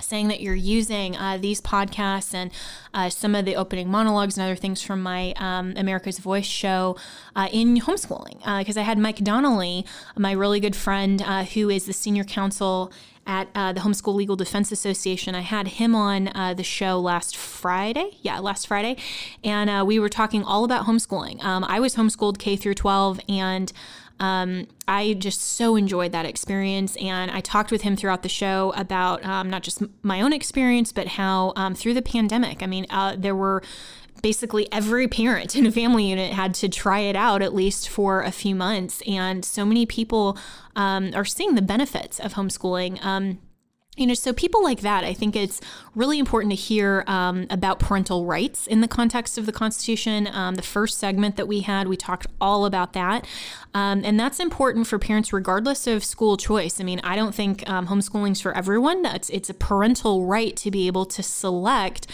saying 0.00 0.28
that 0.28 0.40
you're 0.40 0.54
using 0.54 1.16
uh, 1.16 1.38
these 1.38 1.60
podcasts 1.60 2.34
and 2.34 2.50
uh, 2.94 3.08
some 3.08 3.34
of 3.34 3.44
the 3.44 3.56
opening 3.56 3.88
monologues 3.88 4.36
and 4.36 4.44
other 4.44 4.56
things 4.56 4.82
from 4.82 5.02
my 5.02 5.32
um, 5.36 5.74
America's 5.76 6.18
Voice 6.18 6.46
show 6.46 6.96
uh, 7.36 7.48
in 7.52 7.76
homeschooling. 7.76 8.38
Because 8.58 8.76
uh, 8.76 8.80
I 8.80 8.82
had 8.82 8.98
Mike 8.98 9.18
Donnelly, 9.18 9.84
my 10.16 10.32
really 10.32 10.60
good 10.60 10.76
friend, 10.76 11.22
uh, 11.22 11.44
who 11.44 11.68
is 11.70 11.86
the 11.86 11.92
senior 11.92 12.24
counsel 12.24 12.92
at 13.26 13.48
uh, 13.54 13.72
the 13.72 13.80
Homeschool 13.80 14.14
Legal 14.14 14.34
Defense 14.34 14.72
Association. 14.72 15.34
I 15.34 15.42
had 15.42 15.68
him 15.68 15.94
on 15.94 16.24
the 16.56 16.64
show 16.64 16.98
last 16.98 17.36
Friday. 17.36 18.16
Yeah, 18.22 18.38
last 18.40 18.66
Friday. 18.66 18.96
And 19.44 19.86
we 19.86 19.98
were 19.98 20.08
talking 20.08 20.42
all 20.42 20.64
about 20.64 20.86
homeschooling. 20.86 21.42
Um, 21.44 21.62
I 21.64 21.78
was 21.80 21.94
homeschooled 21.94 22.38
K 22.38 22.56
through 22.56 22.74
12 22.74 23.20
and 23.28 23.72
um, 24.20 24.66
I 24.86 25.14
just 25.14 25.40
so 25.40 25.76
enjoyed 25.76 26.12
that 26.12 26.26
experience. 26.26 26.96
And 26.96 27.30
I 27.30 27.40
talked 27.40 27.72
with 27.72 27.82
him 27.82 27.96
throughout 27.96 28.22
the 28.22 28.28
show 28.28 28.72
about 28.76 29.24
um, 29.24 29.50
not 29.50 29.62
just 29.62 29.82
my 30.02 30.20
own 30.20 30.32
experience, 30.32 30.92
but 30.92 31.08
how 31.08 31.54
um, 31.56 31.74
through 31.74 31.94
the 31.94 32.02
pandemic, 32.02 32.62
I 32.62 32.66
mean, 32.66 32.86
uh, 32.90 33.16
there 33.18 33.34
were 33.34 33.62
basically 34.22 34.70
every 34.70 35.08
parent 35.08 35.56
in 35.56 35.66
a 35.66 35.72
family 35.72 36.04
unit 36.04 36.32
had 36.32 36.54
to 36.54 36.68
try 36.68 37.00
it 37.00 37.16
out 37.16 37.40
at 37.42 37.54
least 37.54 37.88
for 37.88 38.22
a 38.22 38.30
few 38.30 38.54
months. 38.54 39.02
And 39.06 39.44
so 39.44 39.64
many 39.64 39.86
people 39.86 40.38
um, 40.76 41.12
are 41.14 41.24
seeing 41.24 41.54
the 41.54 41.62
benefits 41.62 42.20
of 42.20 42.34
homeschooling. 42.34 43.40
You 43.96 44.06
know, 44.06 44.14
so 44.14 44.32
people 44.32 44.62
like 44.62 44.80
that, 44.80 45.02
I 45.02 45.12
think 45.12 45.34
it's 45.34 45.60
really 45.96 46.20
important 46.20 46.52
to 46.52 46.56
hear 46.56 47.02
um, 47.08 47.46
about 47.50 47.80
parental 47.80 48.24
rights 48.24 48.68
in 48.68 48.80
the 48.80 48.88
context 48.88 49.36
of 49.36 49.46
the 49.46 49.52
Constitution. 49.52 50.28
Um, 50.32 50.54
the 50.54 50.62
first 50.62 50.96
segment 50.98 51.36
that 51.36 51.48
we 51.48 51.60
had, 51.62 51.88
we 51.88 51.96
talked 51.96 52.28
all 52.40 52.64
about 52.66 52.92
that. 52.92 53.26
Um, 53.74 54.02
and 54.04 54.18
that's 54.18 54.38
important 54.38 54.86
for 54.86 54.98
parents, 54.98 55.32
regardless 55.32 55.88
of 55.88 56.04
school 56.04 56.36
choice. 56.36 56.80
I 56.80 56.84
mean, 56.84 57.00
I 57.02 57.16
don't 57.16 57.34
think 57.34 57.68
um, 57.68 57.88
homeschooling's 57.88 58.40
for 58.40 58.56
everyone. 58.56 59.04
It's, 59.06 59.28
it's 59.28 59.50
a 59.50 59.54
parental 59.54 60.24
right 60.24 60.56
to 60.56 60.70
be 60.70 60.86
able 60.86 61.04
to 61.06 61.22
select 61.22 62.06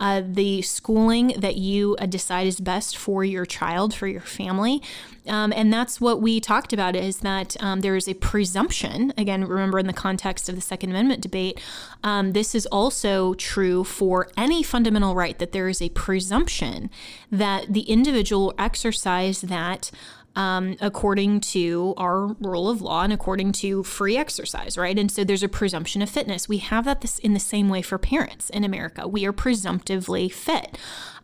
uh, 0.00 0.22
the 0.24 0.62
schooling 0.62 1.34
that 1.38 1.56
you 1.56 1.96
uh, 1.98 2.06
decide 2.06 2.46
is 2.46 2.60
best 2.60 2.96
for 2.96 3.24
your 3.24 3.46
child, 3.46 3.94
for 3.94 4.06
your 4.06 4.20
family. 4.20 4.82
Um, 5.26 5.52
and 5.56 5.72
that's 5.72 6.00
what 6.00 6.20
we 6.20 6.38
talked 6.38 6.72
about 6.72 6.94
is 6.94 7.18
that 7.18 7.56
um, 7.62 7.80
there 7.80 7.96
is 7.96 8.08
a 8.08 8.14
presumption, 8.14 9.12
again, 9.16 9.44
remember 9.44 9.78
in 9.78 9.86
the 9.86 9.92
context 9.92 10.48
of 10.48 10.54
the 10.54 10.60
Second 10.60 10.90
Amendment 10.90 11.22
debate, 11.22 11.60
um, 12.02 12.32
this 12.32 12.54
is 12.54 12.66
also 12.66 13.34
true 13.34 13.84
for 13.84 14.28
any 14.36 14.62
fundamental 14.62 15.14
right, 15.14 15.38
that 15.38 15.52
there 15.52 15.68
is 15.68 15.80
a 15.80 15.88
presumption 15.90 16.90
that 17.32 17.72
the 17.72 17.82
individual 17.82 18.52
exercise 18.58 19.40
that 19.40 19.90
um, 20.36 20.76
according 20.80 21.40
to 21.40 21.94
our 21.96 22.26
rule 22.40 22.68
of 22.68 22.82
law 22.82 23.02
and 23.02 23.12
according 23.12 23.52
to 23.52 23.82
free 23.84 24.16
exercise, 24.16 24.76
right? 24.76 24.98
And 24.98 25.10
so 25.10 25.24
there's 25.24 25.42
a 25.42 25.48
presumption 25.48 26.02
of 26.02 26.10
fitness. 26.10 26.48
We 26.48 26.58
have 26.58 26.84
that 26.86 27.00
this 27.00 27.18
in 27.18 27.34
the 27.34 27.40
same 27.40 27.68
way 27.68 27.82
for 27.82 27.98
parents 27.98 28.50
in 28.50 28.64
America. 28.64 29.06
We 29.06 29.24
are 29.26 29.32
presumptively 29.32 30.28
fit. 30.28 30.76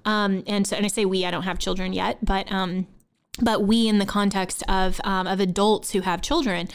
Um, 0.05 0.43
and 0.47 0.67
so, 0.67 0.77
and 0.77 0.85
I 0.85 0.89
say 0.89 1.05
we, 1.05 1.25
I 1.25 1.31
don't 1.31 1.43
have 1.43 1.59
children 1.59 1.93
yet, 1.93 2.25
but 2.25 2.51
um, 2.51 2.87
but 3.43 3.63
we, 3.63 3.89
in 3.89 3.99
the 3.99 4.07
context 4.07 4.63
of 4.69 5.01
um, 5.05 5.27
of 5.27 5.41
adults 5.41 5.93
who 5.93 6.01
have 6.01 6.23
children, 6.23 6.69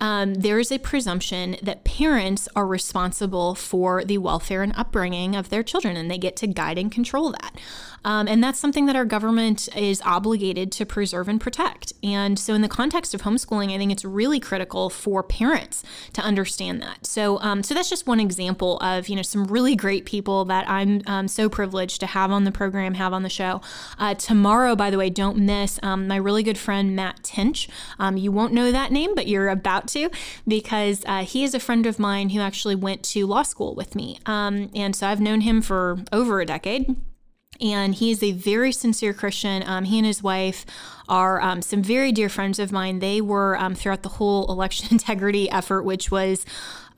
um, 0.00 0.34
there 0.34 0.58
is 0.58 0.70
a 0.70 0.78
presumption 0.78 1.56
that 1.62 1.84
parents 1.84 2.48
are 2.54 2.66
responsible 2.66 3.54
for 3.54 4.04
the 4.04 4.18
welfare 4.18 4.62
and 4.62 4.74
upbringing 4.76 5.34
of 5.34 5.48
their 5.48 5.62
children, 5.62 5.96
and 5.96 6.10
they 6.10 6.18
get 6.18 6.36
to 6.36 6.46
guide 6.46 6.78
and 6.78 6.92
control 6.92 7.32
that. 7.32 7.58
Um, 8.06 8.28
and 8.28 8.42
that's 8.42 8.60
something 8.60 8.86
that 8.86 8.94
our 8.94 9.04
government 9.04 9.68
is 9.76 10.00
obligated 10.02 10.70
to 10.72 10.86
preserve 10.86 11.28
and 11.28 11.40
protect. 11.40 11.92
And 12.04 12.38
so, 12.38 12.54
in 12.54 12.62
the 12.62 12.68
context 12.68 13.14
of 13.14 13.22
homeschooling, 13.22 13.74
I 13.74 13.78
think 13.78 13.90
it's 13.90 14.04
really 14.04 14.38
critical 14.38 14.88
for 14.88 15.24
parents 15.24 15.82
to 16.12 16.22
understand 16.22 16.80
that. 16.82 17.04
So, 17.04 17.40
um, 17.40 17.64
so 17.64 17.74
that's 17.74 17.90
just 17.90 18.06
one 18.06 18.20
example 18.20 18.78
of 18.78 19.08
you 19.08 19.16
know 19.16 19.22
some 19.22 19.44
really 19.46 19.74
great 19.74 20.06
people 20.06 20.44
that 20.44 20.68
I'm 20.70 21.02
um, 21.06 21.26
so 21.26 21.48
privileged 21.48 21.98
to 22.00 22.06
have 22.06 22.30
on 22.30 22.44
the 22.44 22.52
program, 22.52 22.94
have 22.94 23.12
on 23.12 23.24
the 23.24 23.28
show. 23.28 23.60
Uh, 23.98 24.14
tomorrow, 24.14 24.76
by 24.76 24.90
the 24.90 24.98
way, 24.98 25.10
don't 25.10 25.38
miss 25.38 25.80
um, 25.82 26.06
my 26.06 26.16
really 26.16 26.44
good 26.44 26.58
friend 26.58 26.94
Matt 26.94 27.24
Tinch. 27.24 27.68
Um, 27.98 28.16
you 28.16 28.30
won't 28.30 28.52
know 28.52 28.70
that 28.70 28.92
name, 28.92 29.16
but 29.16 29.26
you're 29.26 29.48
about 29.48 29.88
to 29.88 30.10
because 30.46 31.02
uh, 31.06 31.24
he 31.24 31.42
is 31.42 31.54
a 31.54 31.60
friend 31.60 31.86
of 31.86 31.98
mine 31.98 32.30
who 32.30 32.38
actually 32.38 32.76
went 32.76 33.02
to 33.02 33.26
law 33.26 33.42
school 33.42 33.74
with 33.74 33.96
me, 33.96 34.20
um, 34.26 34.70
and 34.76 34.94
so 34.94 35.08
I've 35.08 35.20
known 35.20 35.40
him 35.40 35.60
for 35.60 35.98
over 36.12 36.40
a 36.40 36.46
decade. 36.46 36.94
And 37.60 37.94
he 37.94 38.10
is 38.10 38.22
a 38.22 38.32
very 38.32 38.72
sincere 38.72 39.12
Christian. 39.12 39.62
Um, 39.66 39.84
he 39.84 39.98
and 39.98 40.06
his 40.06 40.22
wife 40.22 40.66
are 41.08 41.40
um, 41.40 41.62
some 41.62 41.82
very 41.82 42.12
dear 42.12 42.28
friends 42.28 42.58
of 42.58 42.72
mine. 42.72 42.98
They 42.98 43.20
were 43.20 43.56
um, 43.58 43.74
throughout 43.74 44.02
the 44.02 44.10
whole 44.10 44.50
election 44.50 44.88
integrity 44.92 45.50
effort, 45.50 45.82
which 45.82 46.10
was 46.10 46.44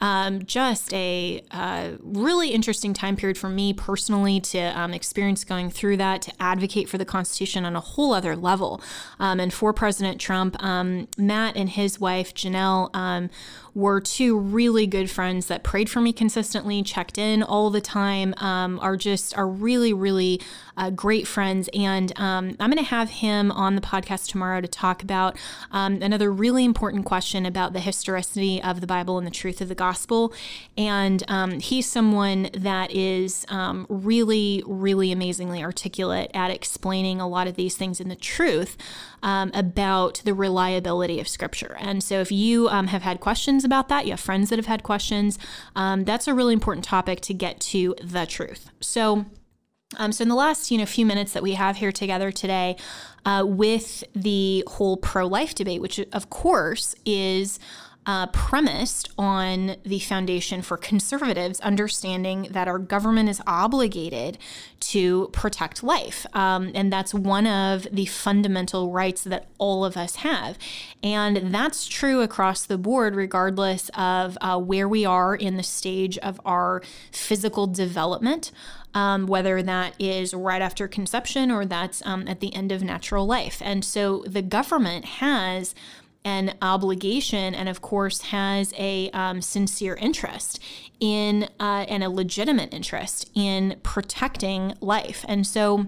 um, 0.01 0.44
just 0.44 0.92
a 0.92 1.42
uh, 1.51 1.92
really 2.01 2.51
interesting 2.51 2.94
time 2.94 3.16
period 3.16 3.36
for 3.36 3.49
me 3.49 3.72
personally 3.72 4.40
to 4.40 4.59
um, 4.59 4.94
experience 4.94 5.44
going 5.44 5.70
through 5.70 5.96
that, 5.96 6.22
to 6.22 6.32
advocate 6.40 6.88
for 6.88 6.99
the 6.99 7.05
Constitution 7.05 7.64
on 7.64 7.74
a 7.74 7.80
whole 7.80 8.12
other 8.12 8.36
level. 8.36 8.80
Um, 9.18 9.40
and 9.40 9.53
for 9.53 9.72
President 9.72 10.20
Trump, 10.20 10.62
um, 10.62 11.09
Matt 11.16 11.57
and 11.57 11.68
his 11.68 11.99
wife, 11.99 12.34
Janelle, 12.34 12.94
um, 12.94 13.30
were 13.74 14.01
two 14.01 14.36
really 14.36 14.86
good 14.86 15.11
friends 15.11 15.46
that 15.46 15.62
prayed 15.62 15.88
for 15.88 16.01
me 16.01 16.12
consistently, 16.12 16.82
checked 16.82 17.16
in 17.16 17.42
all 17.42 17.70
the 17.70 17.80
time, 17.80 18.34
um, 18.38 18.78
are 18.80 18.96
just 18.96 19.36
are 19.36 19.49
really, 19.49 19.92
really 19.92 20.40
uh, 20.79 20.91
great 20.91 21.26
friends. 21.26 21.68
And 21.74 22.12
I'm 22.16 22.57
going 22.57 22.76
to 22.76 22.83
have 22.83 23.11
him 23.11 23.51
on 23.53 23.74
the 23.74 23.81
podcast 23.81 24.29
tomorrow 24.29 24.61
to 24.61 24.68
talk 24.68 25.03
about 25.03 25.37
another 25.70 26.33
really 26.33 26.64
important 26.64 27.05
question 27.05 27.45
about 27.45 27.72
the 27.72 27.81
historicity 27.81 28.62
of 28.62 28.81
the 28.81 28.87
Bible 28.87 29.18
and 29.18 29.26
the 29.26 29.31
truth 29.31 29.61
of 29.61 29.68
the 29.68 29.74
gospel. 29.74 30.33
And 30.76 31.22
um, 31.29 31.61
he's 31.61 31.87
someone 31.87 32.49
that 32.55 32.91
is 32.93 33.45
um, 33.49 33.87
really, 33.89 34.62
really 34.66 35.12
amazingly 35.12 35.62
articulate 35.62 36.31
at 36.35 36.51
explaining 36.51 37.20
a 37.20 37.29
lot 37.29 37.47
of 37.47 37.57
these 37.57 37.76
things 37.76 38.01
in 38.01 38.09
the 38.09 38.16
truth 38.16 38.76
um, 39.22 39.51
about 39.55 40.22
the 40.24 40.35
reliability 40.35 41.20
of 41.20 41.29
Scripture. 41.29 41.76
And 41.81 42.03
so, 42.03 42.20
if 42.20 42.31
you 42.31 42.68
um, 42.68 42.89
have 42.89 43.03
had 43.03 43.20
questions 43.20 43.64
about 43.64 43.89
that, 43.89 44.07
you 44.07 44.12
have 44.12 44.20
friends 44.20 44.51
that 44.51 44.59
have 44.59 44.66
had 44.66 44.83
questions, 44.83 45.39
um, 45.74 46.05
that's 46.05 46.29
a 46.29 46.35
really 46.35 46.55
important 46.55 46.85
topic 46.85 47.20
to 47.22 47.35
get 47.35 47.61
to 47.61 47.95
the 48.03 48.26
truth. 48.26 48.70
So, 48.81 49.26
um, 49.97 50.12
so 50.12 50.22
in 50.22 50.28
the 50.28 50.34
last 50.34 50.70
you 50.70 50.78
know 50.78 50.86
few 50.86 51.07
minutes 51.07 51.32
that 51.32 51.43
we 51.43 51.55
have 51.55 51.76
here 51.76 51.93
together 51.93 52.30
today, 52.30 52.76
uh, 53.24 53.45
with 53.47 54.05
the 54.14 54.64
whole 54.66 54.97
pro-life 54.97 55.55
debate, 55.55 55.80
which 55.80 55.99
of 56.12 56.30
course 56.30 56.95
is 57.05 57.59
uh, 58.09 58.26
premised 58.28 59.11
on 59.18 59.76
the 59.84 59.99
foundation 59.99 60.62
for 60.62 60.78
conservatives 60.78 61.61
understanding 61.61 62.49
that 62.51 62.66
our 62.66 62.78
government 62.78 63.28
is 63.28 63.43
obligated 63.47 64.39
to 64.80 65.28
protect 65.34 65.82
life. 65.82 66.24
Um, 66.32 66.70
and 66.74 66.91
that's 66.91 67.12
one 67.12 67.47
of 67.47 67.86
the 67.93 68.07
fundamental 68.07 68.91
rights 68.93 69.24
that 69.24 69.49
all 69.59 69.84
of 69.84 69.99
us 69.99 70.16
have. 70.16 70.57
And 71.03 71.55
that's 71.55 71.86
true 71.86 72.22
across 72.22 72.64
the 72.64 72.78
board, 72.78 73.14
regardless 73.14 73.91
of 73.91 74.39
uh, 74.41 74.59
where 74.59 74.89
we 74.89 75.05
are 75.05 75.34
in 75.34 75.59
the 75.59 75.62
stage 75.62 76.16
of 76.18 76.41
our 76.47 76.82
physical 77.12 77.66
development. 77.66 78.53
Um, 78.99 79.26
whether 79.26 79.62
that 79.62 79.94
is 80.01 80.34
right 80.34 80.61
after 80.61 80.88
conception 80.88 81.53
or 81.53 81.64
that's 81.64 82.05
um, 82.05 82.26
at 82.26 82.40
the 82.40 82.53
end 82.53 82.72
of 82.72 82.82
natural 82.82 83.26
life. 83.26 83.62
And 83.64 83.84
so 83.84 84.24
the 84.26 84.42
government 84.42 85.05
has 85.05 85.72
an 86.24 86.55
obligation 86.61 87.55
and, 87.55 87.68
of 87.68 87.80
course, 87.80 88.20
has 88.22 88.74
a 88.76 89.09
um, 89.11 89.40
sincere 89.40 89.94
interest 89.94 90.61
in 91.01 91.44
uh, 91.61 91.86
and 91.88 92.03
a 92.03 92.11
legitimate 92.11 92.74
interest 92.74 93.30
in 93.34 93.78
protecting 93.82 94.74
life. 94.80 95.24
And 95.28 95.46
so, 95.46 95.86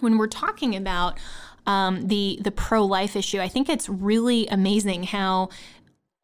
when 0.00 0.16
we're 0.16 0.26
talking 0.26 0.74
about 0.74 1.18
um, 1.66 2.08
the 2.08 2.38
the 2.42 2.50
pro 2.50 2.84
life 2.84 3.14
issue, 3.16 3.38
I 3.38 3.48
think 3.48 3.68
it's 3.68 3.88
really 3.88 4.46
amazing 4.48 5.04
how 5.04 5.50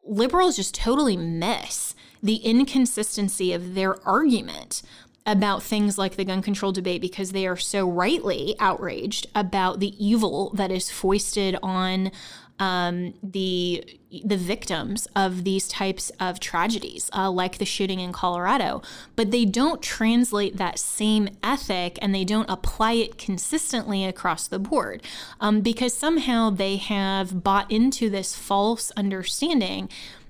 liberals 0.03 0.55
just 0.55 0.73
totally 0.73 1.15
miss 1.15 1.93
the 2.23 2.37
inconsistency 2.37 3.53
of 3.53 3.75
their 3.75 4.01
argument 4.07 4.81
about 5.27 5.61
things 5.61 5.97
like 5.97 6.15
the 6.15 6.25
gun 6.25 6.41
control 6.41 6.71
debate 6.71 7.01
because 7.01 7.33
they 7.33 7.45
are 7.45 7.57
so 7.57 7.87
rightly 7.87 8.55
outraged 8.59 9.27
about 9.35 9.79
the 9.79 9.93
evil 10.03 10.51
that 10.55 10.71
is 10.71 10.89
foisted 10.89 11.57
on 11.61 12.11
um, 12.59 13.13
the 13.21 13.83
the 14.09 14.37
victims 14.37 15.05
of 15.17 15.43
these 15.43 15.67
types 15.67 16.11
of 16.17 16.39
tragedies, 16.39 17.09
uh, 17.13 17.29
like 17.29 17.57
the 17.57 17.65
shooting 17.65 17.99
in 17.99 18.13
Colorado, 18.13 18.81
but 19.17 19.31
they 19.31 19.43
don't 19.43 19.81
translate 19.81 20.55
that 20.55 20.79
same 20.79 21.27
ethic 21.43 21.99
and 22.01 22.15
they 22.15 22.23
don't 22.23 22.49
apply 22.49 22.93
it 22.93 23.17
consistently 23.17 24.05
across 24.05 24.47
the 24.47 24.59
board 24.59 25.03
um, 25.41 25.59
because 25.59 25.93
somehow 25.93 26.49
they 26.49 26.77
have 26.77 27.43
bought 27.43 27.69
into 27.69 28.09
this 28.09 28.33
false 28.33 28.91
understanding 28.91 29.89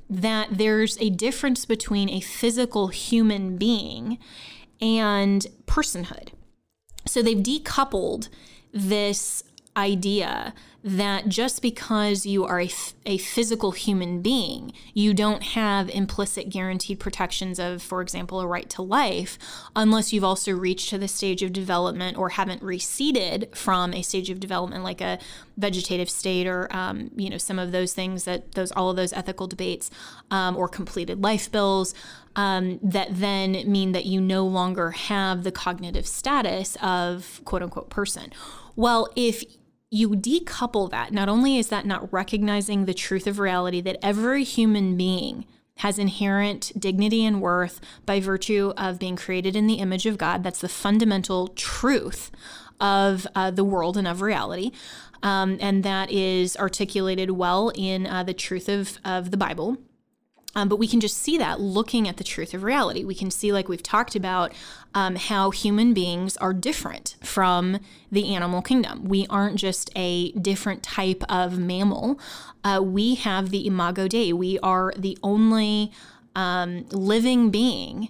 that 0.09 0.47
there's 0.51 0.97
a 0.99 1.11
difference 1.11 1.65
between 1.65 2.09
a 2.09 2.19
physical 2.19 2.87
human 2.87 3.57
being 3.57 4.17
and 4.81 5.45
personhood. 5.65 6.29
So 7.05 7.21
they've 7.21 7.37
decoupled 7.37 8.29
this 8.73 9.43
idea 9.75 10.53
that 10.83 11.27
just 11.27 11.61
because 11.61 12.25
you 12.25 12.45
are 12.45 12.61
a, 12.61 12.69
a 13.05 13.17
physical 13.17 13.71
human 13.71 14.21
being, 14.21 14.71
you 14.93 15.13
don't 15.13 15.43
have 15.43 15.89
implicit 15.89 16.49
guaranteed 16.49 16.99
protections 16.99 17.59
of, 17.59 17.81
for 17.81 18.01
example, 18.01 18.39
a 18.39 18.47
right 18.47 18.69
to 18.69 18.81
life, 18.81 19.37
unless 19.75 20.13
you've 20.13 20.23
also 20.23 20.51
reached 20.51 20.89
to 20.89 20.97
the 20.97 21.07
stage 21.07 21.41
of 21.43 21.51
development 21.51 22.17
or 22.17 22.29
haven't 22.29 22.61
receded 22.61 23.49
from 23.53 23.93
a 23.93 24.01
stage 24.01 24.29
of 24.29 24.39
development 24.39 24.83
like 24.83 25.01
a 25.01 25.19
vegetative 25.57 26.09
state 26.09 26.47
or, 26.47 26.73
um, 26.73 27.11
you 27.15 27.29
know, 27.29 27.37
some 27.37 27.59
of 27.59 27.71
those 27.71 27.93
things 27.93 28.23
that 28.25 28.53
those, 28.53 28.71
all 28.71 28.89
of 28.89 28.95
those 28.95 29.13
ethical 29.13 29.47
debates 29.47 29.89
um, 30.31 30.55
or 30.55 30.67
completed 30.67 31.21
life 31.21 31.51
bills. 31.51 31.93
Um, 32.35 32.79
that 32.83 33.07
then 33.11 33.63
mean 33.65 33.93
that 33.93 34.05
you 34.05 34.21
no 34.21 34.45
longer 34.45 34.91
have 34.91 35.43
the 35.43 35.51
cognitive 35.51 36.05
status 36.05 36.77
of 36.83 37.41
quote 37.45 37.63
unquote 37.63 37.89
person. 37.89 38.31
Well, 38.75 39.11
if 39.15 39.43
you 39.89 40.09
decouple 40.09 40.89
that, 40.91 41.13
not 41.13 41.29
only 41.29 41.57
is 41.57 41.69
that 41.69 41.85
not 41.85 42.11
recognizing 42.11 42.85
the 42.85 42.93
truth 42.93 43.27
of 43.27 43.39
reality 43.39 43.81
that 43.81 43.97
every 44.03 44.43
human 44.43 44.97
being 44.97 45.45
has 45.77 45.99
inherent 45.99 46.71
dignity 46.77 47.23
and 47.23 47.41
worth 47.41 47.79
by 48.05 48.19
virtue 48.19 48.73
of 48.77 48.99
being 48.99 49.15
created 49.15 49.55
in 49.55 49.67
the 49.67 49.75
image 49.75 50.05
of 50.05 50.17
God. 50.17 50.43
That's 50.43 50.61
the 50.61 50.69
fundamental 50.69 51.49
truth 51.49 52.31
of 52.79 53.27
uh, 53.35 53.51
the 53.51 53.63
world 53.63 53.97
and 53.97 54.07
of 54.07 54.21
reality. 54.21 54.71
Um, 55.23 55.57
and 55.61 55.83
that 55.83 56.11
is 56.11 56.57
articulated 56.57 57.31
well 57.31 57.71
in 57.75 58.05
uh, 58.05 58.23
the 58.23 58.33
truth 58.33 58.69
of, 58.69 58.99
of 59.05 59.31
the 59.31 59.37
Bible. 59.37 59.77
Um, 60.55 60.69
but 60.69 60.77
we 60.77 60.87
can 60.87 60.99
just 60.99 61.17
see 61.17 61.37
that 61.37 61.59
looking 61.59 62.07
at 62.07 62.17
the 62.17 62.23
truth 62.23 62.53
of 62.53 62.63
reality. 62.63 63.03
We 63.03 63.13
can 63.13 63.29
see, 63.29 63.51
like 63.51 63.69
we've 63.69 63.83
talked 63.83 64.15
about, 64.15 64.53
um, 64.95 65.15
how 65.15 65.51
human 65.51 65.93
beings 65.93 66.35
are 66.37 66.53
different 66.53 67.15
from 67.21 67.79
the 68.11 68.33
animal 68.33 68.61
kingdom. 68.61 69.05
We 69.05 69.27
aren't 69.29 69.57
just 69.57 69.91
a 69.95 70.31
different 70.31 70.81
type 70.81 71.23
of 71.29 71.59
mammal. 71.59 72.19
Uh, 72.63 72.81
we 72.83 73.15
have 73.15 73.51
the 73.51 73.67
imago 73.67 74.07
Dei. 74.07 74.33
We 74.33 74.57
are 74.59 74.93
the 74.97 75.17
only 75.21 75.91
um, 76.35 76.87
living 76.89 77.49
being 77.51 78.09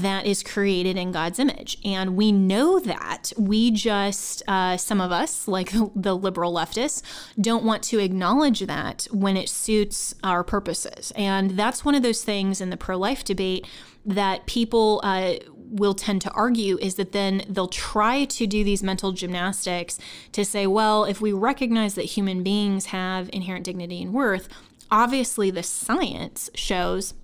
that 0.00 0.26
is 0.26 0.42
created 0.42 0.96
in 0.96 1.12
God's 1.12 1.38
image. 1.38 1.78
And 1.84 2.16
we 2.16 2.32
know 2.32 2.80
that. 2.80 3.32
We 3.38 3.70
just, 3.70 4.42
uh, 4.48 4.76
some 4.76 5.00
of 5.00 5.12
us, 5.12 5.46
like 5.46 5.72
the 5.94 6.16
liberal 6.16 6.52
leftists, 6.52 7.02
don't 7.40 7.64
want 7.64 7.84
to 7.84 8.00
acknowledge 8.00 8.60
that 8.60 9.06
when 9.12 9.36
it 9.36 9.48
suits 9.48 10.14
our 10.24 10.42
purposes. 10.42 11.12
And 11.14 11.52
that's 11.52 11.84
one 11.84 11.94
of 11.94 12.02
those 12.02 12.24
things 12.24 12.60
in 12.60 12.70
the 12.70 12.76
pro 12.76 12.96
life 12.96 13.24
debate 13.24 13.68
that 14.04 14.46
people 14.46 15.00
uh, 15.04 15.34
will 15.56 15.94
tend 15.94 16.22
to 16.22 16.30
argue 16.32 16.76
is 16.78 16.96
that 16.96 17.12
then 17.12 17.44
they'll 17.48 17.68
try 17.68 18.24
to 18.24 18.48
do 18.48 18.64
these 18.64 18.82
mental 18.82 19.12
gymnastics 19.12 19.98
to 20.32 20.44
say, 20.44 20.66
well, 20.66 21.04
if 21.04 21.20
we 21.20 21.32
recognize 21.32 21.94
that 21.94 22.02
human 22.02 22.42
beings 22.42 22.86
have 22.86 23.30
inherent 23.32 23.64
dignity 23.64 24.02
and 24.02 24.12
worth, 24.12 24.48
obviously 24.90 25.52
the 25.52 25.62
science 25.62 26.50
shows 26.54 27.14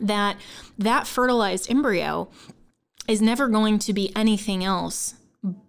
that 0.00 0.36
that 0.76 1.06
fertilized 1.06 1.70
embryo 1.70 2.30
is 3.06 3.22
never 3.22 3.48
going 3.48 3.78
to 3.80 3.92
be 3.92 4.12
anything 4.14 4.62
else 4.62 5.14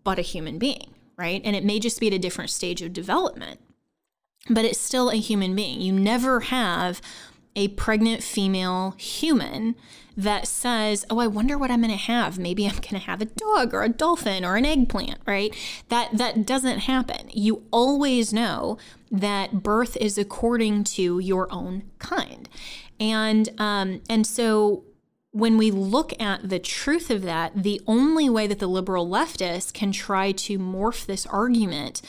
but 0.03 0.19
a 0.19 0.23
human 0.23 0.57
being, 0.57 0.93
right? 1.17 1.41
And 1.43 1.55
it 1.55 1.63
may 1.63 1.79
just 1.79 1.99
be 1.99 2.07
at 2.07 2.13
a 2.13 2.19
different 2.19 2.49
stage 2.49 2.81
of 2.81 2.93
development, 2.93 3.59
but 4.49 4.65
it's 4.65 4.79
still 4.79 5.09
a 5.09 5.15
human 5.15 5.55
being. 5.55 5.79
You 5.81 5.93
never 5.93 6.41
have 6.41 7.01
a 7.55 7.69
pregnant 7.69 8.23
female 8.23 8.91
human 8.97 9.75
that 10.15 10.47
says, 10.47 11.05
"Oh, 11.09 11.19
I 11.19 11.27
wonder 11.27 11.57
what 11.57 11.71
I'm 11.71 11.81
going 11.81 11.91
to 11.91 11.97
have. 11.97 12.37
Maybe 12.37 12.65
I'm 12.65 12.75
going 12.75 12.89
to 12.89 12.99
have 12.99 13.21
a 13.21 13.25
dog 13.25 13.73
or 13.73 13.83
a 13.83 13.89
dolphin 13.89 14.43
or 14.43 14.57
an 14.57 14.65
eggplant," 14.65 15.19
right? 15.25 15.55
That 15.87 16.17
that 16.17 16.45
doesn't 16.45 16.79
happen. 16.79 17.29
You 17.31 17.63
always 17.71 18.33
know 18.33 18.77
that 19.11 19.63
birth 19.63 19.97
is 19.97 20.17
according 20.17 20.83
to 20.85 21.19
your 21.19 21.51
own 21.51 21.83
kind. 21.99 22.49
And 22.99 23.49
um, 23.59 24.01
and 24.09 24.25
so 24.25 24.83
when 25.31 25.57
we 25.57 25.71
look 25.71 26.19
at 26.19 26.49
the 26.49 26.59
truth 26.59 27.11
of 27.11 27.21
that, 27.21 27.51
the 27.55 27.81
only 27.85 28.29
way 28.29 28.47
that 28.47 28.59
the 28.59 28.67
liberal 28.67 29.07
leftists 29.07 29.71
can 29.71 29.91
try 29.91 30.31
to 30.31 30.57
morph 30.57 31.05
this 31.05 31.25
argument 31.27 32.01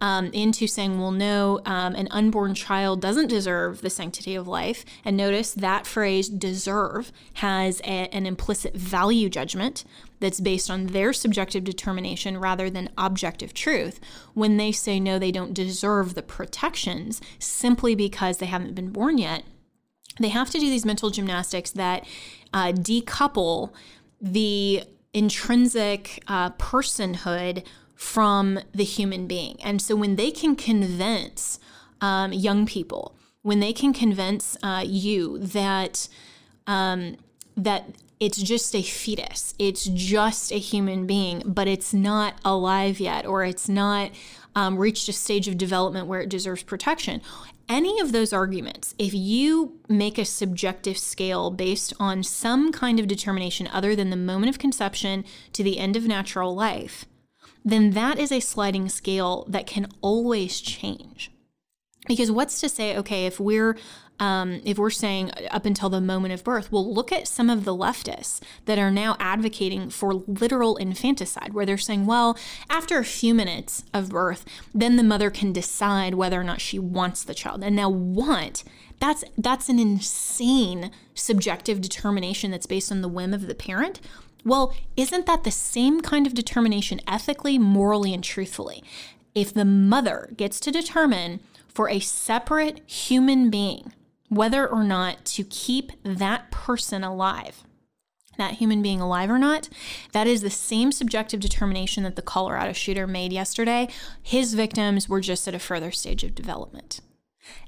um, 0.00 0.26
into 0.26 0.68
saying, 0.68 1.00
well, 1.00 1.10
no, 1.10 1.60
um, 1.66 1.96
an 1.96 2.06
unborn 2.12 2.54
child 2.54 3.00
doesn't 3.00 3.26
deserve 3.26 3.80
the 3.80 3.90
sanctity 3.90 4.36
of 4.36 4.46
life. 4.46 4.84
And 5.04 5.16
notice 5.16 5.52
that 5.54 5.88
phrase 5.88 6.28
deserve 6.28 7.10
has 7.34 7.80
a, 7.80 8.08
an 8.14 8.26
implicit 8.26 8.76
value 8.76 9.28
judgment 9.28 9.84
that's 10.20 10.40
based 10.40 10.70
on 10.70 10.88
their 10.88 11.12
subjective 11.12 11.64
determination 11.64 12.38
rather 12.38 12.70
than 12.70 12.90
objective 12.96 13.54
truth. 13.54 13.98
When 14.34 14.56
they 14.56 14.70
say, 14.70 15.00
no, 15.00 15.18
they 15.18 15.32
don't 15.32 15.54
deserve 15.54 16.14
the 16.14 16.22
protections 16.22 17.20
simply 17.40 17.96
because 17.96 18.38
they 18.38 18.46
haven't 18.46 18.76
been 18.76 18.90
born 18.90 19.18
yet, 19.18 19.42
they 20.24 20.30
have 20.30 20.50
to 20.50 20.58
do 20.58 20.70
these 20.70 20.84
mental 20.84 21.10
gymnastics 21.10 21.70
that 21.72 22.04
uh, 22.52 22.72
decouple 22.72 23.72
the 24.20 24.84
intrinsic 25.12 26.22
uh, 26.28 26.50
personhood 26.50 27.64
from 27.94 28.60
the 28.72 28.84
human 28.84 29.26
being. 29.26 29.58
And 29.62 29.82
so 29.82 29.96
when 29.96 30.16
they 30.16 30.30
can 30.30 30.54
convince 30.54 31.58
um, 32.00 32.32
young 32.32 32.66
people, 32.66 33.16
when 33.42 33.60
they 33.60 33.72
can 33.72 33.92
convince 33.92 34.56
uh, 34.62 34.84
you 34.86 35.38
that 35.38 36.08
um, 36.66 37.16
that 37.56 37.86
it's 38.20 38.40
just 38.40 38.74
a 38.74 38.82
fetus, 38.82 39.54
it's 39.58 39.84
just 39.84 40.52
a 40.52 40.58
human 40.58 41.06
being, 41.06 41.42
but 41.46 41.66
it's 41.66 41.94
not 41.94 42.34
alive 42.44 43.00
yet, 43.00 43.24
or 43.26 43.44
it's 43.44 43.68
not 43.68 44.10
um, 44.54 44.76
reached 44.76 45.08
a 45.08 45.12
stage 45.12 45.48
of 45.48 45.56
development 45.56 46.06
where 46.06 46.20
it 46.20 46.28
deserves 46.28 46.62
protection 46.62 47.20
any 47.68 48.00
of 48.00 48.12
those 48.12 48.32
arguments, 48.32 48.94
if 48.98 49.12
you 49.12 49.78
make 49.88 50.18
a 50.18 50.24
subjective 50.24 50.98
scale 50.98 51.50
based 51.50 51.92
on 52.00 52.22
some 52.22 52.72
kind 52.72 52.98
of 52.98 53.06
determination 53.06 53.68
other 53.68 53.94
than 53.94 54.10
the 54.10 54.16
moment 54.16 54.50
of 54.50 54.58
conception 54.58 55.24
to 55.52 55.62
the 55.62 55.78
end 55.78 55.96
of 55.96 56.06
natural 56.06 56.54
life, 56.54 57.04
then 57.64 57.90
that 57.90 58.18
is 58.18 58.32
a 58.32 58.40
sliding 58.40 58.88
scale 58.88 59.44
that 59.48 59.66
can 59.66 59.86
always 60.00 60.60
change. 60.60 61.30
Because 62.06 62.30
what's 62.30 62.60
to 62.60 62.68
say, 62.68 62.96
okay, 62.96 63.26
if 63.26 63.38
we're 63.38 63.76
um, 64.20 64.60
if 64.64 64.78
we're 64.78 64.90
saying 64.90 65.30
up 65.50 65.64
until 65.64 65.88
the 65.88 66.00
moment 66.00 66.34
of 66.34 66.44
birth, 66.44 66.72
well, 66.72 66.92
look 66.92 67.12
at 67.12 67.28
some 67.28 67.48
of 67.48 67.64
the 67.64 67.74
leftists 67.74 68.40
that 68.64 68.78
are 68.78 68.90
now 68.90 69.16
advocating 69.20 69.90
for 69.90 70.14
literal 70.14 70.76
infanticide, 70.76 71.54
where 71.54 71.66
they're 71.66 71.78
saying, 71.78 72.06
well, 72.06 72.36
after 72.68 72.98
a 72.98 73.04
few 73.04 73.34
minutes 73.34 73.84
of 73.94 74.10
birth, 74.10 74.44
then 74.74 74.96
the 74.96 75.02
mother 75.02 75.30
can 75.30 75.52
decide 75.52 76.14
whether 76.14 76.40
or 76.40 76.44
not 76.44 76.60
she 76.60 76.78
wants 76.78 77.22
the 77.22 77.34
child. 77.34 77.62
And 77.62 77.76
now, 77.76 77.88
want 77.88 78.64
that's 79.00 79.24
that's 79.36 79.68
an 79.68 79.78
insane 79.78 80.90
subjective 81.14 81.80
determination 81.80 82.50
that's 82.50 82.66
based 82.66 82.90
on 82.90 83.00
the 83.00 83.08
whim 83.08 83.32
of 83.32 83.46
the 83.46 83.54
parent. 83.54 84.00
Well, 84.44 84.74
isn't 84.96 85.26
that 85.26 85.44
the 85.44 85.50
same 85.50 86.00
kind 86.00 86.26
of 86.26 86.34
determination 86.34 87.00
ethically, 87.06 87.58
morally, 87.58 88.14
and 88.14 88.24
truthfully? 88.24 88.82
If 89.34 89.52
the 89.52 89.64
mother 89.64 90.32
gets 90.36 90.58
to 90.60 90.70
determine 90.70 91.40
for 91.68 91.88
a 91.88 92.00
separate 92.00 92.80
human 92.88 93.50
being 93.50 93.92
whether 94.28 94.66
or 94.66 94.84
not 94.84 95.24
to 95.24 95.44
keep 95.44 95.92
that 96.02 96.50
person 96.50 97.02
alive, 97.02 97.64
that 98.36 98.54
human 98.54 98.82
being 98.82 99.00
alive 99.00 99.30
or 99.30 99.38
not, 99.38 99.68
that 100.12 100.26
is 100.26 100.42
the 100.42 100.50
same 100.50 100.92
subjective 100.92 101.40
determination 101.40 102.04
that 102.04 102.16
the 102.16 102.22
Colorado 102.22 102.72
shooter 102.72 103.06
made 103.06 103.32
yesterday. 103.32 103.88
His 104.22 104.54
victims 104.54 105.08
were 105.08 105.20
just 105.20 105.48
at 105.48 105.54
a 105.54 105.58
further 105.58 105.90
stage 105.90 106.22
of 106.24 106.34
development. 106.34 107.00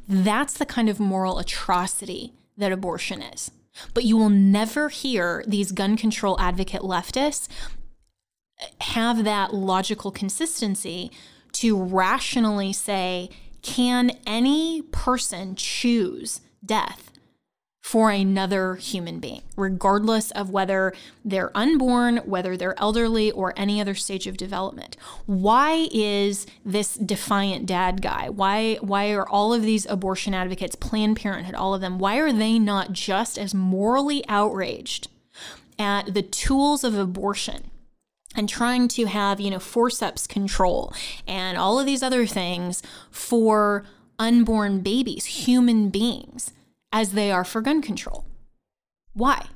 That's 0.09 0.55
the 0.55 0.67
kind 0.67 0.89
of 0.89 1.01
moral 1.01 1.39
atrocity 1.39 2.35
that 2.57 2.73
abortion 2.73 3.23
is. 3.23 3.51
But 3.95 4.05
you 4.05 4.17
will 4.17 4.31
never 4.31 4.89
hear 4.89 5.45
these 5.47 5.73
gun 5.73 5.97
control 5.97 6.39
advocate 6.41 6.83
leftists 6.83 7.49
have 8.81 9.25
that 9.25 9.55
logical 9.55 10.11
consistency 10.11 11.11
to 11.53 11.81
rationally 11.83 12.73
say, 12.73 13.31
can 13.63 14.13
any 14.27 14.83
person 14.83 15.55
choose 15.55 16.41
death 16.65 17.11
for 17.91 18.11
another 18.11 18.77
human 18.77 19.19
being, 19.19 19.43
regardless 19.57 20.31
of 20.33 20.51
whether 20.51 20.93
they're 21.25 21.51
unborn, 21.57 22.19
whether 22.19 22.57
they're 22.57 22.79
elderly, 22.79 23.33
or 23.33 23.53
any 23.57 23.81
other 23.81 23.95
stage 23.95 24.27
of 24.27 24.37
development. 24.37 24.97
Why 25.27 25.89
is 25.91 26.47
this 26.65 26.95
defiant 26.95 27.67
dad 27.67 28.01
guy? 28.01 28.29
Why 28.29 28.75
why 28.77 29.11
are 29.11 29.29
all 29.29 29.53
of 29.53 29.63
these 29.63 29.87
abortion 29.87 30.35
advocates, 30.35 30.77
Planned 30.77 31.17
Parenthood, 31.17 31.55
all 31.55 31.75
of 31.75 31.81
them, 31.81 31.99
why 31.99 32.19
are 32.19 32.33
they 32.33 32.59
not 32.59 32.93
just 32.93 33.39
as 33.39 33.55
morally 33.55 34.23
outraged 34.29 35.09
at 35.79 36.15
the 36.15 36.23
tools 36.23 36.85
of 36.85 36.97
abortion? 36.97 37.71
and 38.37 38.49
trying 38.49 38.87
to 38.87 39.07
have, 39.07 39.41
you 39.41 39.51
know, 39.51 39.59
forceps 39.59 40.29
control 40.29 40.95
and 41.27 41.59
all 41.59 41.81
of 41.81 41.87
these 41.87 42.01
other 42.01 42.27
things 42.27 42.81
for 43.11 43.85
unborn 44.21 44.81
babies, 44.81 45.25
human 45.25 45.89
beings, 45.89 46.53
as 46.93 47.13
they 47.13 47.33
are 47.33 47.45
for 47.45 47.61
gun 47.61 47.83
control. 47.83 48.27
Why? 49.15 49.47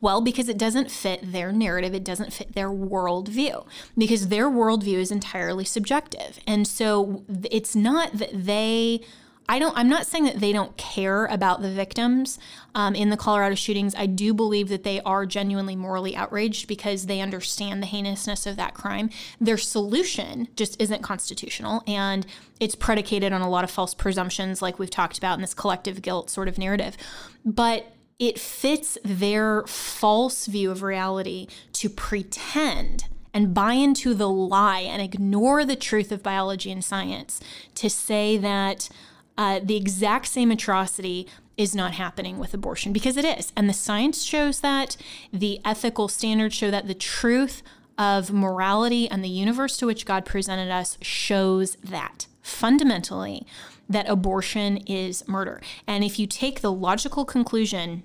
Well, 0.00 0.20
because 0.20 0.48
it 0.48 0.58
doesn't 0.58 0.90
fit 0.90 1.32
their 1.32 1.52
narrative, 1.52 1.94
it 1.94 2.04
doesn't 2.04 2.32
fit 2.32 2.54
their 2.54 2.70
worldview, 2.70 3.66
because 3.96 4.28
their 4.28 4.48
worldview 4.50 4.98
is 4.98 5.10
entirely 5.10 5.64
subjective. 5.64 6.38
And 6.46 6.66
so 6.66 7.24
it's 7.50 7.74
not 7.74 8.12
that 8.14 8.30
they 8.32 9.00
I 9.48 9.58
don't. 9.58 9.76
I'm 9.76 9.88
not 9.88 10.06
saying 10.06 10.24
that 10.24 10.40
they 10.40 10.52
don't 10.52 10.76
care 10.76 11.26
about 11.26 11.60
the 11.60 11.70
victims 11.70 12.38
um, 12.74 12.94
in 12.94 13.10
the 13.10 13.16
Colorado 13.16 13.54
shootings. 13.54 13.94
I 13.94 14.06
do 14.06 14.32
believe 14.32 14.68
that 14.70 14.84
they 14.84 15.00
are 15.02 15.26
genuinely 15.26 15.76
morally 15.76 16.16
outraged 16.16 16.66
because 16.66 17.06
they 17.06 17.20
understand 17.20 17.82
the 17.82 17.86
heinousness 17.86 18.46
of 18.46 18.56
that 18.56 18.72
crime. 18.72 19.10
Their 19.40 19.58
solution 19.58 20.48
just 20.56 20.80
isn't 20.80 21.02
constitutional, 21.02 21.82
and 21.86 22.26
it's 22.58 22.74
predicated 22.74 23.32
on 23.34 23.42
a 23.42 23.50
lot 23.50 23.64
of 23.64 23.70
false 23.70 23.92
presumptions, 23.92 24.62
like 24.62 24.78
we've 24.78 24.90
talked 24.90 25.18
about 25.18 25.34
in 25.34 25.42
this 25.42 25.54
collective 25.54 26.00
guilt 26.00 26.30
sort 26.30 26.48
of 26.48 26.56
narrative. 26.56 26.96
But 27.44 27.92
it 28.18 28.38
fits 28.38 28.96
their 29.04 29.62
false 29.66 30.46
view 30.46 30.70
of 30.70 30.82
reality 30.82 31.48
to 31.74 31.90
pretend 31.90 33.06
and 33.34 33.52
buy 33.52 33.74
into 33.74 34.14
the 34.14 34.28
lie 34.28 34.80
and 34.80 35.02
ignore 35.02 35.64
the 35.64 35.76
truth 35.76 36.12
of 36.12 36.22
biology 36.22 36.70
and 36.70 36.84
science 36.84 37.40
to 37.74 37.90
say 37.90 38.38
that 38.38 38.88
uh, 39.36 39.60
the 39.62 39.76
exact 39.76 40.26
same 40.26 40.50
atrocity 40.50 41.26
is 41.56 41.74
not 41.74 41.92
happening 41.92 42.38
with 42.38 42.54
abortion 42.54 42.92
because 42.92 43.16
it 43.16 43.24
is. 43.24 43.52
And 43.56 43.68
the 43.68 43.74
science 43.74 44.22
shows 44.22 44.60
that, 44.60 44.96
the 45.32 45.60
ethical 45.64 46.08
standards 46.08 46.54
show 46.54 46.70
that, 46.70 46.88
the 46.88 46.94
truth 46.94 47.62
of 47.96 48.32
morality 48.32 49.08
and 49.08 49.22
the 49.22 49.28
universe 49.28 49.76
to 49.76 49.86
which 49.86 50.06
God 50.06 50.24
presented 50.24 50.70
us 50.70 50.98
shows 51.00 51.76
that 51.76 52.26
fundamentally 52.42 53.46
that 53.88 54.08
abortion 54.08 54.78
is 54.78 55.26
murder. 55.28 55.60
And 55.86 56.02
if 56.02 56.18
you 56.18 56.26
take 56.26 56.60
the 56.60 56.72
logical 56.72 57.24
conclusion 57.24 58.02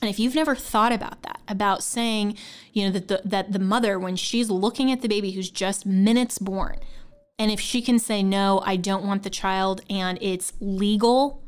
and 0.00 0.08
if 0.08 0.20
you've 0.20 0.34
never 0.34 0.54
thought 0.54 0.92
about 0.92 1.22
that, 1.22 1.40
about 1.48 1.82
saying, 1.82 2.36
you 2.72 2.84
know, 2.84 2.92
that 2.92 3.08
the, 3.08 3.20
that 3.24 3.52
the 3.52 3.58
mother, 3.58 3.98
when 3.98 4.14
she's 4.14 4.48
looking 4.48 4.92
at 4.92 5.02
the 5.02 5.08
baby 5.08 5.32
who's 5.32 5.50
just 5.50 5.84
minutes 5.84 6.38
born, 6.38 6.76
and 7.38 7.50
if 7.50 7.60
she 7.60 7.80
can 7.80 7.98
say, 7.98 8.22
no, 8.22 8.60
I 8.64 8.76
don't 8.76 9.04
want 9.04 9.22
the 9.22 9.30
child, 9.30 9.80
and 9.88 10.18
it's 10.20 10.52
legal 10.60 11.42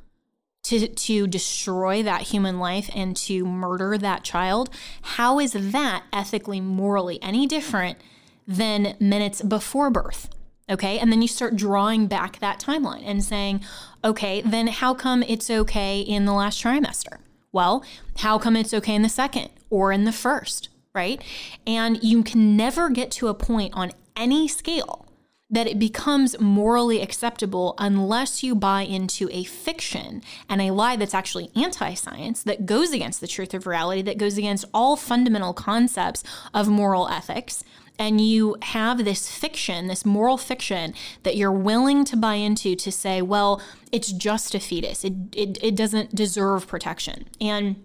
to, 0.64 0.86
to 0.86 1.26
destroy 1.26 2.02
that 2.02 2.22
human 2.22 2.58
life 2.58 2.90
and 2.94 3.16
to 3.16 3.44
murder 3.44 3.98
that 3.98 4.22
child, 4.22 4.70
how 5.02 5.40
is 5.40 5.52
that 5.52 6.04
ethically, 6.12 6.60
morally 6.60 7.20
any 7.22 7.46
different 7.46 7.98
than 8.46 8.96
minutes 9.00 9.42
before 9.42 9.90
birth? 9.90 10.28
Okay. 10.68 10.98
And 10.98 11.10
then 11.10 11.20
you 11.22 11.28
start 11.28 11.56
drawing 11.56 12.06
back 12.06 12.38
that 12.38 12.60
timeline 12.60 13.02
and 13.04 13.24
saying, 13.24 13.60
okay, 14.04 14.40
then 14.42 14.68
how 14.68 14.94
come 14.94 15.24
it's 15.24 15.50
okay 15.50 16.00
in 16.00 16.24
the 16.24 16.32
last 16.32 16.62
trimester? 16.62 17.18
Well, 17.50 17.84
how 18.18 18.38
come 18.38 18.54
it's 18.54 18.72
okay 18.72 18.94
in 18.94 19.02
the 19.02 19.08
second 19.08 19.48
or 19.68 19.90
in 19.90 20.04
the 20.04 20.12
first? 20.12 20.68
Right. 20.94 21.22
And 21.66 22.02
you 22.04 22.22
can 22.22 22.56
never 22.56 22.88
get 22.90 23.10
to 23.12 23.28
a 23.28 23.34
point 23.34 23.74
on 23.74 23.92
any 24.16 24.46
scale 24.46 25.06
that 25.50 25.66
it 25.66 25.78
becomes 25.78 26.38
morally 26.38 27.02
acceptable 27.02 27.74
unless 27.78 28.42
you 28.42 28.54
buy 28.54 28.82
into 28.82 29.28
a 29.32 29.44
fiction 29.44 30.22
and 30.48 30.60
a 30.60 30.70
lie 30.70 30.96
that's 30.96 31.14
actually 31.14 31.50
anti 31.56 31.94
science, 31.94 32.42
that 32.44 32.66
goes 32.66 32.92
against 32.92 33.20
the 33.20 33.26
truth 33.26 33.52
of 33.54 33.66
reality, 33.66 34.02
that 34.02 34.18
goes 34.18 34.38
against 34.38 34.64
all 34.72 34.96
fundamental 34.96 35.52
concepts 35.52 36.22
of 36.54 36.68
moral 36.68 37.08
ethics. 37.08 37.64
And 37.98 38.18
you 38.18 38.56
have 38.62 39.04
this 39.04 39.30
fiction, 39.30 39.86
this 39.86 40.06
moral 40.06 40.38
fiction 40.38 40.94
that 41.22 41.36
you're 41.36 41.52
willing 41.52 42.06
to 42.06 42.16
buy 42.16 42.36
into 42.36 42.74
to 42.74 42.90
say, 42.90 43.20
well, 43.20 43.60
it's 43.92 44.10
just 44.10 44.54
a 44.54 44.60
fetus. 44.60 45.04
It, 45.04 45.12
it, 45.32 45.58
it 45.62 45.76
doesn't 45.76 46.14
deserve 46.14 46.66
protection. 46.66 47.28
And 47.42 47.84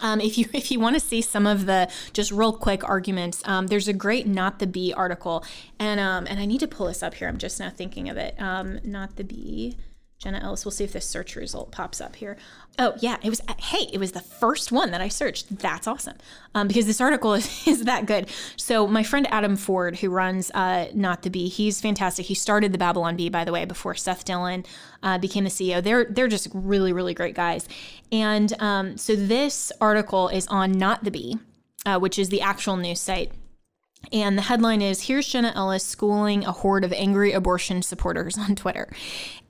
um, 0.00 0.20
if 0.20 0.38
you 0.38 0.46
if 0.52 0.70
you 0.70 0.80
want 0.80 0.94
to 0.94 1.00
see 1.00 1.20
some 1.22 1.46
of 1.46 1.66
the 1.66 1.90
just 2.12 2.30
real 2.30 2.52
quick 2.52 2.88
arguments, 2.88 3.42
um, 3.46 3.66
there's 3.68 3.88
a 3.88 3.92
great 3.92 4.26
"Not 4.26 4.58
the 4.58 4.66
Bee" 4.66 4.92
article, 4.92 5.44
and 5.78 6.00
um, 6.00 6.26
and 6.28 6.40
I 6.40 6.46
need 6.46 6.60
to 6.60 6.68
pull 6.68 6.86
this 6.86 7.02
up 7.02 7.14
here. 7.14 7.28
I'm 7.28 7.38
just 7.38 7.60
now 7.60 7.70
thinking 7.70 8.08
of 8.08 8.16
it. 8.16 8.34
Um, 8.40 8.80
not 8.84 9.16
the 9.16 9.24
Bee 9.24 9.76
Jenna 10.24 10.40
Ellis. 10.42 10.64
We'll 10.64 10.72
see 10.72 10.84
if 10.84 10.92
this 10.92 11.06
search 11.06 11.36
result 11.36 11.70
pops 11.70 12.00
up 12.00 12.16
here. 12.16 12.38
Oh 12.78 12.94
yeah, 12.98 13.18
it 13.22 13.28
was. 13.28 13.42
Hey, 13.58 13.90
it 13.92 13.98
was 13.98 14.12
the 14.12 14.20
first 14.20 14.72
one 14.72 14.90
that 14.90 15.02
I 15.02 15.08
searched. 15.08 15.58
That's 15.58 15.86
awesome, 15.86 16.16
um, 16.54 16.66
because 16.66 16.86
this 16.86 17.00
article 17.00 17.34
is, 17.34 17.68
is 17.68 17.84
that 17.84 18.06
good. 18.06 18.28
So 18.56 18.86
my 18.86 19.02
friend 19.02 19.26
Adam 19.30 19.56
Ford, 19.56 19.98
who 19.98 20.08
runs 20.08 20.50
uh, 20.52 20.86
Not 20.94 21.22
the 21.22 21.30
Bee, 21.30 21.48
he's 21.48 21.80
fantastic. 21.80 22.26
He 22.26 22.34
started 22.34 22.72
the 22.72 22.78
Babylon 22.78 23.16
Bee, 23.16 23.28
by 23.28 23.44
the 23.44 23.52
way, 23.52 23.66
before 23.66 23.94
Seth 23.94 24.24
Dillon 24.24 24.64
uh, 25.02 25.18
became 25.18 25.44
the 25.44 25.50
CEO. 25.50 25.82
They're 25.82 26.06
they're 26.06 26.26
just 26.26 26.48
really 26.54 26.92
really 26.92 27.14
great 27.14 27.34
guys. 27.34 27.68
And 28.10 28.52
um, 28.60 28.96
so 28.96 29.14
this 29.14 29.70
article 29.80 30.28
is 30.28 30.46
on 30.48 30.72
Not 30.72 31.04
the 31.04 31.10
Bee, 31.10 31.38
uh, 31.84 31.98
which 31.98 32.18
is 32.18 32.30
the 32.30 32.40
actual 32.40 32.78
news 32.78 32.98
site 32.98 33.30
and 34.12 34.36
the 34.36 34.42
headline 34.42 34.82
is 34.82 35.02
Here's 35.02 35.26
Jenna 35.26 35.52
Ellis 35.54 35.84
schooling 35.84 36.44
a 36.44 36.52
horde 36.52 36.84
of 36.84 36.92
angry 36.92 37.32
abortion 37.32 37.82
supporters 37.82 38.36
on 38.38 38.54
Twitter. 38.54 38.88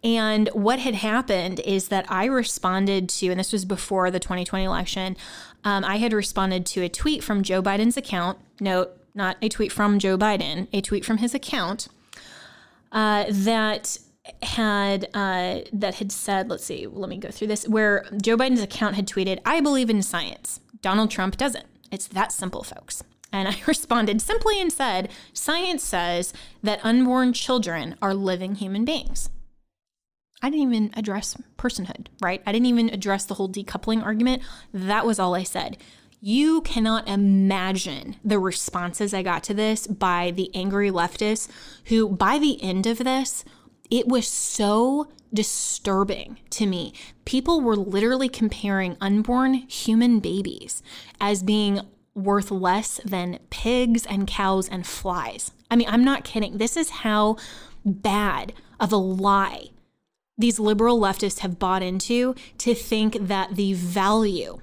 And 0.02 0.48
what 0.52 0.78
had 0.80 0.94
happened 0.94 1.60
is 1.60 1.88
that 1.88 2.04
I 2.10 2.26
responded 2.26 3.08
to, 3.08 3.28
and 3.28 3.40
this 3.40 3.52
was 3.52 3.64
before 3.64 4.10
the 4.10 4.20
2020 4.20 4.64
election, 4.64 5.16
um, 5.64 5.84
I 5.84 5.96
had 5.96 6.12
responded 6.12 6.66
to 6.66 6.82
a 6.82 6.88
tweet 6.88 7.24
from 7.24 7.42
Joe 7.42 7.62
Biden's 7.62 7.96
account. 7.96 8.38
Note, 8.60 8.92
not 9.14 9.36
a 9.40 9.48
tweet 9.48 9.72
from 9.72 9.98
Joe 9.98 10.18
Biden, 10.18 10.68
a 10.72 10.80
tweet 10.80 11.04
from 11.04 11.18
his 11.18 11.34
account 11.34 11.88
uh, 12.92 13.24
that 13.28 13.98
had 14.42 15.08
uh, 15.14 15.60
that 15.72 15.96
had 15.96 16.10
said, 16.12 16.48
let's 16.48 16.64
see, 16.64 16.86
let 16.86 17.08
me 17.08 17.16
go 17.16 17.30
through 17.30 17.48
this, 17.48 17.68
where 17.68 18.06
Joe 18.22 18.36
Biden's 18.36 18.62
account 18.62 18.96
had 18.96 19.06
tweeted, 19.06 19.40
"I 19.44 19.60
believe 19.60 19.90
in 19.90 20.02
science. 20.02 20.60
Donald 20.82 21.10
Trump 21.10 21.36
doesn't. 21.36 21.66
It's 21.90 22.06
that 22.08 22.32
simple, 22.32 22.62
folks." 22.62 23.02
And 23.34 23.48
I 23.48 23.56
responded 23.66 24.22
simply 24.22 24.62
and 24.62 24.72
said, 24.72 25.10
Science 25.32 25.82
says 25.82 26.32
that 26.62 26.80
unborn 26.84 27.32
children 27.32 27.96
are 28.00 28.14
living 28.14 28.54
human 28.54 28.84
beings. 28.84 29.28
I 30.40 30.50
didn't 30.50 30.72
even 30.72 30.90
address 30.94 31.36
personhood, 31.58 32.06
right? 32.20 32.42
I 32.46 32.52
didn't 32.52 32.66
even 32.66 32.90
address 32.90 33.24
the 33.24 33.34
whole 33.34 33.48
decoupling 33.48 34.04
argument. 34.04 34.42
That 34.72 35.04
was 35.04 35.18
all 35.18 35.34
I 35.34 35.42
said. 35.42 35.78
You 36.20 36.60
cannot 36.60 37.08
imagine 37.08 38.16
the 38.24 38.38
responses 38.38 39.12
I 39.12 39.22
got 39.22 39.42
to 39.44 39.54
this 39.54 39.86
by 39.86 40.30
the 40.30 40.54
angry 40.54 40.90
leftists 40.90 41.48
who, 41.86 42.08
by 42.08 42.38
the 42.38 42.62
end 42.62 42.86
of 42.86 42.98
this, 42.98 43.44
it 43.90 44.06
was 44.06 44.28
so 44.28 45.08
disturbing 45.32 46.38
to 46.50 46.66
me. 46.66 46.94
People 47.24 47.60
were 47.60 47.76
literally 47.76 48.28
comparing 48.28 48.96
unborn 49.00 49.54
human 49.54 50.20
babies 50.20 50.82
as 51.20 51.42
being 51.42 51.80
worth 52.14 52.50
less 52.50 53.00
than 53.04 53.38
pigs 53.50 54.06
and 54.06 54.26
cows 54.26 54.68
and 54.68 54.86
flies. 54.86 55.52
I 55.70 55.76
mean, 55.76 55.88
I'm 55.88 56.04
not 56.04 56.24
kidding. 56.24 56.58
This 56.58 56.76
is 56.76 56.90
how 56.90 57.36
bad 57.84 58.52
of 58.78 58.92
a 58.92 58.96
lie 58.96 59.70
these 60.36 60.58
liberal 60.58 60.98
leftists 60.98 61.40
have 61.40 61.58
bought 61.58 61.82
into 61.82 62.34
to 62.58 62.74
think 62.74 63.16
that 63.20 63.54
the 63.54 63.72
value 63.72 64.58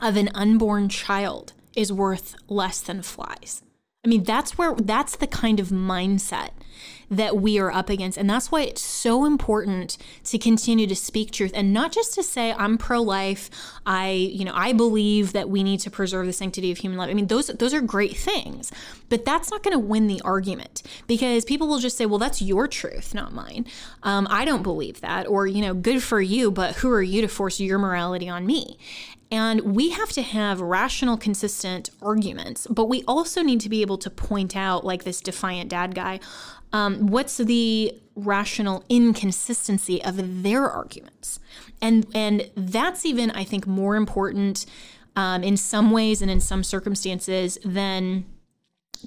of 0.00 0.16
an 0.16 0.30
unborn 0.34 0.88
child 0.88 1.52
is 1.76 1.92
worth 1.92 2.36
less 2.48 2.80
than 2.80 3.02
flies. 3.02 3.62
I 4.04 4.08
mean, 4.08 4.24
that's 4.24 4.56
where 4.58 4.74
that's 4.74 5.16
the 5.16 5.26
kind 5.26 5.60
of 5.60 5.68
mindset 5.68 6.50
that 7.16 7.36
we 7.36 7.58
are 7.58 7.70
up 7.70 7.88
against. 7.88 8.18
And 8.18 8.28
that's 8.28 8.50
why 8.50 8.62
it's 8.62 8.82
so 8.82 9.24
important 9.24 9.96
to 10.24 10.38
continue 10.38 10.86
to 10.86 10.96
speak 10.96 11.30
truth 11.30 11.52
and 11.54 11.72
not 11.72 11.92
just 11.92 12.14
to 12.14 12.22
say, 12.22 12.52
I'm 12.52 12.78
pro 12.78 13.00
life. 13.00 13.50
I, 13.86 14.10
you 14.10 14.44
know, 14.44 14.52
I 14.54 14.72
believe 14.72 15.32
that 15.32 15.48
we 15.48 15.62
need 15.62 15.80
to 15.80 15.90
preserve 15.90 16.26
the 16.26 16.32
sanctity 16.32 16.70
of 16.70 16.78
human 16.78 16.98
life. 16.98 17.10
I 17.10 17.14
mean, 17.14 17.26
those, 17.26 17.48
those 17.48 17.74
are 17.74 17.80
great 17.80 18.16
things, 18.16 18.72
but 19.08 19.24
that's 19.24 19.50
not 19.50 19.62
going 19.62 19.72
to 19.72 19.78
win 19.78 20.06
the 20.06 20.20
argument 20.22 20.82
because 21.06 21.44
people 21.44 21.68
will 21.68 21.78
just 21.78 21.96
say, 21.96 22.06
well, 22.06 22.18
that's 22.18 22.42
your 22.42 22.66
truth, 22.68 23.14
not 23.14 23.32
mine. 23.32 23.66
Um, 24.02 24.26
I 24.30 24.44
don't 24.44 24.62
believe 24.62 25.00
that. 25.00 25.26
Or, 25.26 25.46
you 25.46 25.62
know, 25.62 25.74
good 25.74 26.02
for 26.02 26.20
you, 26.20 26.50
but 26.50 26.76
who 26.76 26.90
are 26.90 27.02
you 27.02 27.20
to 27.20 27.28
force 27.28 27.60
your 27.60 27.78
morality 27.78 28.28
on 28.28 28.46
me? 28.46 28.78
And 29.30 29.74
we 29.74 29.90
have 29.90 30.10
to 30.10 30.22
have 30.22 30.60
rational, 30.60 31.16
consistent 31.16 31.90
arguments, 32.00 32.68
but 32.68 32.84
we 32.84 33.02
also 33.08 33.42
need 33.42 33.60
to 33.62 33.68
be 33.68 33.80
able 33.80 33.98
to 33.98 34.10
point 34.10 34.54
out, 34.54 34.84
like 34.84 35.02
this 35.02 35.20
defiant 35.20 35.70
dad 35.70 35.94
guy, 35.94 36.20
um, 36.74 37.06
what's 37.06 37.36
the 37.36 37.96
rational 38.16 38.84
inconsistency 38.88 40.02
of 40.02 40.42
their 40.42 40.68
arguments? 40.68 41.38
And 41.80 42.04
and 42.12 42.50
that's 42.56 43.06
even, 43.06 43.30
I 43.30 43.44
think, 43.44 43.66
more 43.66 43.94
important 43.94 44.66
um, 45.14 45.44
in 45.44 45.56
some 45.56 45.92
ways 45.92 46.20
and 46.20 46.30
in 46.30 46.40
some 46.40 46.64
circumstances 46.64 47.58
than 47.64 48.24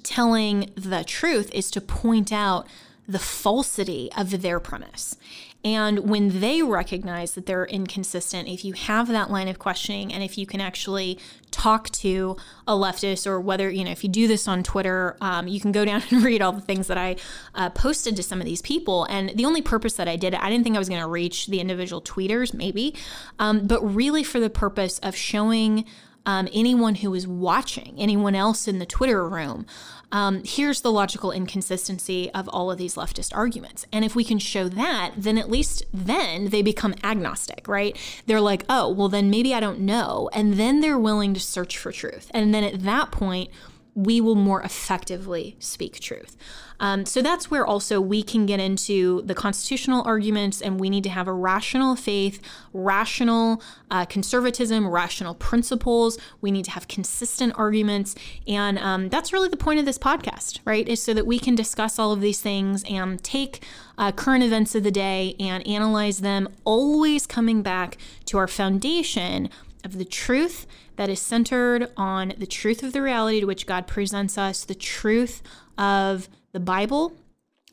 telling 0.02 0.72
the 0.76 1.04
truth 1.04 1.50
is 1.52 1.70
to 1.72 1.80
point 1.82 2.32
out 2.32 2.66
the 3.06 3.18
falsity 3.18 4.10
of 4.16 4.40
their 4.40 4.60
premise. 4.60 5.16
And 5.64 6.08
when 6.08 6.40
they 6.40 6.62
recognize 6.62 7.32
that 7.32 7.46
they're 7.46 7.66
inconsistent, 7.66 8.48
if 8.48 8.64
you 8.64 8.74
have 8.74 9.08
that 9.08 9.28
line 9.28 9.48
of 9.48 9.58
questioning 9.58 10.12
and 10.12 10.22
if 10.22 10.38
you 10.38 10.46
can 10.46 10.60
actually 10.60 11.18
talk 11.50 11.90
to 11.90 12.36
a 12.68 12.74
leftist 12.74 13.26
or 13.26 13.40
whether, 13.40 13.68
you 13.68 13.82
know, 13.82 13.90
if 13.90 14.04
you 14.04 14.08
do 14.08 14.28
this 14.28 14.46
on 14.46 14.62
Twitter, 14.62 15.16
um, 15.20 15.48
you 15.48 15.60
can 15.60 15.72
go 15.72 15.84
down 15.84 16.02
and 16.10 16.22
read 16.22 16.42
all 16.42 16.52
the 16.52 16.60
things 16.60 16.86
that 16.86 16.96
I 16.96 17.16
uh, 17.56 17.70
posted 17.70 18.14
to 18.16 18.22
some 18.22 18.40
of 18.40 18.44
these 18.44 18.62
people. 18.62 19.04
And 19.10 19.30
the 19.30 19.44
only 19.44 19.60
purpose 19.60 19.94
that 19.94 20.06
I 20.06 20.14
did 20.14 20.32
it, 20.32 20.40
I 20.40 20.48
didn't 20.48 20.62
think 20.62 20.76
I 20.76 20.78
was 20.78 20.88
going 20.88 21.02
to 21.02 21.08
reach 21.08 21.48
the 21.48 21.60
individual 21.60 22.00
tweeters, 22.02 22.54
maybe, 22.54 22.94
um, 23.40 23.66
but 23.66 23.82
really 23.82 24.22
for 24.22 24.38
the 24.38 24.50
purpose 24.50 25.00
of 25.00 25.16
showing 25.16 25.84
um, 26.26 26.48
anyone 26.52 26.96
who 26.96 27.14
is 27.14 27.26
watching, 27.26 27.94
anyone 27.98 28.34
else 28.34 28.68
in 28.68 28.78
the 28.78 28.86
Twitter 28.86 29.28
room, 29.28 29.66
um, 30.10 30.42
here's 30.44 30.80
the 30.80 30.92
logical 30.92 31.32
inconsistency 31.32 32.30
of 32.32 32.48
all 32.48 32.70
of 32.70 32.78
these 32.78 32.94
leftist 32.94 33.34
arguments. 33.36 33.86
And 33.92 34.04
if 34.04 34.14
we 34.14 34.24
can 34.24 34.38
show 34.38 34.68
that, 34.68 35.12
then 35.16 35.36
at 35.36 35.50
least 35.50 35.84
then 35.92 36.48
they 36.48 36.62
become 36.62 36.94
agnostic, 37.02 37.68
right? 37.68 37.96
They're 38.26 38.40
like, 38.40 38.64
oh, 38.68 38.90
well, 38.90 39.08
then 39.08 39.30
maybe 39.30 39.54
I 39.54 39.60
don't 39.60 39.80
know. 39.80 40.30
And 40.32 40.54
then 40.54 40.80
they're 40.80 40.98
willing 40.98 41.34
to 41.34 41.40
search 41.40 41.76
for 41.76 41.92
truth. 41.92 42.30
And 42.32 42.54
then 42.54 42.64
at 42.64 42.82
that 42.84 43.10
point, 43.12 43.50
we 43.98 44.20
will 44.20 44.36
more 44.36 44.62
effectively 44.62 45.56
speak 45.58 45.98
truth. 45.98 46.36
Um, 46.78 47.04
so 47.04 47.20
that's 47.20 47.50
where 47.50 47.66
also 47.66 48.00
we 48.00 48.22
can 48.22 48.46
get 48.46 48.60
into 48.60 49.22
the 49.22 49.34
constitutional 49.34 50.04
arguments, 50.06 50.62
and 50.62 50.78
we 50.78 50.88
need 50.88 51.02
to 51.02 51.10
have 51.10 51.26
a 51.26 51.32
rational 51.32 51.96
faith, 51.96 52.40
rational 52.72 53.60
uh, 53.90 54.04
conservatism, 54.04 54.86
rational 54.86 55.34
principles. 55.34 56.16
We 56.40 56.52
need 56.52 56.64
to 56.66 56.70
have 56.70 56.86
consistent 56.86 57.54
arguments. 57.56 58.14
And 58.46 58.78
um, 58.78 59.08
that's 59.08 59.32
really 59.32 59.48
the 59.48 59.56
point 59.56 59.80
of 59.80 59.84
this 59.84 59.98
podcast, 59.98 60.60
right? 60.64 60.86
Is 60.86 61.02
so 61.02 61.12
that 61.14 61.26
we 61.26 61.40
can 61.40 61.56
discuss 61.56 61.98
all 61.98 62.12
of 62.12 62.20
these 62.20 62.40
things 62.40 62.84
and 62.88 63.20
take 63.24 63.64
uh, 63.98 64.12
current 64.12 64.44
events 64.44 64.76
of 64.76 64.84
the 64.84 64.92
day 64.92 65.34
and 65.40 65.66
analyze 65.66 66.20
them, 66.20 66.48
always 66.64 67.26
coming 67.26 67.62
back 67.62 67.98
to 68.26 68.38
our 68.38 68.46
foundation 68.46 69.50
of 69.84 69.98
the 69.98 70.04
truth 70.04 70.66
that 70.96 71.08
is 71.08 71.20
centered 71.20 71.90
on 71.96 72.34
the 72.36 72.46
truth 72.46 72.82
of 72.82 72.92
the 72.92 73.02
reality 73.02 73.40
to 73.40 73.46
which 73.46 73.66
God 73.66 73.86
presents 73.86 74.36
us, 74.36 74.64
the 74.64 74.74
truth 74.74 75.42
of 75.76 76.28
the 76.52 76.60
Bible, 76.60 77.12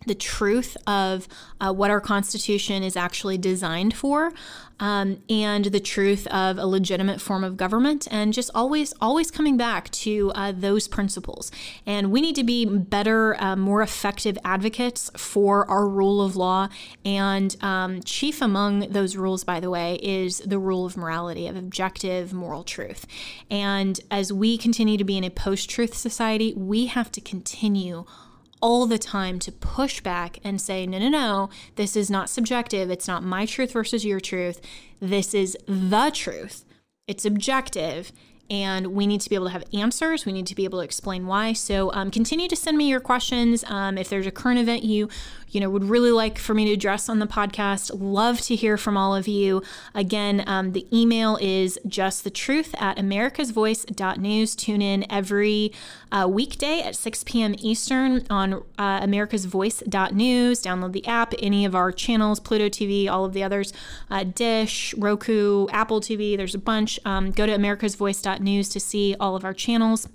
the 0.06 0.16
truth 0.16 0.78
of 0.86 1.28
uh, 1.60 1.74
what 1.74 1.90
our 1.90 2.02
Constitution 2.02 2.84
is 2.84 2.96
actually 2.96 3.38
designed 3.38 3.94
for, 3.94 4.32
um, 4.80 5.22
and 5.30 5.66
the 5.66 5.80
truth 5.80 6.28
of 6.28 6.58
a 6.58 6.66
legitimate 6.66 7.22
form 7.22 7.44
of 7.44 7.58
government, 7.58 8.08
and 8.12 8.34
just 8.34 8.50
always, 8.54 8.94
always 9.00 9.32
coming 9.32 9.58
back 9.58 9.90
to 9.92 10.32
uh, 10.36 10.52
those 10.52 10.88
principles. 10.88 11.52
And 11.86 12.12
we 12.12 12.22
need 12.22 12.36
to 12.36 12.44
be 12.44 12.66
better, 12.66 13.42
uh, 13.42 13.56
more 13.56 13.82
effective 13.82 14.38
advocates 14.44 15.12
for 15.16 15.70
our 15.70 15.88
rule 15.88 16.22
of 16.22 16.36
law. 16.36 16.70
And 17.04 17.56
um, 17.62 18.02
chief 18.04 18.42
among 18.42 18.92
those 18.92 19.16
rules, 19.16 19.44
by 19.44 19.60
the 19.60 19.70
way, 19.70 19.96
is 20.02 20.40
the 20.40 20.60
rule 20.60 20.86
of 20.86 20.98
morality, 20.98 21.48
of 21.48 21.56
objective 21.56 22.34
moral 22.34 22.64
truth. 22.64 23.06
And 23.50 24.00
as 24.12 24.34
we 24.34 24.58
continue 24.58 24.98
to 24.98 25.04
be 25.04 25.18
in 25.18 25.24
a 25.24 25.30
post 25.30 25.70
truth 25.70 25.96
society, 25.96 26.54
we 26.56 26.88
have 26.88 27.12
to 27.14 27.22
continue 27.22 28.06
all 28.62 28.86
the 28.86 28.98
time 28.98 29.40
to 29.40 29.52
push 29.52 30.02
back 30.02 30.40
and 30.44 30.60
say, 30.60 30.86
no, 30.88 30.98
no, 30.98 31.10
no, 31.10 31.50
this 31.76 31.96
is 31.96 32.10
not 32.10 32.30
subjective. 32.30 32.90
It's 32.90 33.08
not 33.08 33.24
my 33.24 33.46
truth 33.46 33.72
versus 33.72 34.06
your 34.06 34.20
truth. 34.20 34.62
This 35.00 35.34
is 35.34 35.58
the 35.68 36.12
truth. 36.14 36.66
It's 37.08 37.26
objective 37.26 38.12
and 38.50 38.88
we 38.88 39.08
need 39.08 39.22
to 39.22 39.30
be 39.30 39.36
able 39.36 39.48
to 39.48 39.52
have 39.52 39.64
answers. 39.74 40.26
We 40.26 40.32
need 40.32 40.48
to 40.48 40.56
be 40.56 40.66
able 40.66 40.80
to 40.80 40.86
explain 40.86 41.26
why. 41.26 41.54
So 41.54 41.92
um, 41.94 42.12
continue 42.12 42.48
to 42.48 42.56
send 42.56 42.78
me 42.78 42.88
your 42.88 43.00
questions. 43.00 43.64
Um, 43.66 43.98
if 43.98 44.10
there's 44.10 44.28
a 44.28 44.32
current 44.32 44.60
event 44.60 44.84
you 44.84 45.10
you 45.56 45.62
know 45.62 45.70
would 45.70 45.86
really 45.86 46.12
like 46.12 46.38
for 46.38 46.54
me 46.54 46.66
to 46.66 46.74
address 46.74 47.08
on 47.08 47.20
the 47.20 47.26
podcast, 47.26 47.90
love 47.94 48.42
to 48.42 48.56
hear 48.56 48.78
from 48.78 48.98
all 48.98 49.16
of 49.16 49.26
you. 49.28 49.64
Again, 49.94 50.44
um, 50.46 50.74
the 50.74 50.86
email 50.96 51.38
is 51.42 51.80
just 51.88 52.26
the 52.26 52.30
truth 52.30 52.76
at 52.78 52.98
americasvoice.news. 52.98 54.56
Tune 54.56 54.82
in 54.82 55.10
every 55.10 55.72
uh, 56.12 56.28
weekday 56.30 56.82
at 56.82 56.96
6 56.96 57.24
p.m. 57.24 57.56
Eastern 57.60 58.26
on 58.30 58.56
uh, 58.78 59.00
americasvoice.news. 59.00 60.62
Download 60.62 60.92
the 60.92 61.08
app, 61.08 61.34
any 61.40 61.64
of 61.64 61.74
our 61.74 61.94
channels, 61.94 62.42
Pluto 62.42 62.68
TV, 62.68 63.10
all 63.10 63.24
of 63.24 63.32
the 63.32 63.44
others, 63.44 63.72
uh, 64.10 64.26
Dish, 64.26 64.94
Roku, 64.96 65.68
Apple 65.70 66.02
TV. 66.02 66.36
There's 66.36 66.56
a 66.56 66.60
bunch. 66.60 67.00
Um, 67.06 67.32
go 67.32 67.46
to 67.46 67.54
americasvoice.news 67.54 68.68
to 68.70 68.80
see 68.82 69.16
all 69.20 69.38
of 69.38 69.46
our 69.46 69.54
channels. 69.54 70.10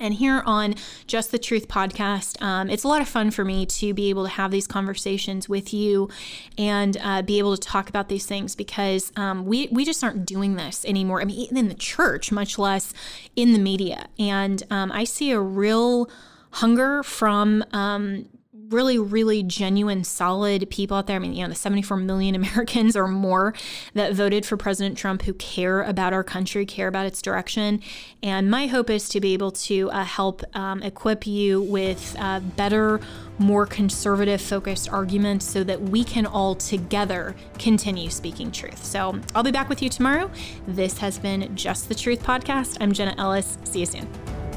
And 0.00 0.14
here 0.14 0.42
on 0.46 0.74
Just 1.06 1.30
the 1.30 1.38
Truth 1.38 1.68
podcast, 1.68 2.40
um, 2.42 2.70
it's 2.70 2.84
a 2.84 2.88
lot 2.88 3.02
of 3.02 3.08
fun 3.08 3.30
for 3.30 3.44
me 3.44 3.66
to 3.66 3.92
be 3.92 4.08
able 4.08 4.24
to 4.24 4.30
have 4.30 4.50
these 4.50 4.66
conversations 4.66 5.48
with 5.48 5.74
you 5.74 6.08
and 6.56 6.96
uh, 7.02 7.20
be 7.22 7.38
able 7.38 7.56
to 7.56 7.60
talk 7.60 7.90
about 7.90 8.08
these 8.08 8.24
things 8.24 8.56
because 8.56 9.12
um, 9.16 9.44
we, 9.44 9.68
we 9.70 9.84
just 9.84 10.02
aren't 10.02 10.24
doing 10.24 10.56
this 10.56 10.84
anymore. 10.86 11.20
I 11.20 11.26
mean, 11.26 11.36
even 11.36 11.58
in 11.58 11.68
the 11.68 11.74
church, 11.74 12.32
much 12.32 12.58
less 12.58 12.94
in 13.36 13.52
the 13.52 13.58
media. 13.58 14.08
And 14.18 14.62
um, 14.70 14.90
I 14.90 15.04
see 15.04 15.30
a 15.32 15.40
real 15.40 16.10
hunger 16.52 17.02
from 17.02 17.62
um, 17.72 18.26
really, 18.70 18.98
really 18.98 19.42
genuine, 19.42 20.04
solid 20.04 20.70
people 20.70 20.96
out 20.96 21.06
there. 21.06 21.16
I 21.16 21.18
mean, 21.18 21.34
you 21.34 21.42
know, 21.42 21.48
the 21.48 21.54
74 21.54 21.96
million 21.96 22.34
Americans 22.40 22.96
or 22.96 23.08
more 23.08 23.54
that 23.94 24.14
voted 24.14 24.46
for 24.46 24.56
President 24.56 24.96
Trump 24.96 25.22
who 25.22 25.34
care 25.34 25.82
about 25.82 26.12
our 26.12 26.24
country, 26.24 26.64
care 26.64 26.88
about 26.88 27.06
its 27.06 27.20
direction. 27.20 27.80
And 28.22 28.50
my 28.50 28.66
hope 28.66 28.90
is 28.90 29.08
to 29.10 29.20
be 29.20 29.34
able 29.34 29.50
to 29.52 29.90
uh, 29.90 30.04
help 30.04 30.42
um, 30.54 30.82
equip 30.82 31.26
you 31.26 31.62
with 31.62 32.16
uh, 32.18 32.40
better, 32.40 33.00
more 33.38 33.66
conservative 33.66 34.40
focused 34.40 34.88
arguments 34.90 35.46
so 35.46 35.64
that 35.64 35.80
we 35.80 36.04
can 36.04 36.26
all 36.26 36.54
together 36.54 37.34
continue 37.58 38.10
speaking 38.10 38.52
truth. 38.52 38.84
So 38.84 39.18
I'll 39.34 39.42
be 39.42 39.50
back 39.50 39.68
with 39.68 39.82
you 39.82 39.88
tomorrow. 39.88 40.30
This 40.66 40.98
has 40.98 41.18
been 41.18 41.54
Just 41.56 41.88
the 41.88 41.94
Truth 41.94 42.22
podcast. 42.22 42.76
I'm 42.80 42.92
Jenna 42.92 43.14
Ellis. 43.18 43.58
See 43.64 43.80
you 43.80 43.86
soon. 43.86 44.49